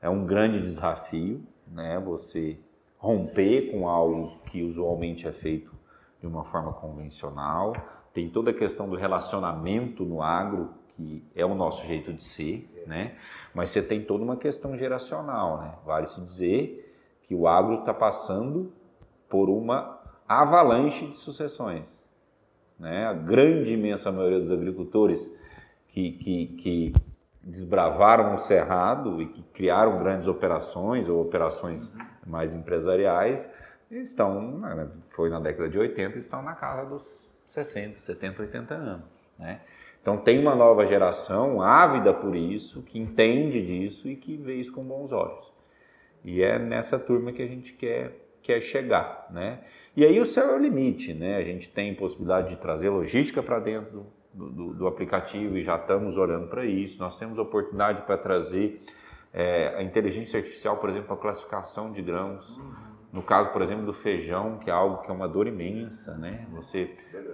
É 0.01 0.09
um 0.09 0.27
grande 0.27 0.61
desafio 0.61 1.43
né, 1.67 2.01
você 2.05 2.59
romper 2.99 3.71
com 3.71 3.89
algo 3.89 4.39
que 4.47 4.63
usualmente 4.63 5.27
é 5.27 5.33
feito 5.33 5.73
de 6.21 6.27
uma 6.27 6.45
forma 6.45 6.73
convencional. 6.73 7.73
Tem 8.13 8.29
toda 8.29 8.51
a 8.51 8.55
questão 8.55 8.89
do 8.89 8.97
relacionamento 8.97 10.05
no 10.05 10.23
agro, 10.23 10.71
que 10.99 11.25
é 11.35 11.47
o 11.47 11.55
nosso 11.55 11.87
jeito 11.87 12.13
de 12.13 12.23
ser, 12.23 12.85
né? 12.87 13.15
mas 13.55 13.71
você 13.71 13.81
tem 13.81 14.05
toda 14.05 14.23
uma 14.23 14.37
questão 14.37 14.77
geracional. 14.77 15.63
Né? 15.63 15.75
Vale 15.87 16.09
se 16.09 16.21
dizer 16.21 16.95
que 17.23 17.35
o 17.35 17.49
agro 17.49 17.81
está 17.81 17.95
passando 17.95 18.73
por 19.29 19.49
uma 19.49 19.99
avalanche 20.29 21.07
de 21.07 21.17
sucessões 21.17 21.99
né? 22.79 23.07
A 23.07 23.13
grande 23.13 23.73
imensa 23.73 24.13
maioria 24.13 24.39
dos 24.39 24.53
agricultores 24.53 25.35
que, 25.89 26.13
que, 26.13 26.47
que 26.59 26.95
desbravaram 27.43 28.35
o 28.35 28.39
cerrado 28.39 29.21
e 29.21 29.27
que 29.27 29.43
criaram 29.43 29.99
grandes 29.99 30.29
operações 30.29 31.09
ou 31.09 31.21
operações 31.21 31.95
mais 32.27 32.55
empresariais 32.55 33.49
estão, 33.91 34.61
foi 35.11 35.31
na 35.31 35.41
década 35.41 35.69
de 35.69 35.79
80, 35.79 36.19
estão 36.19 36.43
na 36.43 36.55
casa 36.55 36.89
dos 36.89 37.35
60, 37.47 37.99
70, 37.99 38.43
80 38.43 38.75
anos. 38.75 39.07
Né? 39.39 39.61
Então 40.09 40.17
tem 40.17 40.39
uma 40.39 40.55
nova 40.55 40.87
geração 40.87 41.61
ávida 41.61 42.15
por 42.15 42.35
isso, 42.35 42.81
que 42.81 42.99
entende 42.99 43.61
disso 43.61 44.09
e 44.09 44.17
que 44.17 44.39
vê 44.39 44.55
isso 44.55 44.73
com 44.73 44.83
bons 44.83 45.13
olhos. 45.13 45.53
E 46.25 46.43
é 46.43 46.59
nessa 46.59 46.99
turma 46.99 47.31
que 47.31 47.43
a 47.43 47.47
gente 47.47 47.75
quer, 47.75 48.13
quer 48.43 48.63
chegar. 48.63 49.27
Né? 49.31 49.61
E 49.95 50.07
aí 50.07 50.19
o 50.19 50.25
céu 50.25 50.49
é 50.49 50.55
o 50.55 50.59
limite, 50.59 51.13
né? 51.13 51.37
A 51.37 51.43
gente 51.43 51.69
tem 51.69 51.95
possibilidade 51.95 52.49
de 52.49 52.57
trazer 52.57 52.89
logística 52.89 53.43
para 53.43 53.59
dentro 53.59 54.07
do, 54.33 54.49
do, 54.49 54.73
do, 54.73 54.87
aplicativo 54.87 55.59
e 55.59 55.63
já 55.63 55.77
estamos 55.77 56.17
olhando 56.17 56.47
para 56.47 56.65
isso. 56.65 56.99
Nós 56.99 57.19
temos 57.19 57.39
oportunidade 57.39 58.01
para 58.01 58.17
trazer 58.17 58.81
é, 59.31 59.75
a 59.77 59.83
inteligência 59.83 60.39
artificial, 60.39 60.79
por 60.79 60.89
exemplo, 60.89 61.09
para 61.09 61.17
classificação 61.19 61.93
de 61.93 62.01
grãos. 62.01 62.59
No 63.13 63.23
caso, 63.23 63.51
por 63.51 63.63
exemplo, 63.63 63.87
do 63.87 63.95
feijão, 63.95 64.59
que 64.59 64.69
é 64.69 64.73
algo 64.73 65.03
que 65.03 65.11
é 65.11 65.15
uma 65.15 65.27
dor 65.27 65.47
imensa, 65.47 66.17
né? 66.19 66.47
Você 66.53 66.91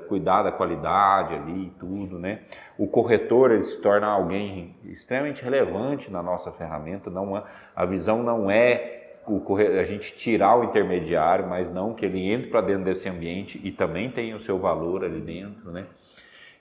cuidar 0.08 0.44
da 0.44 0.52
qualidade 0.52 1.34
ali 1.34 1.66
e 1.66 1.70
tudo, 1.70 2.16
né? 2.16 2.42
O 2.78 2.86
corretor 2.86 3.50
ele 3.50 3.64
se 3.64 3.80
torna 3.80 4.06
alguém 4.06 4.76
extremamente 4.84 5.42
relevante 5.42 6.12
na 6.12 6.22
nossa 6.22 6.52
ferramenta. 6.52 7.10
Não 7.10 7.42
a 7.74 7.84
visão 7.84 8.22
não 8.22 8.48
é 8.48 9.16
o, 9.26 9.42
a 9.56 9.82
gente 9.82 10.16
tirar 10.16 10.56
o 10.56 10.64
intermediário, 10.64 11.48
mas 11.48 11.70
não 11.72 11.92
que 11.92 12.06
ele 12.06 12.30
entre 12.30 12.50
para 12.50 12.60
dentro 12.60 12.84
desse 12.84 13.08
ambiente 13.08 13.60
e 13.64 13.72
também 13.72 14.10
tenha 14.10 14.36
o 14.36 14.40
seu 14.40 14.58
valor 14.58 15.04
ali 15.04 15.20
dentro, 15.20 15.72
né? 15.72 15.86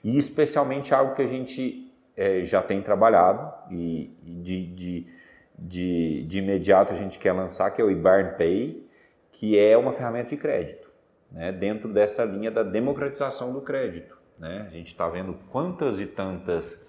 E 0.02 0.18
especialmente 0.18 0.92
algo 0.92 1.14
que 1.14 1.22
a 1.22 1.26
gente 1.26 1.90
é, 2.16 2.44
já 2.44 2.62
tem 2.62 2.82
trabalhado 2.82 3.52
e, 3.70 4.10
de, 4.22 4.66
de, 4.66 5.06
de, 5.58 6.24
de, 6.24 6.38
imediato 6.38 6.92
a 6.92 6.96
gente 6.96 7.18
quer 7.18 7.32
lançar, 7.32 7.70
que 7.70 7.80
é 7.80 7.84
o 7.84 7.90
IBARN 7.90 8.36
Pay, 8.36 8.83
que 9.34 9.58
é 9.58 9.76
uma 9.76 9.92
ferramenta 9.92 10.30
de 10.30 10.36
crédito, 10.36 10.88
né? 11.30 11.52
dentro 11.52 11.92
dessa 11.92 12.24
linha 12.24 12.50
da 12.50 12.62
democratização 12.62 13.52
do 13.52 13.60
crédito. 13.60 14.16
Né? 14.38 14.66
A 14.66 14.70
gente 14.70 14.88
está 14.88 15.08
vendo 15.08 15.34
quantas 15.50 15.98
e 16.00 16.06
tantas 16.06 16.84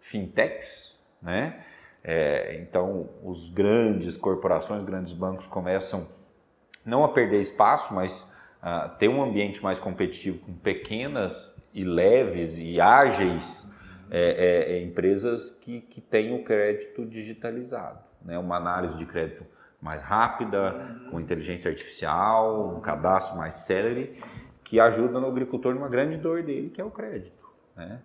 fintechs, 0.00 0.98
né? 1.20 1.64
É, 2.04 2.60
então, 2.60 3.10
os 3.24 3.50
grandes 3.50 4.16
corporações, 4.16 4.84
grandes 4.84 5.12
bancos 5.12 5.46
começam 5.48 6.06
não 6.84 7.02
a 7.02 7.08
perder 7.08 7.40
espaço, 7.40 7.92
mas 7.92 8.32
a 8.62 8.88
ter 8.88 9.08
um 9.08 9.20
ambiente 9.20 9.60
mais 9.60 9.80
competitivo 9.80 10.38
com 10.38 10.54
pequenas 10.54 11.60
e 11.74 11.82
leves 11.82 12.58
e 12.60 12.80
ágeis 12.80 13.68
é, 14.08 14.20
é, 14.20 14.76
é, 14.76 14.82
empresas 14.82 15.50
que, 15.50 15.80
que 15.80 16.00
têm 16.00 16.32
o 16.32 16.44
crédito 16.44 17.04
digitalizado. 17.04 17.98
Né? 18.22 18.38
Uma 18.38 18.56
análise 18.56 18.96
de 18.96 19.04
crédito 19.04 19.44
mais 19.86 20.02
rápida, 20.02 20.98
com 21.10 21.20
inteligência 21.20 21.70
artificial, 21.70 22.76
um 22.76 22.80
cadastro 22.80 23.38
mais 23.38 23.54
célere, 23.54 24.20
que 24.64 24.80
ajuda 24.80 25.20
no 25.20 25.28
agricultor 25.28 25.72
numa 25.74 25.88
grande 25.88 26.16
dor 26.16 26.42
dele, 26.42 26.70
que 26.70 26.80
é 26.80 26.84
o 26.84 26.90
crédito. 26.90 27.46
Né? 27.76 28.00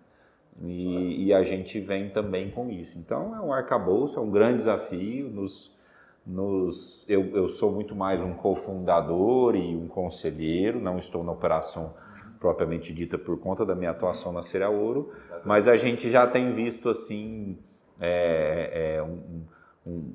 E, 0.62 1.26
e, 1.26 1.34
a 1.34 1.42
gente 1.42 1.80
vem 1.80 2.10
também 2.10 2.50
com 2.50 2.70
isso. 2.70 2.96
Então 2.98 3.34
é 3.34 3.40
um 3.40 3.52
arcabouço, 3.52 4.16
é 4.18 4.22
um 4.22 4.30
grande 4.30 4.58
desafio. 4.58 5.28
Nos, 5.28 5.76
nos, 6.24 7.04
eu, 7.08 7.36
eu 7.36 7.48
sou 7.48 7.72
muito 7.72 7.96
mais 7.96 8.20
um 8.20 8.34
cofundador 8.34 9.56
e 9.56 9.74
um 9.74 9.88
conselheiro, 9.88 10.80
não 10.80 10.98
estou 10.98 11.24
na 11.24 11.32
operação 11.32 11.94
propriamente 12.38 12.92
dita 12.92 13.18
por 13.18 13.38
conta 13.38 13.64
da 13.64 13.74
minha 13.74 13.90
atuação 13.90 14.32
na 14.32 14.42
Cereal 14.42 14.74
Ouro, 14.74 15.12
mas 15.44 15.68
a 15.68 15.76
gente 15.76 16.10
já 16.10 16.26
tem 16.26 16.52
visto 16.52 16.88
assim 16.88 17.56
é, 18.00 18.96
é, 18.96 19.02
um, 19.02 19.44
um, 19.86 20.14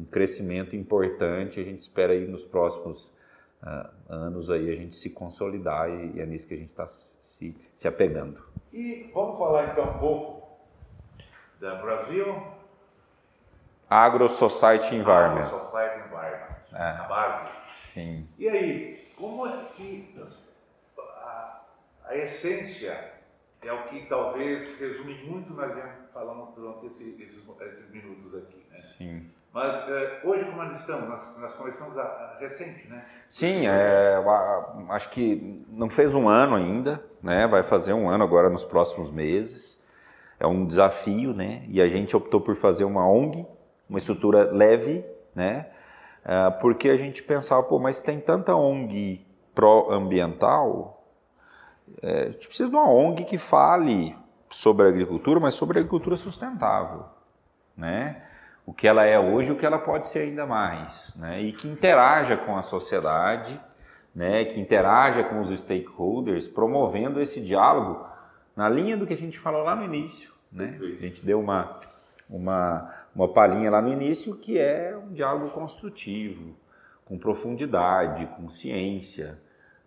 um, 0.00 0.06
crescimento 0.10 0.74
importante. 0.74 1.60
A 1.60 1.64
gente 1.64 1.80
espera 1.80 2.12
aí 2.12 2.26
nos 2.26 2.44
próximos 2.44 3.12
uh, 3.62 3.88
anos 4.08 4.50
aí 4.50 4.70
a 4.70 4.76
gente 4.76 4.96
se 4.96 5.10
consolidar 5.10 5.88
e, 5.88 6.16
e 6.16 6.20
é 6.20 6.26
nisso 6.26 6.46
que 6.46 6.54
a 6.54 6.58
gente 6.58 6.70
está 6.70 6.86
se, 6.86 7.56
se 7.74 7.88
apegando. 7.88 8.42
E 8.72 9.10
vamos 9.12 9.38
falar 9.38 9.72
então 9.72 9.84
um 9.84 9.98
pouco 9.98 10.58
da 11.60 11.76
Brasil 11.76 12.26
Agro 13.88 14.28
Society 14.28 14.94
Environment. 14.94 15.46
Agro 15.46 15.60
Society 15.66 16.06
Environment, 16.06 16.56
é. 16.72 16.82
a 16.82 17.04
base. 17.04 17.52
Sim. 17.92 18.26
E 18.38 18.48
aí, 18.48 19.12
como 19.16 19.46
é 19.46 19.64
que 19.76 20.14
a, 20.98 21.60
a 22.06 22.16
essência 22.16 23.12
é 23.60 23.72
o 23.72 23.84
que 23.88 24.06
talvez 24.06 24.78
resume 24.78 25.22
muito 25.24 25.52
nós 25.52 25.76
falamos 26.12 26.54
durante 26.54 26.86
esse, 26.86 27.16
esses, 27.20 27.48
esses 27.60 27.90
minutos 27.90 28.34
aqui. 28.34 28.64
Né? 28.70 28.80
Sim. 28.98 29.26
Mas 29.52 29.74
é, 29.88 30.20
hoje, 30.24 30.44
como 30.46 30.56
nós 30.62 30.80
estamos, 30.80 31.08
nós, 31.08 31.38
nós 31.38 31.54
começamos 31.54 31.98
a, 31.98 32.02
a 32.02 32.38
recente, 32.38 32.88
né? 32.88 33.04
Sim, 33.28 33.66
é, 33.66 34.16
acho 34.88 35.10
que 35.10 35.64
não 35.68 35.90
fez 35.90 36.14
um 36.14 36.26
ano 36.26 36.56
ainda, 36.56 37.04
né? 37.22 37.46
Vai 37.46 37.62
fazer 37.62 37.92
um 37.92 38.08
ano 38.08 38.24
agora 38.24 38.48
nos 38.48 38.64
próximos 38.64 39.10
meses. 39.10 39.82
É 40.40 40.46
um 40.46 40.64
desafio, 40.64 41.34
né? 41.34 41.64
E 41.68 41.82
a 41.82 41.88
gente 41.88 42.16
optou 42.16 42.40
por 42.40 42.56
fazer 42.56 42.84
uma 42.84 43.06
ONG, 43.06 43.46
uma 43.88 43.98
estrutura 43.98 44.50
leve, 44.50 45.04
né? 45.34 45.66
É, 46.24 46.50
porque 46.50 46.88
a 46.88 46.96
gente 46.96 47.22
pensava, 47.22 47.62
pô, 47.62 47.78
mas 47.78 48.00
tem 48.00 48.18
tanta 48.18 48.54
ONG 48.54 49.26
pró-ambiental, 49.54 51.04
é, 52.00 52.22
a 52.22 52.30
gente 52.30 52.48
precisa 52.48 52.70
de 52.70 52.74
uma 52.74 52.88
ONG 52.90 53.24
que 53.24 53.36
fale 53.36 54.16
sobre 54.52 54.86
a 54.86 54.88
agricultura, 54.88 55.40
mas 55.40 55.54
sobre 55.54 55.78
a 55.78 55.80
agricultura 55.80 56.16
sustentável, 56.16 57.04
né? 57.76 58.22
o 58.64 58.72
que 58.72 58.86
ela 58.86 59.04
é 59.04 59.18
hoje 59.18 59.50
o 59.50 59.56
que 59.56 59.66
ela 59.66 59.78
pode 59.78 60.08
ser 60.08 60.20
ainda 60.20 60.46
mais, 60.46 61.16
né? 61.16 61.42
e 61.42 61.52
que 61.52 61.66
interaja 61.66 62.36
com 62.36 62.56
a 62.56 62.62
sociedade, 62.62 63.58
né? 64.14 64.44
que 64.44 64.60
interaja 64.60 65.24
com 65.24 65.40
os 65.40 65.50
stakeholders, 65.58 66.46
promovendo 66.46 67.20
esse 67.20 67.40
diálogo 67.40 68.06
na 68.54 68.68
linha 68.68 68.96
do 68.96 69.06
que 69.06 69.14
a 69.14 69.18
gente 69.18 69.38
falou 69.38 69.64
lá 69.64 69.74
no 69.74 69.84
início. 69.84 70.30
Né? 70.52 70.78
A 70.80 71.00
gente 71.00 71.24
deu 71.24 71.40
uma, 71.40 71.80
uma, 72.28 72.94
uma 73.14 73.28
palhinha 73.32 73.70
lá 73.70 73.80
no 73.80 73.90
início 73.90 74.36
que 74.36 74.58
é 74.58 74.96
um 74.96 75.12
diálogo 75.12 75.50
construtivo, 75.50 76.54
com 77.06 77.18
profundidade, 77.18 78.26
com 78.36 78.48
ciência, 78.48 79.38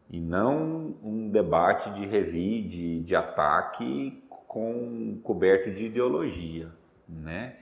e 0.09 0.19
não 0.19 0.95
um 1.03 1.29
debate 1.29 1.89
de 1.91 2.05
revide, 2.05 2.99
de 3.01 3.15
ataque 3.15 4.23
com 4.55 5.19
coberto 5.21 5.69
de 5.69 5.87
ideologia, 5.87 6.69
né? 7.09 7.57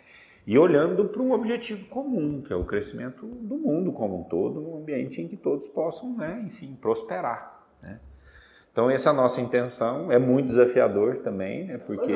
e 0.45 0.59
olhando 0.59 1.05
para 1.05 1.23
um 1.23 1.31
objetivo 1.31 1.87
comum, 1.87 2.43
que 2.43 2.53
é 2.53 2.55
o 2.55 2.63
crescimento 2.63 3.25
do 3.25 3.55
mundo 3.55 3.91
como 3.91 4.19
um 4.19 4.23
todo, 4.23 4.61
num 4.61 4.77
ambiente 4.77 5.19
em 5.19 5.27
que 5.27 5.35
todos 5.35 5.67
possam, 5.69 6.15
né, 6.15 6.43
enfim, 6.45 6.77
prosperar. 6.79 7.63
Né? 7.81 7.99
Então 8.71 8.91
essa 8.91 9.09
é 9.09 9.11
a 9.11 9.15
nossa 9.15 9.41
intenção, 9.41 10.11
é 10.11 10.19
muito 10.19 10.49
desafiador 10.49 11.15
também, 11.23 11.65
né, 11.65 11.79
porque 11.79 12.13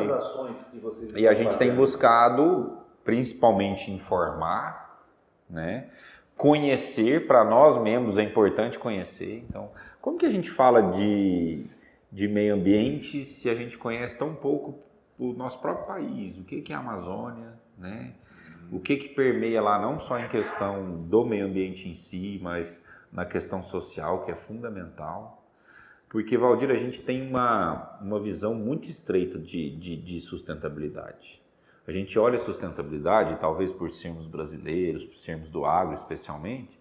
e 1.15 1.27
a 1.27 1.33
gente 1.33 1.57
tem 1.57 1.73
buscado 1.73 2.77
principalmente 3.03 3.89
informar, 3.89 5.01
né, 5.49 5.89
conhecer 6.35 7.25
para 7.25 7.43
nós 7.43 7.81
membros 7.81 8.15
é 8.19 8.21
importante 8.21 8.77
conhecer. 8.77 9.43
Então, 9.49 9.71
como 9.99 10.19
que 10.19 10.25
a 10.27 10.29
gente 10.29 10.51
fala 10.51 10.91
de 10.91 11.65
de 12.11 12.27
meio 12.27 12.55
ambiente 12.55 13.25
se 13.25 13.49
a 13.49 13.55
gente 13.55 13.77
conhece 13.77 14.17
tão 14.17 14.33
pouco 14.33 14.79
o 15.17 15.33
nosso 15.33 15.59
próprio 15.59 15.85
país? 15.87 16.37
O 16.37 16.43
que 16.43 16.71
é 16.71 16.75
a 16.75 16.79
Amazônia? 16.79 17.57
né? 17.77 18.13
O 18.71 18.79
que 18.79 18.97
que 18.97 19.09
permeia 19.09 19.61
lá 19.61 19.79
não 19.79 19.99
só 19.99 20.19
em 20.19 20.27
questão 20.27 21.03
do 21.03 21.23
meio 21.23 21.45
ambiente 21.45 21.87
em 21.87 21.93
si, 21.93 22.39
mas 22.41 22.83
na 23.11 23.25
questão 23.25 23.63
social 23.63 24.25
que 24.25 24.31
é 24.31 24.35
fundamental. 24.35 25.45
Porque, 26.09 26.37
Valdir, 26.37 26.69
a 26.71 26.75
gente 26.75 27.01
tem 27.01 27.21
uma, 27.27 27.97
uma 28.01 28.19
visão 28.19 28.53
muito 28.53 28.89
estreita 28.89 29.37
de, 29.37 29.69
de, 29.77 29.95
de 29.95 30.21
sustentabilidade. 30.21 31.41
A 31.85 31.91
gente 31.91 32.17
olha 32.19 32.35
a 32.35 32.39
sustentabilidade, 32.39 33.39
talvez 33.39 33.71
por 33.71 33.91
sermos 33.91 34.27
brasileiros, 34.27 35.05
por 35.05 35.15
sermos 35.15 35.49
do 35.49 35.65
agro 35.65 35.95
especialmente, 35.95 36.77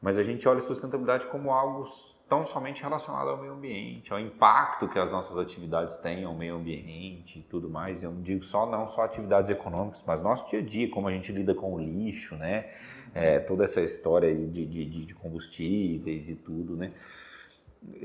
mas 0.00 0.16
a 0.16 0.22
gente 0.22 0.48
olha 0.48 0.60
a 0.60 0.62
sustentabilidade 0.62 1.26
como 1.26 1.52
algo 1.52 1.86
tão 2.30 2.46
somente 2.46 2.80
relacionado 2.80 3.28
ao 3.28 3.36
meio 3.36 3.52
ambiente, 3.52 4.12
ao 4.12 4.20
impacto 4.20 4.88
que 4.88 5.00
as 5.00 5.10
nossas 5.10 5.36
atividades 5.36 5.96
têm 5.98 6.22
ao 6.22 6.32
meio 6.32 6.54
ambiente 6.54 7.40
e 7.40 7.42
tudo 7.42 7.68
mais. 7.68 8.00
Eu 8.00 8.12
não 8.12 8.22
digo 8.22 8.44
só 8.44 8.64
não 8.70 8.86
só 8.88 9.02
atividades 9.02 9.50
econômicas, 9.50 10.00
mas 10.06 10.22
nosso 10.22 10.48
dia 10.48 10.60
a 10.60 10.62
dia, 10.62 10.88
como 10.88 11.08
a 11.08 11.12
gente 11.12 11.32
lida 11.32 11.52
com 11.56 11.74
o 11.74 11.80
lixo, 11.80 12.36
né? 12.36 12.72
É, 13.12 13.40
toda 13.40 13.64
essa 13.64 13.80
história 13.80 14.32
de, 14.32 14.64
de, 14.64 15.04
de, 15.06 15.14
combustíveis 15.14 16.28
e 16.28 16.36
tudo, 16.36 16.76
né? 16.76 16.92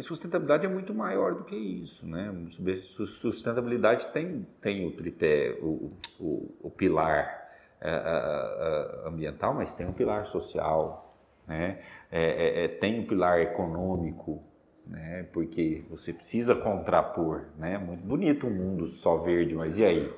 Sustentabilidade 0.02 0.66
é 0.66 0.70
muito 0.70 0.92
maior 0.96 1.36
do 1.36 1.44
que 1.44 1.56
isso, 1.56 2.08
né? 2.08 2.34
Sustentabilidade 2.82 4.08
tem, 4.08 4.48
tem 4.60 4.88
o 4.88 4.92
tripé, 4.92 5.56
o, 5.62 5.92
o, 6.20 6.56
o 6.64 6.72
pilar 6.72 7.46
é, 7.80 7.92
é, 7.92 9.08
ambiental, 9.08 9.54
mas 9.54 9.76
tem 9.76 9.86
um 9.86 9.94
pilar 9.94 10.26
social, 10.26 11.05
né? 11.48 11.80
É, 12.12 12.24
é, 12.24 12.66
é, 12.66 12.68
tem 12.68 13.00
um 13.00 13.06
pilar 13.06 13.40
econômico, 13.42 14.42
né? 14.88 15.28
porque 15.34 15.84
você 15.90 16.14
precisa 16.14 16.56
contrapor. 16.56 17.46
Né? 17.58 17.78
Muito 17.78 18.06
bonito 18.06 18.48
um 18.48 18.52
mundo 18.52 18.88
só 18.88 19.18
verde, 19.18 19.54
mas 19.56 19.78
e 19.78 19.86
aí? 19.86 20.14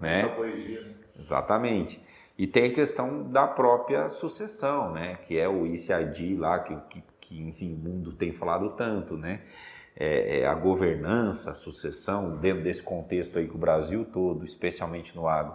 Né? 0.00 0.24
Né? 0.24 0.94
Exatamente. 1.18 2.00
E 2.38 2.46
tem 2.46 2.70
a 2.70 2.74
questão 2.74 3.30
da 3.30 3.46
própria 3.46 4.10
sucessão, 4.10 4.92
né? 4.92 5.18
que 5.26 5.38
é 5.38 5.48
o 5.48 5.66
ICID 5.66 6.36
lá, 6.36 6.58
que, 6.58 6.76
que, 6.90 7.02
que 7.20 7.40
enfim, 7.40 7.74
o 7.74 7.76
mundo 7.76 8.12
tem 8.12 8.32
falado 8.32 8.70
tanto, 8.70 9.16
né? 9.16 9.40
É, 9.98 10.40
é, 10.40 10.46
a 10.46 10.54
governança, 10.54 11.52
a 11.52 11.54
sucessão, 11.54 12.36
dentro 12.36 12.62
desse 12.62 12.82
contexto 12.82 13.38
aí 13.38 13.48
que 13.48 13.54
o 13.54 13.58
Brasil 13.58 14.04
todo, 14.04 14.44
especialmente 14.44 15.16
no 15.16 15.26
agro, 15.26 15.54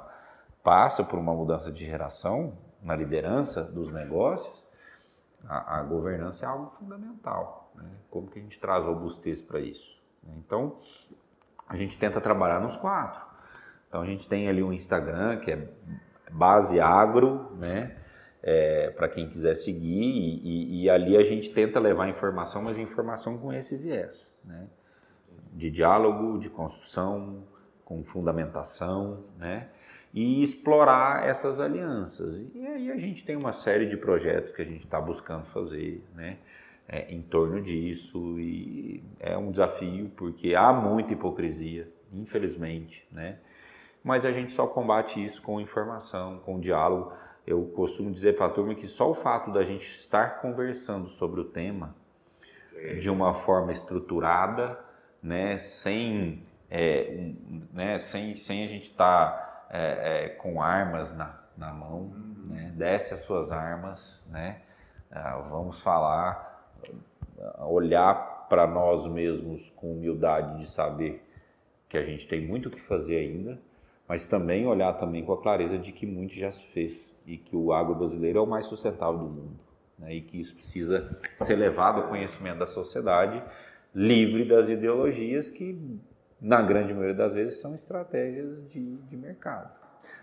passa 0.64 1.04
por 1.04 1.20
uma 1.20 1.32
mudança 1.32 1.72
de 1.72 1.86
geração 1.86 2.58
na 2.82 2.95
liderança 2.95 3.64
dos 3.64 3.91
negócios, 3.91 4.61
a, 5.48 5.80
a 5.80 5.84
governança 5.84 6.46
é 6.46 6.50
algo 6.50 6.72
fundamental. 6.78 7.72
Né? 7.76 7.89
Como 8.10 8.28
que 8.28 8.39
a 8.39 8.42
gente 8.42 8.60
traz 8.60 8.84
robustez 8.84 9.42
para 9.42 9.60
isso? 9.60 10.02
Então, 10.38 10.78
a 11.68 11.76
gente 11.76 11.98
tenta 11.98 12.22
trabalhar 12.22 12.60
nos 12.60 12.78
quatro. 12.78 13.22
Então, 13.88 14.02
a 14.02 14.06
gente 14.06 14.28
tem 14.28 14.48
ali 14.48 14.64
um 14.64 14.72
Instagram 14.72 15.39
que 15.39 15.52
é 15.52 15.68
base 16.32 16.80
agro, 16.80 17.56
né? 17.58 17.98
É, 18.44 18.89
para 18.92 19.08
quem 19.08 19.30
quiser 19.30 19.56
seguir, 19.56 20.02
e, 20.02 20.42
e, 20.44 20.84
e, 20.84 20.89
ali 20.89 21.16
a 21.16 21.24
gente 21.24 21.54
tenta 21.54 21.80
levar 21.80 22.10
informação, 22.10 22.64
mas 22.64 22.76
informação 22.76 23.38
com 23.38 23.54
esse 23.54 23.78
viés, 23.78 24.34
né? 24.44 24.68
de 25.54 25.70
diálogo, 25.70 26.39
de 26.39 26.50
construção, 26.50 27.44
com 27.86 28.04
fundamentação, 28.04 29.26
né? 29.38 29.70
E 30.14 30.43
explorar 30.43 31.28
essas 31.28 31.59
alianças. 31.59 32.43
E 32.53 32.68
aí 32.68 32.91
a 32.91 32.97
gente 32.97 33.24
tem 33.24 33.36
uma 33.36 33.53
série 33.53 33.86
de 33.86 33.95
projetos 33.95 34.51
que 34.51 34.62
a 34.62 34.66
gente 34.66 34.84
está 34.84 34.99
buscando 34.99 35.45
fazer, 35.45 36.03
né? 36.14 36.38
É, 36.88 37.14
em 37.14 37.22
torno 37.22 37.62
disso 37.62 38.38
e 38.38 39.01
é 39.20 39.38
um 39.38 39.49
desafio 39.49 40.12
porque 40.18 40.55
há 40.55 40.74
muita 40.74 41.14
hipocrisia, 41.14 41.88
infelizmente, 42.12 43.07
né? 43.12 43.38
Mas 44.03 44.26
a 44.26 44.32
gente 44.32 44.51
só 44.51 44.68
combate 44.68 45.24
isso 45.24 45.41
com 45.41 45.62
informação, 45.62 46.39
com 46.39 46.59
diálogo. 46.59 47.14
Eu 47.47 47.64
costumo 47.76 48.12
dizer 48.12 48.36
para 48.36 48.47
a 48.47 48.49
turma 48.49 48.76
que 48.76 48.88
só 48.88 49.09
o 49.09 49.14
fato 49.14 49.51
da 49.51 49.64
gente 49.64 49.86
estar 49.86 50.41
conversando 50.41 51.07
sobre 51.07 51.39
o 51.39 51.45
tema 51.45 51.95
de 52.99 53.09
uma 53.09 53.34
forma 53.34 53.72
estruturada, 53.72 54.80
né, 55.22 55.57
sem, 55.57 56.43
é, 56.70 57.32
né, 57.72 57.99
sem, 57.99 58.36
sem 58.36 58.64
a 58.64 58.68
gente 58.68 58.88
estar 58.88 59.30
tá 59.30 59.51
é, 59.72 60.26
é, 60.26 60.30
com 60.30 60.62
armas 60.62 61.16
na, 61.16 61.40
na 61.58 61.74
mão, 61.74 62.14
né? 62.48 62.74
desce 62.76 63.14
as 63.14 63.22
suas 63.22 63.52
armas, 63.52 64.22
né? 64.28 64.62
Ah, 65.10 65.38
vamos 65.50 65.82
falar, 65.82 66.70
olhar 67.60 68.48
para 68.50 68.68
nós 68.68 69.08
mesmos 69.08 69.70
com 69.76 69.94
humildade 69.94 70.60
de 70.60 70.70
saber 70.70 71.26
que 71.88 71.98
a 71.98 72.04
gente 72.04 72.28
tem 72.28 72.46
muito 72.46 72.68
o 72.68 72.72
que 72.72 72.82
fazer 72.82 73.18
ainda, 73.18 73.60
mas 74.08 74.28
também 74.28 74.68
olhar 74.68 74.94
também 74.94 75.24
com 75.24 75.34
a 75.34 75.42
clareza 75.42 75.78
de 75.78 75.92
que 75.92 76.06
muito 76.06 76.34
já 76.34 76.52
se 76.52 76.66
fez 76.68 77.18
e 77.26 77.38
que 77.38 77.56
o 77.56 77.72
agro 77.74 77.96
brasileiro 77.96 78.40
é 78.40 78.42
o 78.42 78.48
mais 78.48 78.66
sustentável 78.66 79.20
do 79.20 79.26
mundo 79.26 79.60
né? 80.02 80.16
e 80.16 80.22
que 80.22 80.40
isso 80.40 80.56
precisa 80.56 81.18
ser 81.40 81.56
levado 81.56 82.02
ao 82.02 82.10
conhecimento 82.10 82.60
da 82.60 82.68
sociedade 82.68 83.42
livre 83.94 84.46
das 84.46 84.68
ideologias 84.68 85.50
que 85.50 85.78
na 86.42 86.62
grande 86.62 86.94
maioria 86.94 87.16
das 87.16 87.34
vezes, 87.34 87.62
são 87.62 87.76
estratégias 87.76 88.68
de, 88.70 88.96
de 88.98 89.18
mercado. 89.18 89.70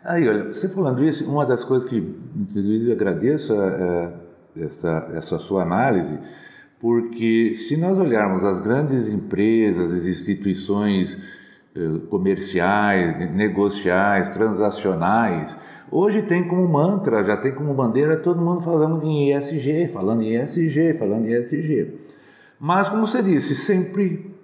Aí, 0.04 0.28
olha, 0.28 0.44
você 0.44 0.68
falando 0.68 1.04
isso, 1.04 1.28
uma 1.30 1.46
das 1.46 1.62
coisas 1.64 1.88
que, 1.88 1.96
inclusive, 1.96 2.88
eu 2.88 2.92
agradeço 2.94 3.52
é, 3.52 4.12
essa, 4.60 5.10
essa 5.14 5.38
sua 5.38 5.62
análise, 5.62 6.18
porque 6.80 7.54
se 7.56 7.76
nós 7.76 7.98
olharmos 7.98 8.44
as 8.44 8.60
grandes 8.60 9.08
empresas, 9.08 9.92
as 9.92 10.04
instituições 10.04 11.16
eh, 11.74 12.06
comerciais, 12.08 13.32
negociais, 13.34 14.30
transacionais, 14.30 15.56
hoje 15.90 16.22
tem 16.22 16.46
como 16.46 16.68
mantra, 16.68 17.24
já 17.24 17.36
tem 17.36 17.52
como 17.52 17.74
bandeira 17.74 18.16
todo 18.16 18.40
mundo 18.40 18.62
falando 18.62 19.04
em 19.04 19.32
ESG, 19.32 19.88
falando 19.92 20.22
em 20.22 20.36
ESG, 20.36 20.94
falando 20.98 21.26
em 21.26 21.32
ESG. 21.32 21.94
Mas, 22.60 22.88
como 22.88 23.06
você 23.06 23.22
disse, 23.22 23.56
sempre 23.56 24.37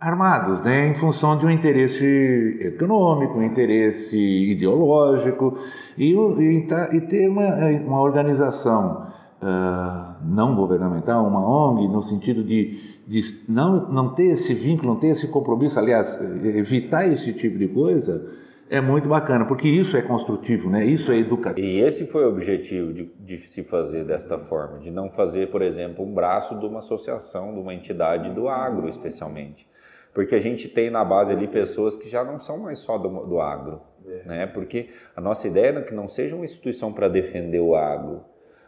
armados, 0.00 0.60
né, 0.60 0.88
em 0.88 0.94
função 0.94 1.36
de 1.36 1.44
um 1.44 1.50
interesse 1.50 2.58
econômico, 2.60 3.38
um 3.38 3.42
interesse 3.42 4.16
ideológico 4.16 5.58
e, 5.96 6.12
e, 6.12 6.66
tá, 6.66 6.90
e 6.92 7.00
ter 7.00 7.28
uma, 7.28 7.48
uma 7.84 8.00
organização 8.00 9.08
uh, 9.42 10.24
não 10.24 10.54
governamental, 10.54 11.26
uma 11.26 11.44
ONG, 11.44 11.88
no 11.88 12.02
sentido 12.02 12.44
de, 12.44 12.98
de 13.06 13.42
não, 13.48 13.90
não 13.90 14.14
ter 14.14 14.28
esse 14.28 14.54
vínculo, 14.54 14.92
não 14.92 15.00
ter 15.00 15.08
esse 15.08 15.26
compromisso, 15.26 15.78
aliás, 15.78 16.16
evitar 16.44 17.08
esse 17.08 17.32
tipo 17.32 17.58
de 17.58 17.66
coisa, 17.66 18.38
é 18.70 18.80
muito 18.80 19.08
bacana, 19.08 19.46
porque 19.46 19.66
isso 19.66 19.96
é 19.96 20.02
construtivo, 20.02 20.68
né? 20.68 20.84
isso 20.84 21.10
é 21.10 21.16
educativo. 21.16 21.66
E 21.66 21.80
esse 21.80 22.06
foi 22.06 22.24
o 22.26 22.28
objetivo 22.28 22.92
de, 22.92 23.10
de, 23.18 23.38
se 23.38 23.64
fazer 23.64 24.04
desta 24.04 24.38
forma, 24.38 24.78
de 24.78 24.90
não 24.90 25.10
fazer, 25.10 25.50
por 25.50 25.62
exemplo, 25.62 26.04
um 26.04 26.12
braço 26.12 26.54
de 26.54 26.66
uma 26.66 26.80
associação, 26.80 27.54
de 27.54 27.60
uma 27.60 27.72
entidade 27.72 28.30
do 28.34 28.46
agro, 28.46 28.88
especialmente. 28.88 29.66
Porque 30.12 30.34
a 30.34 30.40
gente 30.40 30.68
tem 30.68 30.90
na 30.90 31.04
base 31.04 31.32
ali 31.32 31.46
pessoas 31.46 31.96
que 31.96 32.08
já 32.08 32.24
não 32.24 32.38
são 32.38 32.58
mais 32.58 32.78
só 32.78 32.98
do, 32.98 33.26
do 33.26 33.40
agro. 33.40 33.80
É. 34.06 34.22
Né? 34.24 34.46
Porque 34.46 34.90
a 35.14 35.20
nossa 35.20 35.46
ideia 35.46 35.78
é 35.78 35.82
que 35.82 35.94
não 35.94 36.08
seja 36.08 36.34
uma 36.34 36.44
instituição 36.44 36.92
para 36.92 37.08
defender 37.08 37.60
o 37.60 37.74
agro, 37.74 38.24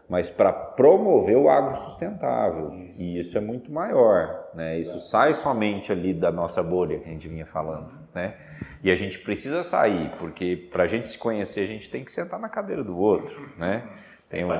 mas 0.08 0.28
para 0.28 0.52
promover 0.52 1.36
o 1.36 1.48
agro 1.48 1.76
sustentável. 1.80 2.72
E 2.98 3.18
isso 3.18 3.38
é 3.38 3.40
muito 3.40 3.72
maior. 3.72 4.48
Né? 4.54 4.78
Isso 4.78 4.98
sai 4.98 5.34
somente 5.34 5.92
ali 5.92 6.12
da 6.12 6.30
nossa 6.30 6.62
bolha 6.62 6.98
que 6.98 7.08
a 7.08 7.12
gente 7.12 7.28
vinha 7.28 7.46
falando. 7.46 7.92
Né? 8.14 8.34
E 8.82 8.90
a 8.90 8.96
gente 8.96 9.18
precisa 9.20 9.62
sair, 9.62 10.10
porque 10.18 10.68
para 10.70 10.84
a 10.84 10.86
gente 10.86 11.08
se 11.08 11.16
conhecer, 11.16 11.60
a 11.60 11.66
gente 11.66 11.88
tem 11.88 12.04
que 12.04 12.10
sentar 12.10 12.40
na 12.40 12.48
cadeira 12.48 12.82
do 12.82 12.98
outro. 12.98 13.48
Né? 13.56 13.84
Tem 14.28 14.44
um... 14.44 14.52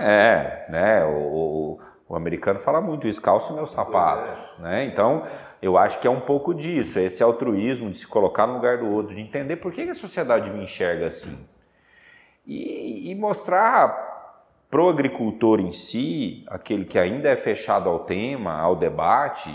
É, 0.00 0.66
né? 0.68 1.04
O, 1.04 1.78
o, 2.08 2.16
americano 2.16 2.58
fala 2.58 2.80
muito 2.80 3.06
isso, 3.06 3.20
calço 3.20 3.54
meus 3.54 3.70
sapatos. 3.70 4.60
Né? 4.60 4.84
Então, 4.84 5.26
eu 5.60 5.76
acho 5.76 6.00
que 6.00 6.06
é 6.06 6.10
um 6.10 6.20
pouco 6.20 6.54
disso, 6.54 6.98
esse 6.98 7.22
altruísmo 7.22 7.90
de 7.90 7.98
se 7.98 8.06
colocar 8.06 8.46
no 8.46 8.54
lugar 8.54 8.78
do 8.78 8.88
outro, 8.88 9.14
de 9.14 9.20
entender 9.20 9.56
por 9.56 9.72
que 9.72 9.82
a 9.82 9.94
sociedade 9.94 10.50
me 10.50 10.64
enxerga 10.64 11.06
assim. 11.06 11.36
E, 12.46 13.10
e 13.10 13.14
mostrar 13.14 14.08
para 14.70 14.82
o 14.82 14.88
agricultor 14.88 15.60
em 15.60 15.70
si, 15.70 16.44
aquele 16.48 16.84
que 16.84 16.98
ainda 16.98 17.28
é 17.28 17.36
fechado 17.36 17.88
ao 17.88 18.00
tema, 18.00 18.58
ao 18.58 18.76
debate, 18.76 19.50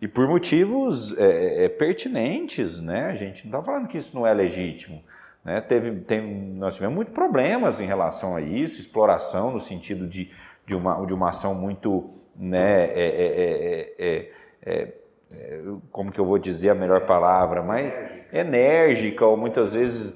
e 0.00 0.08
por 0.08 0.28
motivos 0.28 1.16
é, 1.16 1.64
é, 1.64 1.68
pertinentes, 1.68 2.80
né? 2.80 3.06
A 3.06 3.14
gente 3.14 3.48
não 3.48 3.58
está 3.58 3.72
falando 3.72 3.88
que 3.88 3.96
isso 3.96 4.14
não 4.14 4.26
é 4.26 4.34
legítimo. 4.34 5.02
Né? 5.44 5.60
Teve, 5.60 6.00
tem, 6.00 6.22
nós 6.54 6.74
tivemos 6.74 6.94
muitos 6.94 7.14
problemas 7.14 7.80
em 7.80 7.86
relação 7.86 8.36
a 8.36 8.40
isso, 8.40 8.80
exploração 8.80 9.52
no 9.52 9.60
sentido 9.60 10.06
de, 10.06 10.30
de, 10.66 10.74
uma, 10.74 11.06
de 11.06 11.14
uma 11.14 11.30
ação 11.30 11.54
muito 11.54 12.10
né, 12.34 12.84
é 12.84 12.98
é, 12.98 13.94
é, 13.98 14.30
é, 14.62 14.94
é, 15.32 15.62
como 15.90 16.12
que 16.12 16.20
eu 16.20 16.26
vou 16.26 16.38
dizer 16.38 16.70
a 16.70 16.74
melhor 16.74 17.06
palavra, 17.06 17.62
mas 17.62 17.98
enérgica 18.32 19.24
ou 19.24 19.36
muitas 19.36 19.72
vezes 19.72 20.12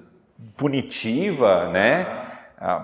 punitiva, 0.57 1.71
né, 1.71 2.05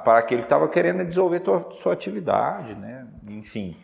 para 0.04 0.18
aquele 0.18 0.42
que 0.42 0.46
estava 0.46 0.68
querendo 0.68 1.04
desenvolver 1.04 1.40
tua, 1.40 1.70
sua 1.72 1.92
atividade, 1.92 2.74
né, 2.74 3.06
enfim. 3.28 3.76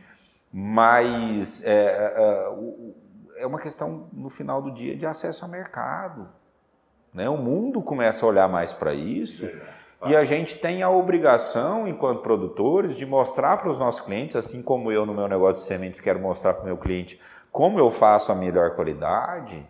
Mas 0.50 1.62
é, 1.64 2.46
uma 3.44 3.58
questão 3.58 4.08
no 4.12 4.30
final 4.30 4.62
do 4.62 4.70
dia 4.70 4.96
de 4.96 5.06
acesso 5.06 5.44
ao 5.44 5.50
mercado, 5.50 6.28
né? 7.12 7.28
O 7.28 7.36
mundo 7.36 7.82
começa 7.82 8.24
a 8.24 8.28
olhar 8.28 8.48
mais 8.48 8.72
para 8.72 8.94
isso. 8.94 9.48
E 10.06 10.16
a 10.16 10.24
gente 10.24 10.56
tem 10.56 10.82
a 10.82 10.90
obrigação, 10.90 11.86
enquanto 11.86 12.22
produtores, 12.22 12.96
de 12.96 13.06
mostrar 13.06 13.58
para 13.58 13.70
os 13.70 13.78
nossos 13.78 14.00
clientes, 14.00 14.34
assim 14.34 14.62
como 14.62 14.90
eu 14.90 15.06
no 15.06 15.14
meu 15.14 15.28
negócio 15.28 15.62
de 15.62 15.68
sementes 15.68 16.00
quero 16.00 16.18
mostrar 16.18 16.54
para 16.54 16.62
o 16.62 16.66
meu 16.66 16.76
cliente 16.76 17.20
como 17.52 17.78
eu 17.78 17.90
faço 17.90 18.32
a 18.32 18.34
melhor 18.34 18.74
qualidade, 18.74 19.64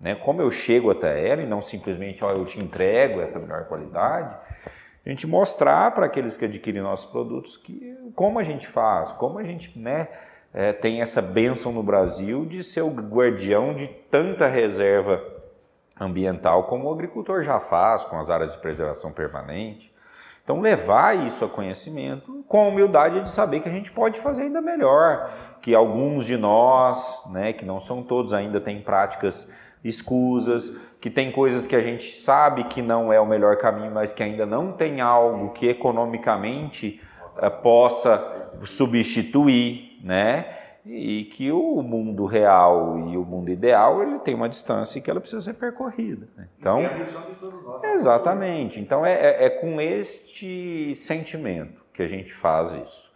né? 0.00 0.14
como 0.14 0.40
eu 0.40 0.50
chego 0.50 0.90
até 0.90 1.28
ela 1.28 1.42
e 1.42 1.46
não 1.46 1.60
simplesmente 1.60 2.24
ó, 2.24 2.30
eu 2.30 2.44
te 2.44 2.60
entrego 2.60 3.20
essa 3.20 3.38
melhor 3.38 3.64
qualidade, 3.64 4.34
a 5.04 5.08
gente 5.08 5.26
mostrar 5.26 5.90
para 5.90 6.06
aqueles 6.06 6.36
que 6.36 6.44
adquirem 6.44 6.80
nossos 6.80 7.10
produtos 7.10 7.56
que, 7.56 7.94
como 8.14 8.38
a 8.38 8.42
gente 8.42 8.66
faz, 8.66 9.10
como 9.12 9.38
a 9.38 9.42
gente 9.42 9.78
né, 9.78 10.08
é, 10.52 10.72
tem 10.72 11.02
essa 11.02 11.20
bênção 11.20 11.72
no 11.72 11.82
Brasil 11.82 12.46
de 12.46 12.62
ser 12.62 12.82
o 12.82 12.88
guardião 12.88 13.74
de 13.74 13.88
tanta 14.10 14.46
reserva 14.46 15.33
ambiental 15.98 16.64
como 16.64 16.88
o 16.88 16.92
agricultor 16.92 17.42
já 17.42 17.60
faz 17.60 18.04
com 18.04 18.18
as 18.18 18.30
áreas 18.30 18.52
de 18.52 18.58
preservação 18.58 19.12
permanente. 19.12 19.94
Então, 20.42 20.60
levar 20.60 21.16
isso 21.16 21.42
a 21.44 21.48
conhecimento 21.48 22.44
com 22.46 22.64
a 22.64 22.68
humildade 22.68 23.22
de 23.22 23.30
saber 23.30 23.60
que 23.60 23.68
a 23.68 23.72
gente 23.72 23.90
pode 23.90 24.20
fazer 24.20 24.42
ainda 24.42 24.60
melhor, 24.60 25.30
que 25.62 25.74
alguns 25.74 26.26
de 26.26 26.36
nós, 26.36 27.22
né, 27.30 27.54
que 27.54 27.64
não 27.64 27.80
são 27.80 28.02
todos 28.02 28.34
ainda, 28.34 28.60
têm 28.60 28.82
práticas 28.82 29.48
escusas, 29.82 30.70
que 31.00 31.08
tem 31.08 31.32
coisas 31.32 31.66
que 31.66 31.74
a 31.74 31.80
gente 31.80 32.18
sabe 32.18 32.64
que 32.64 32.82
não 32.82 33.10
é 33.10 33.18
o 33.18 33.26
melhor 33.26 33.56
caminho, 33.56 33.90
mas 33.90 34.12
que 34.12 34.22
ainda 34.22 34.44
não 34.44 34.72
tem 34.72 35.00
algo 35.00 35.50
que 35.52 35.68
economicamente 35.68 37.00
uh, 37.36 37.50
possa 37.62 38.52
substituir, 38.64 39.98
né? 40.02 40.46
E 40.86 41.24
que 41.24 41.50
o 41.50 41.82
mundo 41.82 42.26
real 42.26 42.98
e 43.08 43.16
o 43.16 43.24
mundo 43.24 43.50
ideal 43.50 44.02
ele 44.02 44.18
tem 44.18 44.34
uma 44.34 44.48
distância 44.48 45.00
que 45.00 45.10
ela 45.10 45.20
precisa 45.20 45.40
ser 45.40 45.54
percorrida. 45.54 46.28
Né? 46.36 46.48
Então, 46.58 46.82
e 46.82 46.86
a 46.86 46.98
missão 46.98 47.22
de 47.22 47.34
todos 47.36 47.64
nós. 47.64 47.82
Exatamente. 47.84 48.80
Então 48.80 49.04
é, 49.04 49.14
é, 49.14 49.46
é, 49.46 49.50
com 49.50 49.80
este 49.80 50.94
sentimento 50.94 51.82
que 51.92 52.02
a 52.02 52.08
gente 52.08 52.32
faz 52.32 52.72
isso. 52.72 53.14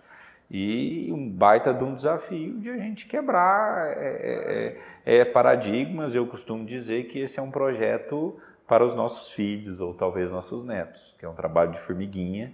E 0.50 1.12
um 1.12 1.28
baita 1.28 1.74
de 1.74 1.84
um 1.84 1.94
desafio 1.94 2.58
de 2.58 2.70
a 2.70 2.78
gente 2.78 3.06
quebrar 3.06 3.98
é, 3.98 4.76
é, 5.04 5.16
é, 5.16 5.18
é 5.18 5.24
paradigmas. 5.26 6.14
Eu 6.14 6.26
costumo 6.26 6.64
dizer 6.64 7.04
que 7.08 7.18
esse 7.18 7.38
é 7.38 7.42
um 7.42 7.50
projeto 7.50 8.34
para 8.66 8.82
os 8.82 8.94
nossos 8.94 9.30
filhos 9.30 9.78
ou 9.78 9.92
talvez 9.92 10.32
nossos 10.32 10.64
netos, 10.64 11.14
que 11.18 11.26
é 11.26 11.28
um 11.28 11.34
trabalho 11.34 11.72
de 11.72 11.78
formiguinha 11.78 12.52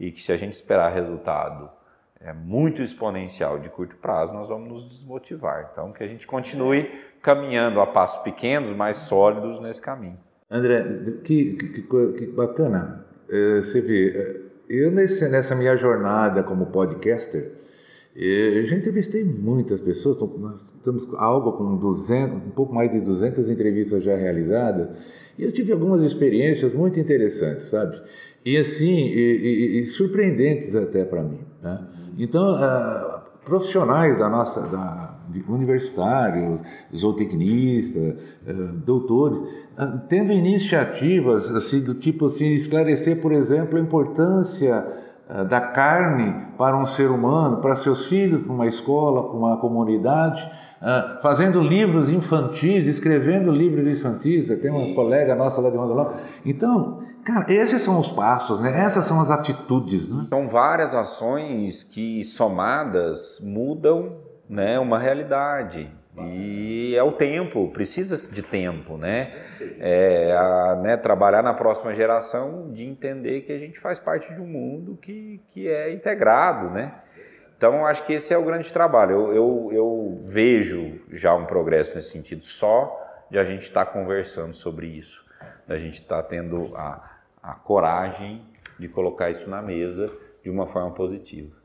e 0.00 0.10
que 0.10 0.22
se 0.22 0.32
a 0.32 0.38
gente 0.38 0.54
esperar 0.54 0.90
resultado 0.90 1.70
é 2.24 2.32
muito 2.32 2.80
exponencial 2.80 3.58
de 3.58 3.68
curto 3.68 3.96
prazo, 3.96 4.32
nós 4.32 4.48
vamos 4.48 4.68
nos 4.68 4.88
desmotivar. 4.88 5.68
Então, 5.70 5.92
que 5.92 6.02
a 6.02 6.08
gente 6.08 6.26
continue 6.26 6.90
caminhando 7.20 7.80
a 7.80 7.86
passos 7.86 8.22
pequenos, 8.22 8.70
mais 8.72 8.96
sólidos 8.96 9.60
nesse 9.60 9.82
caminho. 9.82 10.18
André, 10.50 10.84
que, 11.22 11.52
que, 11.52 11.82
que 11.82 12.26
bacana. 12.28 13.04
É, 13.28 13.56
você 13.56 13.80
vê, 13.80 14.08
é, 14.08 14.40
eu 14.68 14.90
nesse, 14.90 15.28
nessa 15.28 15.54
minha 15.54 15.76
jornada 15.76 16.42
como 16.42 16.66
podcaster, 16.66 17.52
é, 18.16 18.58
eu 18.58 18.64
já 18.64 18.76
entrevistei 18.76 19.22
muitas 19.22 19.80
pessoas, 19.80 20.18
nós 20.38 20.60
estamos 20.76 21.06
algo 21.14 21.52
com 21.52 21.76
200, 21.76 22.36
um 22.36 22.50
pouco 22.50 22.74
mais 22.74 22.90
de 22.90 23.00
200 23.00 23.50
entrevistas 23.50 24.02
já 24.02 24.16
realizadas, 24.16 24.88
e 25.38 25.44
eu 25.44 25.52
tive 25.52 25.72
algumas 25.72 26.02
experiências 26.02 26.72
muito 26.72 26.98
interessantes, 26.98 27.66
sabe? 27.66 28.00
E 28.44 28.56
assim, 28.56 29.08
e, 29.08 29.36
e, 29.36 29.80
e 29.80 29.86
surpreendentes 29.86 30.74
até 30.76 31.04
para 31.04 31.22
mim. 31.22 31.40
Né? 31.62 31.86
Então, 32.18 32.54
uh, 32.54 33.20
profissionais 33.44 34.18
da 34.18 34.28
nossa, 34.28 34.60
da, 34.62 35.14
universitários, 35.48 36.60
zootecnistas, 36.94 38.16
uh, 38.46 38.52
doutores, 38.84 39.38
uh, 39.38 40.00
tendo 40.08 40.32
iniciativas 40.32 41.50
assim 41.54 41.80
do 41.80 41.94
tipo 41.94 42.26
assim 42.26 42.52
esclarecer, 42.52 43.20
por 43.20 43.32
exemplo, 43.32 43.78
a 43.78 43.80
importância 43.80 45.04
da 45.48 45.58
carne 45.58 46.48
para 46.58 46.76
um 46.76 46.84
ser 46.84 47.10
humano, 47.10 47.56
para 47.62 47.76
seus 47.76 48.04
filhos, 48.08 48.42
para 48.42 48.52
uma 48.52 48.66
escola, 48.66 49.22
para 49.22 49.38
uma 49.38 49.56
comunidade, 49.56 50.46
fazendo 51.22 51.60
livros 51.60 52.08
infantis, 52.08 52.86
escrevendo 52.86 53.50
livros 53.50 53.86
infantis. 53.86 54.46
Tem 54.60 54.70
uma 54.70 54.94
colega 54.94 55.34
nossa 55.34 55.60
lá 55.60 55.70
de 55.70 55.76
Rondolão. 55.76 56.14
Então, 56.44 57.02
Cara, 57.24 57.50
esses 57.50 57.80
são 57.80 57.98
os 57.98 58.12
passos, 58.12 58.60
né? 58.60 58.70
Essas 58.78 59.06
são 59.06 59.18
as 59.18 59.30
atitudes, 59.30 60.10
né? 60.10 60.26
São 60.28 60.46
várias 60.46 60.94
ações 60.94 61.82
que 61.82 62.22
somadas 62.22 63.40
mudam, 63.42 64.18
né, 64.46 64.78
uma 64.78 64.98
realidade. 64.98 65.90
E 66.16 66.94
é 66.94 67.02
o 67.02 67.10
tempo, 67.10 67.68
precisa 67.72 68.30
de 68.30 68.42
tempo, 68.42 68.96
né? 68.96 69.32
É, 69.80 70.32
a, 70.36 70.80
né? 70.82 70.96
Trabalhar 70.96 71.42
na 71.42 71.54
próxima 71.54 71.92
geração 71.94 72.70
de 72.72 72.84
entender 72.84 73.40
que 73.40 73.52
a 73.52 73.58
gente 73.58 73.80
faz 73.80 73.98
parte 73.98 74.32
de 74.32 74.40
um 74.40 74.46
mundo 74.46 74.96
que, 75.00 75.40
que 75.48 75.66
é 75.66 75.92
integrado, 75.92 76.70
né? 76.70 76.92
Então, 77.66 77.86
acho 77.86 78.04
que 78.04 78.12
esse 78.12 78.34
é 78.34 78.36
o 78.36 78.44
grande 78.44 78.70
trabalho. 78.70 79.12
Eu, 79.12 79.32
eu, 79.32 79.70
eu 79.72 80.20
vejo 80.22 81.00
já 81.10 81.34
um 81.34 81.46
progresso 81.46 81.96
nesse 81.96 82.10
sentido, 82.10 82.44
só 82.44 82.94
de 83.30 83.38
a 83.38 83.44
gente 83.44 83.62
estar 83.62 83.86
tá 83.86 83.90
conversando 83.90 84.52
sobre 84.52 84.86
isso, 84.86 85.24
da 85.66 85.78
gente 85.78 86.02
estar 86.02 86.22
tá 86.22 86.28
tendo 86.28 86.76
a, 86.76 87.02
a 87.42 87.54
coragem 87.54 88.42
de 88.78 88.86
colocar 88.86 89.30
isso 89.30 89.48
na 89.48 89.62
mesa 89.62 90.12
de 90.42 90.50
uma 90.50 90.66
forma 90.66 90.90
positiva. 90.90 91.56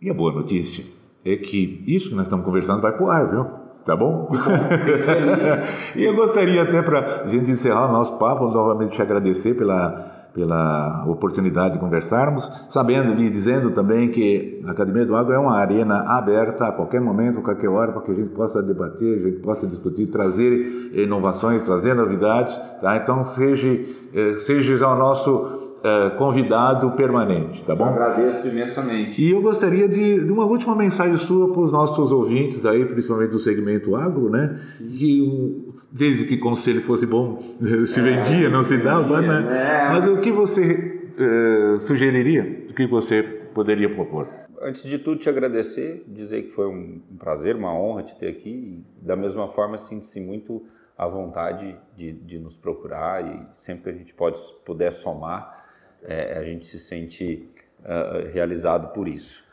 E 0.00 0.08
a 0.08 0.14
boa 0.14 0.32
notícia 0.32 0.84
é 1.24 1.34
que 1.34 1.82
isso 1.88 2.10
que 2.10 2.14
nós 2.14 2.26
estamos 2.26 2.44
conversando 2.44 2.80
vai 2.80 2.92
para 2.92 3.04
o 3.04 3.10
ar, 3.10 3.28
viu? 3.28 3.44
Tá 3.84 3.96
bom? 3.96 4.30
e 5.96 6.04
eu 6.04 6.14
gostaria 6.14 6.62
até 6.62 6.82
para 6.82 7.22
a 7.22 7.26
gente 7.26 7.50
encerrar 7.50 7.88
o 7.88 7.92
nosso 7.92 8.16
papo, 8.16 8.46
novamente 8.46 8.94
te 8.94 9.02
agradecer 9.02 9.54
pela, 9.54 10.07
pela 10.38 11.04
oportunidade 11.08 11.74
de 11.74 11.80
conversarmos, 11.80 12.48
sabendo 12.70 13.20
e 13.20 13.28
dizendo 13.28 13.72
também 13.72 14.12
que 14.12 14.62
a 14.64 14.70
Academia 14.70 15.04
do 15.04 15.16
Agro 15.16 15.34
é 15.34 15.38
uma 15.38 15.56
arena 15.56 16.04
aberta 16.16 16.68
a 16.68 16.72
qualquer 16.72 17.00
momento, 17.00 17.40
a 17.40 17.42
qualquer 17.42 17.68
hora, 17.68 17.90
para 17.90 18.02
que 18.02 18.12
a 18.12 18.14
gente 18.14 18.30
possa 18.30 18.62
debater, 18.62 19.18
a 19.18 19.30
gente 19.30 19.40
possa 19.40 19.66
discutir, 19.66 20.06
trazer 20.06 20.92
inovações, 20.94 21.62
trazer 21.62 21.92
novidades, 21.94 22.56
tá? 22.80 22.96
Então 22.98 23.24
seja 23.24 23.66
eh, 24.14 24.36
seja 24.38 24.74
o 24.86 24.96
nosso 24.96 25.30
uh, 25.30 26.16
convidado 26.16 26.92
permanente, 26.92 27.64
tá 27.64 27.74
bom? 27.74 27.86
Eu 27.86 27.90
agradeço 27.90 28.46
imensamente. 28.46 29.20
E 29.20 29.32
eu 29.32 29.42
gostaria 29.42 29.88
de, 29.88 30.24
de 30.24 30.32
uma 30.32 30.44
última 30.44 30.76
mensagem 30.76 31.16
sua 31.16 31.52
para 31.52 31.62
os 31.62 31.72
nossos 31.72 32.12
ouvintes 32.12 32.64
aí, 32.64 32.84
principalmente 32.84 33.30
do 33.30 33.38
segmento 33.38 33.96
agro, 33.96 34.30
né? 34.30 34.60
Que 34.78 35.68
desde 35.90 36.26
que 36.26 36.36
conselho 36.36 36.82
fosse 36.84 37.06
bom, 37.06 37.40
se 37.86 38.00
vendia, 38.00 38.46
é, 38.46 38.50
não 38.50 38.64
se, 38.64 38.76
se 38.76 38.82
dava, 38.82 39.20
vendia, 39.20 39.40
né? 39.40 39.50
né? 39.50 39.88
Mas 39.88 40.06
o 40.08 40.20
que 40.20 40.30
você 40.30 41.00
uh, 41.18 41.80
sugeriria? 41.80 42.66
O 42.70 42.74
que 42.74 42.86
você 42.86 43.22
poderia 43.54 43.92
propor? 43.92 44.28
Antes 44.60 44.82
de 44.82 44.98
tudo, 44.98 45.20
te 45.20 45.28
agradecer, 45.28 46.04
dizer 46.06 46.42
que 46.42 46.50
foi 46.50 46.66
um 46.66 47.00
prazer, 47.18 47.54
uma 47.54 47.72
honra 47.72 48.02
te 48.02 48.16
ter 48.18 48.28
aqui. 48.28 48.84
Da 49.00 49.14
mesma 49.14 49.48
forma, 49.48 49.78
sinto-se 49.78 50.20
muito 50.20 50.66
à 50.96 51.06
vontade 51.06 51.76
de, 51.96 52.12
de, 52.12 52.38
nos 52.40 52.56
procurar 52.56 53.24
e 53.24 53.40
sempre 53.56 53.84
que 53.84 53.90
a 53.90 53.92
gente 53.92 54.14
pode, 54.14 54.38
puder 54.64 54.92
somar, 54.92 55.64
é, 56.02 56.36
a 56.36 56.42
gente 56.42 56.66
se 56.66 56.80
sente 56.80 57.48
uh, 57.80 58.32
realizado 58.32 58.92
por 58.92 59.06
isso. 59.06 59.44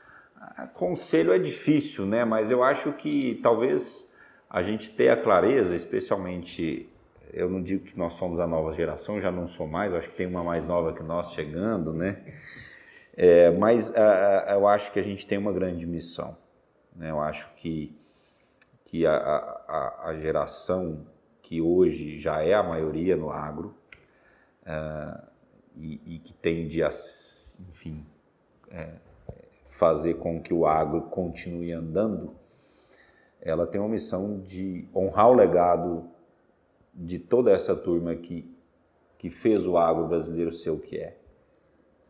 Conselho 0.73 1.33
é 1.33 1.39
difícil, 1.39 2.05
né? 2.05 2.25
Mas 2.25 2.49
eu 2.49 2.63
acho 2.63 2.91
que 2.93 3.39
talvez 3.43 4.09
a 4.55 4.63
gente 4.63 4.89
ter 4.89 5.09
a 5.09 5.17
clareza, 5.17 5.75
especialmente, 5.75 6.87
eu 7.33 7.49
não 7.49 7.61
digo 7.61 7.83
que 7.83 7.99
nós 7.99 8.13
somos 8.13 8.39
a 8.39 8.47
nova 8.47 8.71
geração, 8.71 9.19
já 9.19 9.29
não 9.29 9.49
sou 9.49 9.67
mais, 9.67 9.93
acho 9.93 10.09
que 10.09 10.15
tem 10.15 10.25
uma 10.25 10.45
mais 10.45 10.65
nova 10.65 10.93
que 10.93 11.03
nós 11.03 11.33
chegando, 11.33 11.91
né? 11.91 12.23
É, 13.17 13.51
mas 13.51 13.89
uh, 13.89 14.51
eu 14.51 14.65
acho 14.65 14.93
que 14.93 14.99
a 14.99 15.03
gente 15.03 15.27
tem 15.27 15.37
uma 15.37 15.51
grande 15.51 15.85
missão. 15.85 16.37
Né? 16.95 17.11
Eu 17.11 17.19
acho 17.19 17.53
que, 17.55 17.99
que 18.85 19.05
a, 19.05 19.13
a, 19.13 20.03
a 20.05 20.17
geração 20.21 21.05
que 21.41 21.59
hoje 21.59 22.17
já 22.17 22.41
é 22.41 22.53
a 22.53 22.63
maioria 22.63 23.17
no 23.17 23.31
agro 23.31 23.75
uh, 24.61 25.21
e, 25.75 26.15
e, 26.15 26.19
que 26.19 26.31
tende 26.31 26.81
a, 26.81 26.89
enfim, 27.69 28.05
é, 28.71 28.87
fazer 29.67 30.13
com 30.13 30.41
que 30.41 30.53
o 30.53 30.65
agro 30.65 31.01
continue 31.01 31.73
andando, 31.73 32.44
ela 33.45 33.65
tem 33.65 33.79
uma 33.79 33.89
missão 33.89 34.41
de 34.41 34.85
honrar 34.93 35.29
o 35.29 35.33
legado 35.33 36.09
de 36.93 37.17
toda 37.17 37.51
essa 37.51 37.73
turma 37.73 38.15
que, 38.15 38.53
que 39.17 39.29
fez 39.29 39.65
o 39.65 39.77
agro 39.77 40.07
brasileiro 40.07 40.51
ser 40.51 40.71
o 40.71 40.79
que 40.79 40.97
é. 40.97 41.17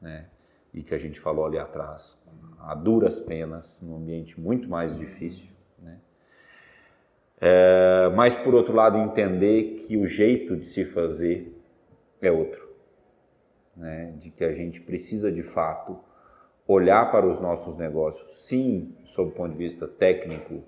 Né? 0.02 0.26
E 0.74 0.82
que 0.82 0.96
a 0.96 0.98
gente 0.98 1.20
falou 1.20 1.46
ali 1.46 1.60
atrás, 1.60 2.18
a 2.60 2.74
duras 2.74 3.20
penas, 3.20 3.80
num 3.82 3.98
ambiente 3.98 4.40
muito 4.40 4.68
mais 4.68 4.98
difícil 4.98 5.56
é, 7.40 8.10
mas, 8.16 8.34
por 8.34 8.56
outro 8.56 8.74
lado, 8.74 8.98
entender 8.98 9.84
que 9.86 9.98
o 9.98 10.08
jeito 10.08 10.56
de 10.56 10.66
se 10.66 10.86
fazer 10.86 11.56
é 12.22 12.32
outro. 12.32 12.66
Né? 13.76 14.14
De 14.18 14.30
que 14.30 14.44
a 14.44 14.54
gente 14.54 14.82
precisa, 14.82 15.32
de 15.32 15.44
fato, 15.44 16.00
olhar 16.68 17.12
para 17.12 17.28
os 17.28 17.40
nossos 17.40 17.78
negócios, 17.78 18.46
sim, 18.46 18.96
sob 19.06 19.30
o 19.30 19.34
ponto 19.34 19.52
de 19.52 19.58
vista 19.58 19.88
técnico, 19.88 20.64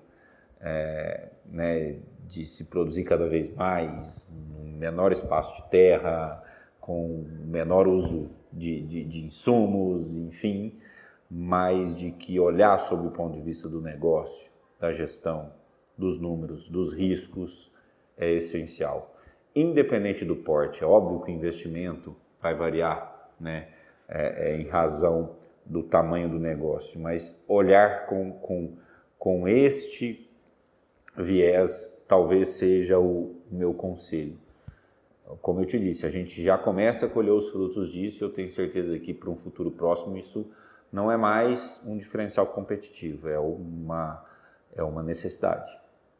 é, 0.60 1.28
né, 1.46 1.96
de 2.26 2.44
se 2.44 2.64
produzir 2.64 3.04
cada 3.04 3.28
vez 3.28 3.54
mais, 3.54 4.28
no 4.30 4.64
menor 4.64 5.12
espaço 5.12 5.62
de 5.62 5.70
terra, 5.70 6.42
com 6.80 7.24
menor 7.44 7.86
uso 7.86 8.30
de, 8.52 8.82
de, 8.82 9.04
de 9.04 9.26
insumos, 9.26 10.16
enfim, 10.16 10.78
mas 11.30 11.98
de 11.98 12.10
que 12.10 12.38
olhar 12.40 12.78
sob 12.80 13.06
o 13.06 13.10
ponto 13.10 13.34
de 13.34 13.42
vista 13.42 13.68
do 13.68 13.80
negócio, 13.80 14.48
da 14.80 14.92
gestão, 14.92 15.52
dos 15.96 16.18
números, 16.18 16.68
dos 16.68 16.92
riscos, 16.92 17.72
é 18.16 18.32
essencial. 18.32 19.14
Independente 19.54 20.24
do 20.24 20.36
porte, 20.36 20.82
é 20.82 20.86
óbvio 20.86 21.20
que 21.20 21.30
o 21.30 21.34
investimento 21.34 22.16
vai 22.40 22.54
variar, 22.54 23.30
né, 23.38 23.68
é, 24.08 24.52
é 24.52 24.60
em 24.60 24.68
razão 24.68 25.36
do 25.64 25.82
tamanho 25.82 26.28
do 26.28 26.38
negócio, 26.38 26.98
mas 26.98 27.44
olhar 27.46 28.06
com, 28.06 28.32
com, 28.32 28.76
com 29.18 29.46
este 29.46 30.27
viés 31.18 31.96
talvez 32.06 32.48
seja 32.50 32.98
o 32.98 33.36
meu 33.50 33.74
conselho. 33.74 34.38
Como 35.42 35.60
eu 35.60 35.66
te 35.66 35.78
disse, 35.78 36.06
a 36.06 36.10
gente 36.10 36.42
já 36.42 36.56
começa 36.56 37.04
a 37.04 37.08
colher 37.08 37.32
os 37.32 37.50
frutos 37.50 37.92
disso, 37.92 38.24
eu 38.24 38.30
tenho 38.30 38.50
certeza 38.50 38.98
que 38.98 39.12
para 39.12 39.28
um 39.28 39.36
futuro 39.36 39.70
próximo 39.70 40.16
isso 40.16 40.50
não 40.90 41.12
é 41.12 41.16
mais 41.18 41.82
um 41.86 41.98
diferencial 41.98 42.46
competitivo, 42.46 43.28
é 43.28 43.38
uma, 43.38 44.24
é 44.74 44.82
uma 44.82 45.02
necessidade. 45.02 45.70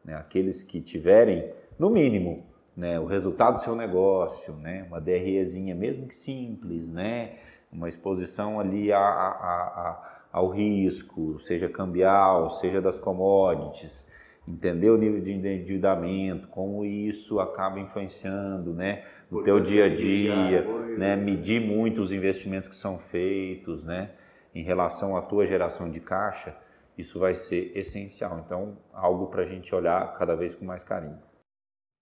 Né? 0.05 0.15
Aqueles 0.15 0.63
que 0.63 0.81
tiverem, 0.83 1.53
no 1.79 1.89
mínimo, 1.89 2.45
né, 2.77 3.01
o 3.01 3.07
resultado 3.07 3.55
do 3.55 3.61
seu 3.61 3.75
negócio, 3.75 4.55
né, 4.55 4.87
uma 4.89 5.01
DREzinha, 5.01 5.75
mesmo 5.75 6.07
que 6.07 6.15
simples, 6.15 6.93
né, 6.93 7.39
uma 7.73 7.89
exposição 7.89 8.61
ali 8.61 8.93
a, 8.93 8.99
a, 8.99 9.31
a, 9.31 10.21
ao 10.33 10.49
risco, 10.49 11.41
seja 11.41 11.69
cambial, 11.69 12.51
seja 12.51 12.81
das 12.81 13.01
commodities, 13.01 14.08
entender 14.49 14.91
o 14.91 14.97
nível 14.97 15.21
de 15.21 15.33
endividamento, 15.33 16.49
como 16.49 16.85
isso 16.85 17.39
acaba 17.39 17.79
influenciando, 17.79 18.73
né, 18.73 19.05
no 19.31 19.45
teu 19.45 19.61
dia 19.61 19.85
a 19.85 19.89
dia, 19.89 20.65
né, 20.97 21.15
medir 21.17 21.61
muito 21.61 22.01
os 22.01 22.13
investimentos 22.13 22.69
que 22.69 22.77
são 22.77 22.99
feitos, 22.99 23.85
né, 23.85 24.11
em 24.55 24.63
relação 24.63 25.17
à 25.17 25.23
tua 25.23 25.47
geração 25.47 25.91
de 25.91 26.01
caixa, 26.01 26.57
isso 26.97 27.19
vai 27.19 27.35
ser 27.35 27.73
essencial. 27.77 28.43
Então, 28.45 28.79
algo 28.93 29.27
para 29.27 29.43
a 29.43 29.47
gente 29.47 29.73
olhar 29.75 30.17
cada 30.19 30.35
vez 30.35 30.55
com 30.55 30.65
mais 30.65 30.83
carinho. 30.83 31.19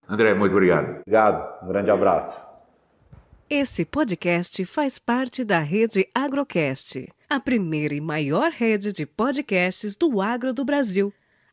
André, 0.08 0.32
muito 0.34 0.52
obrigado. 0.52 1.00
Obrigado, 1.00 1.64
um 1.64 1.68
grande 1.68 1.90
abraço. 1.90 2.46
Esse 3.50 3.84
podcast 3.84 4.64
faz 4.64 4.98
parte 4.98 5.44
da 5.44 5.60
rede 5.60 6.08
Agrocast, 6.14 7.08
a 7.28 7.38
primeira 7.38 7.94
e 7.94 8.00
maior 8.00 8.50
rede 8.50 8.92
de 8.92 9.04
podcasts 9.04 9.94
do 9.94 10.20
agro 10.20 10.54
do 10.54 10.64
Brasil. 10.64 11.12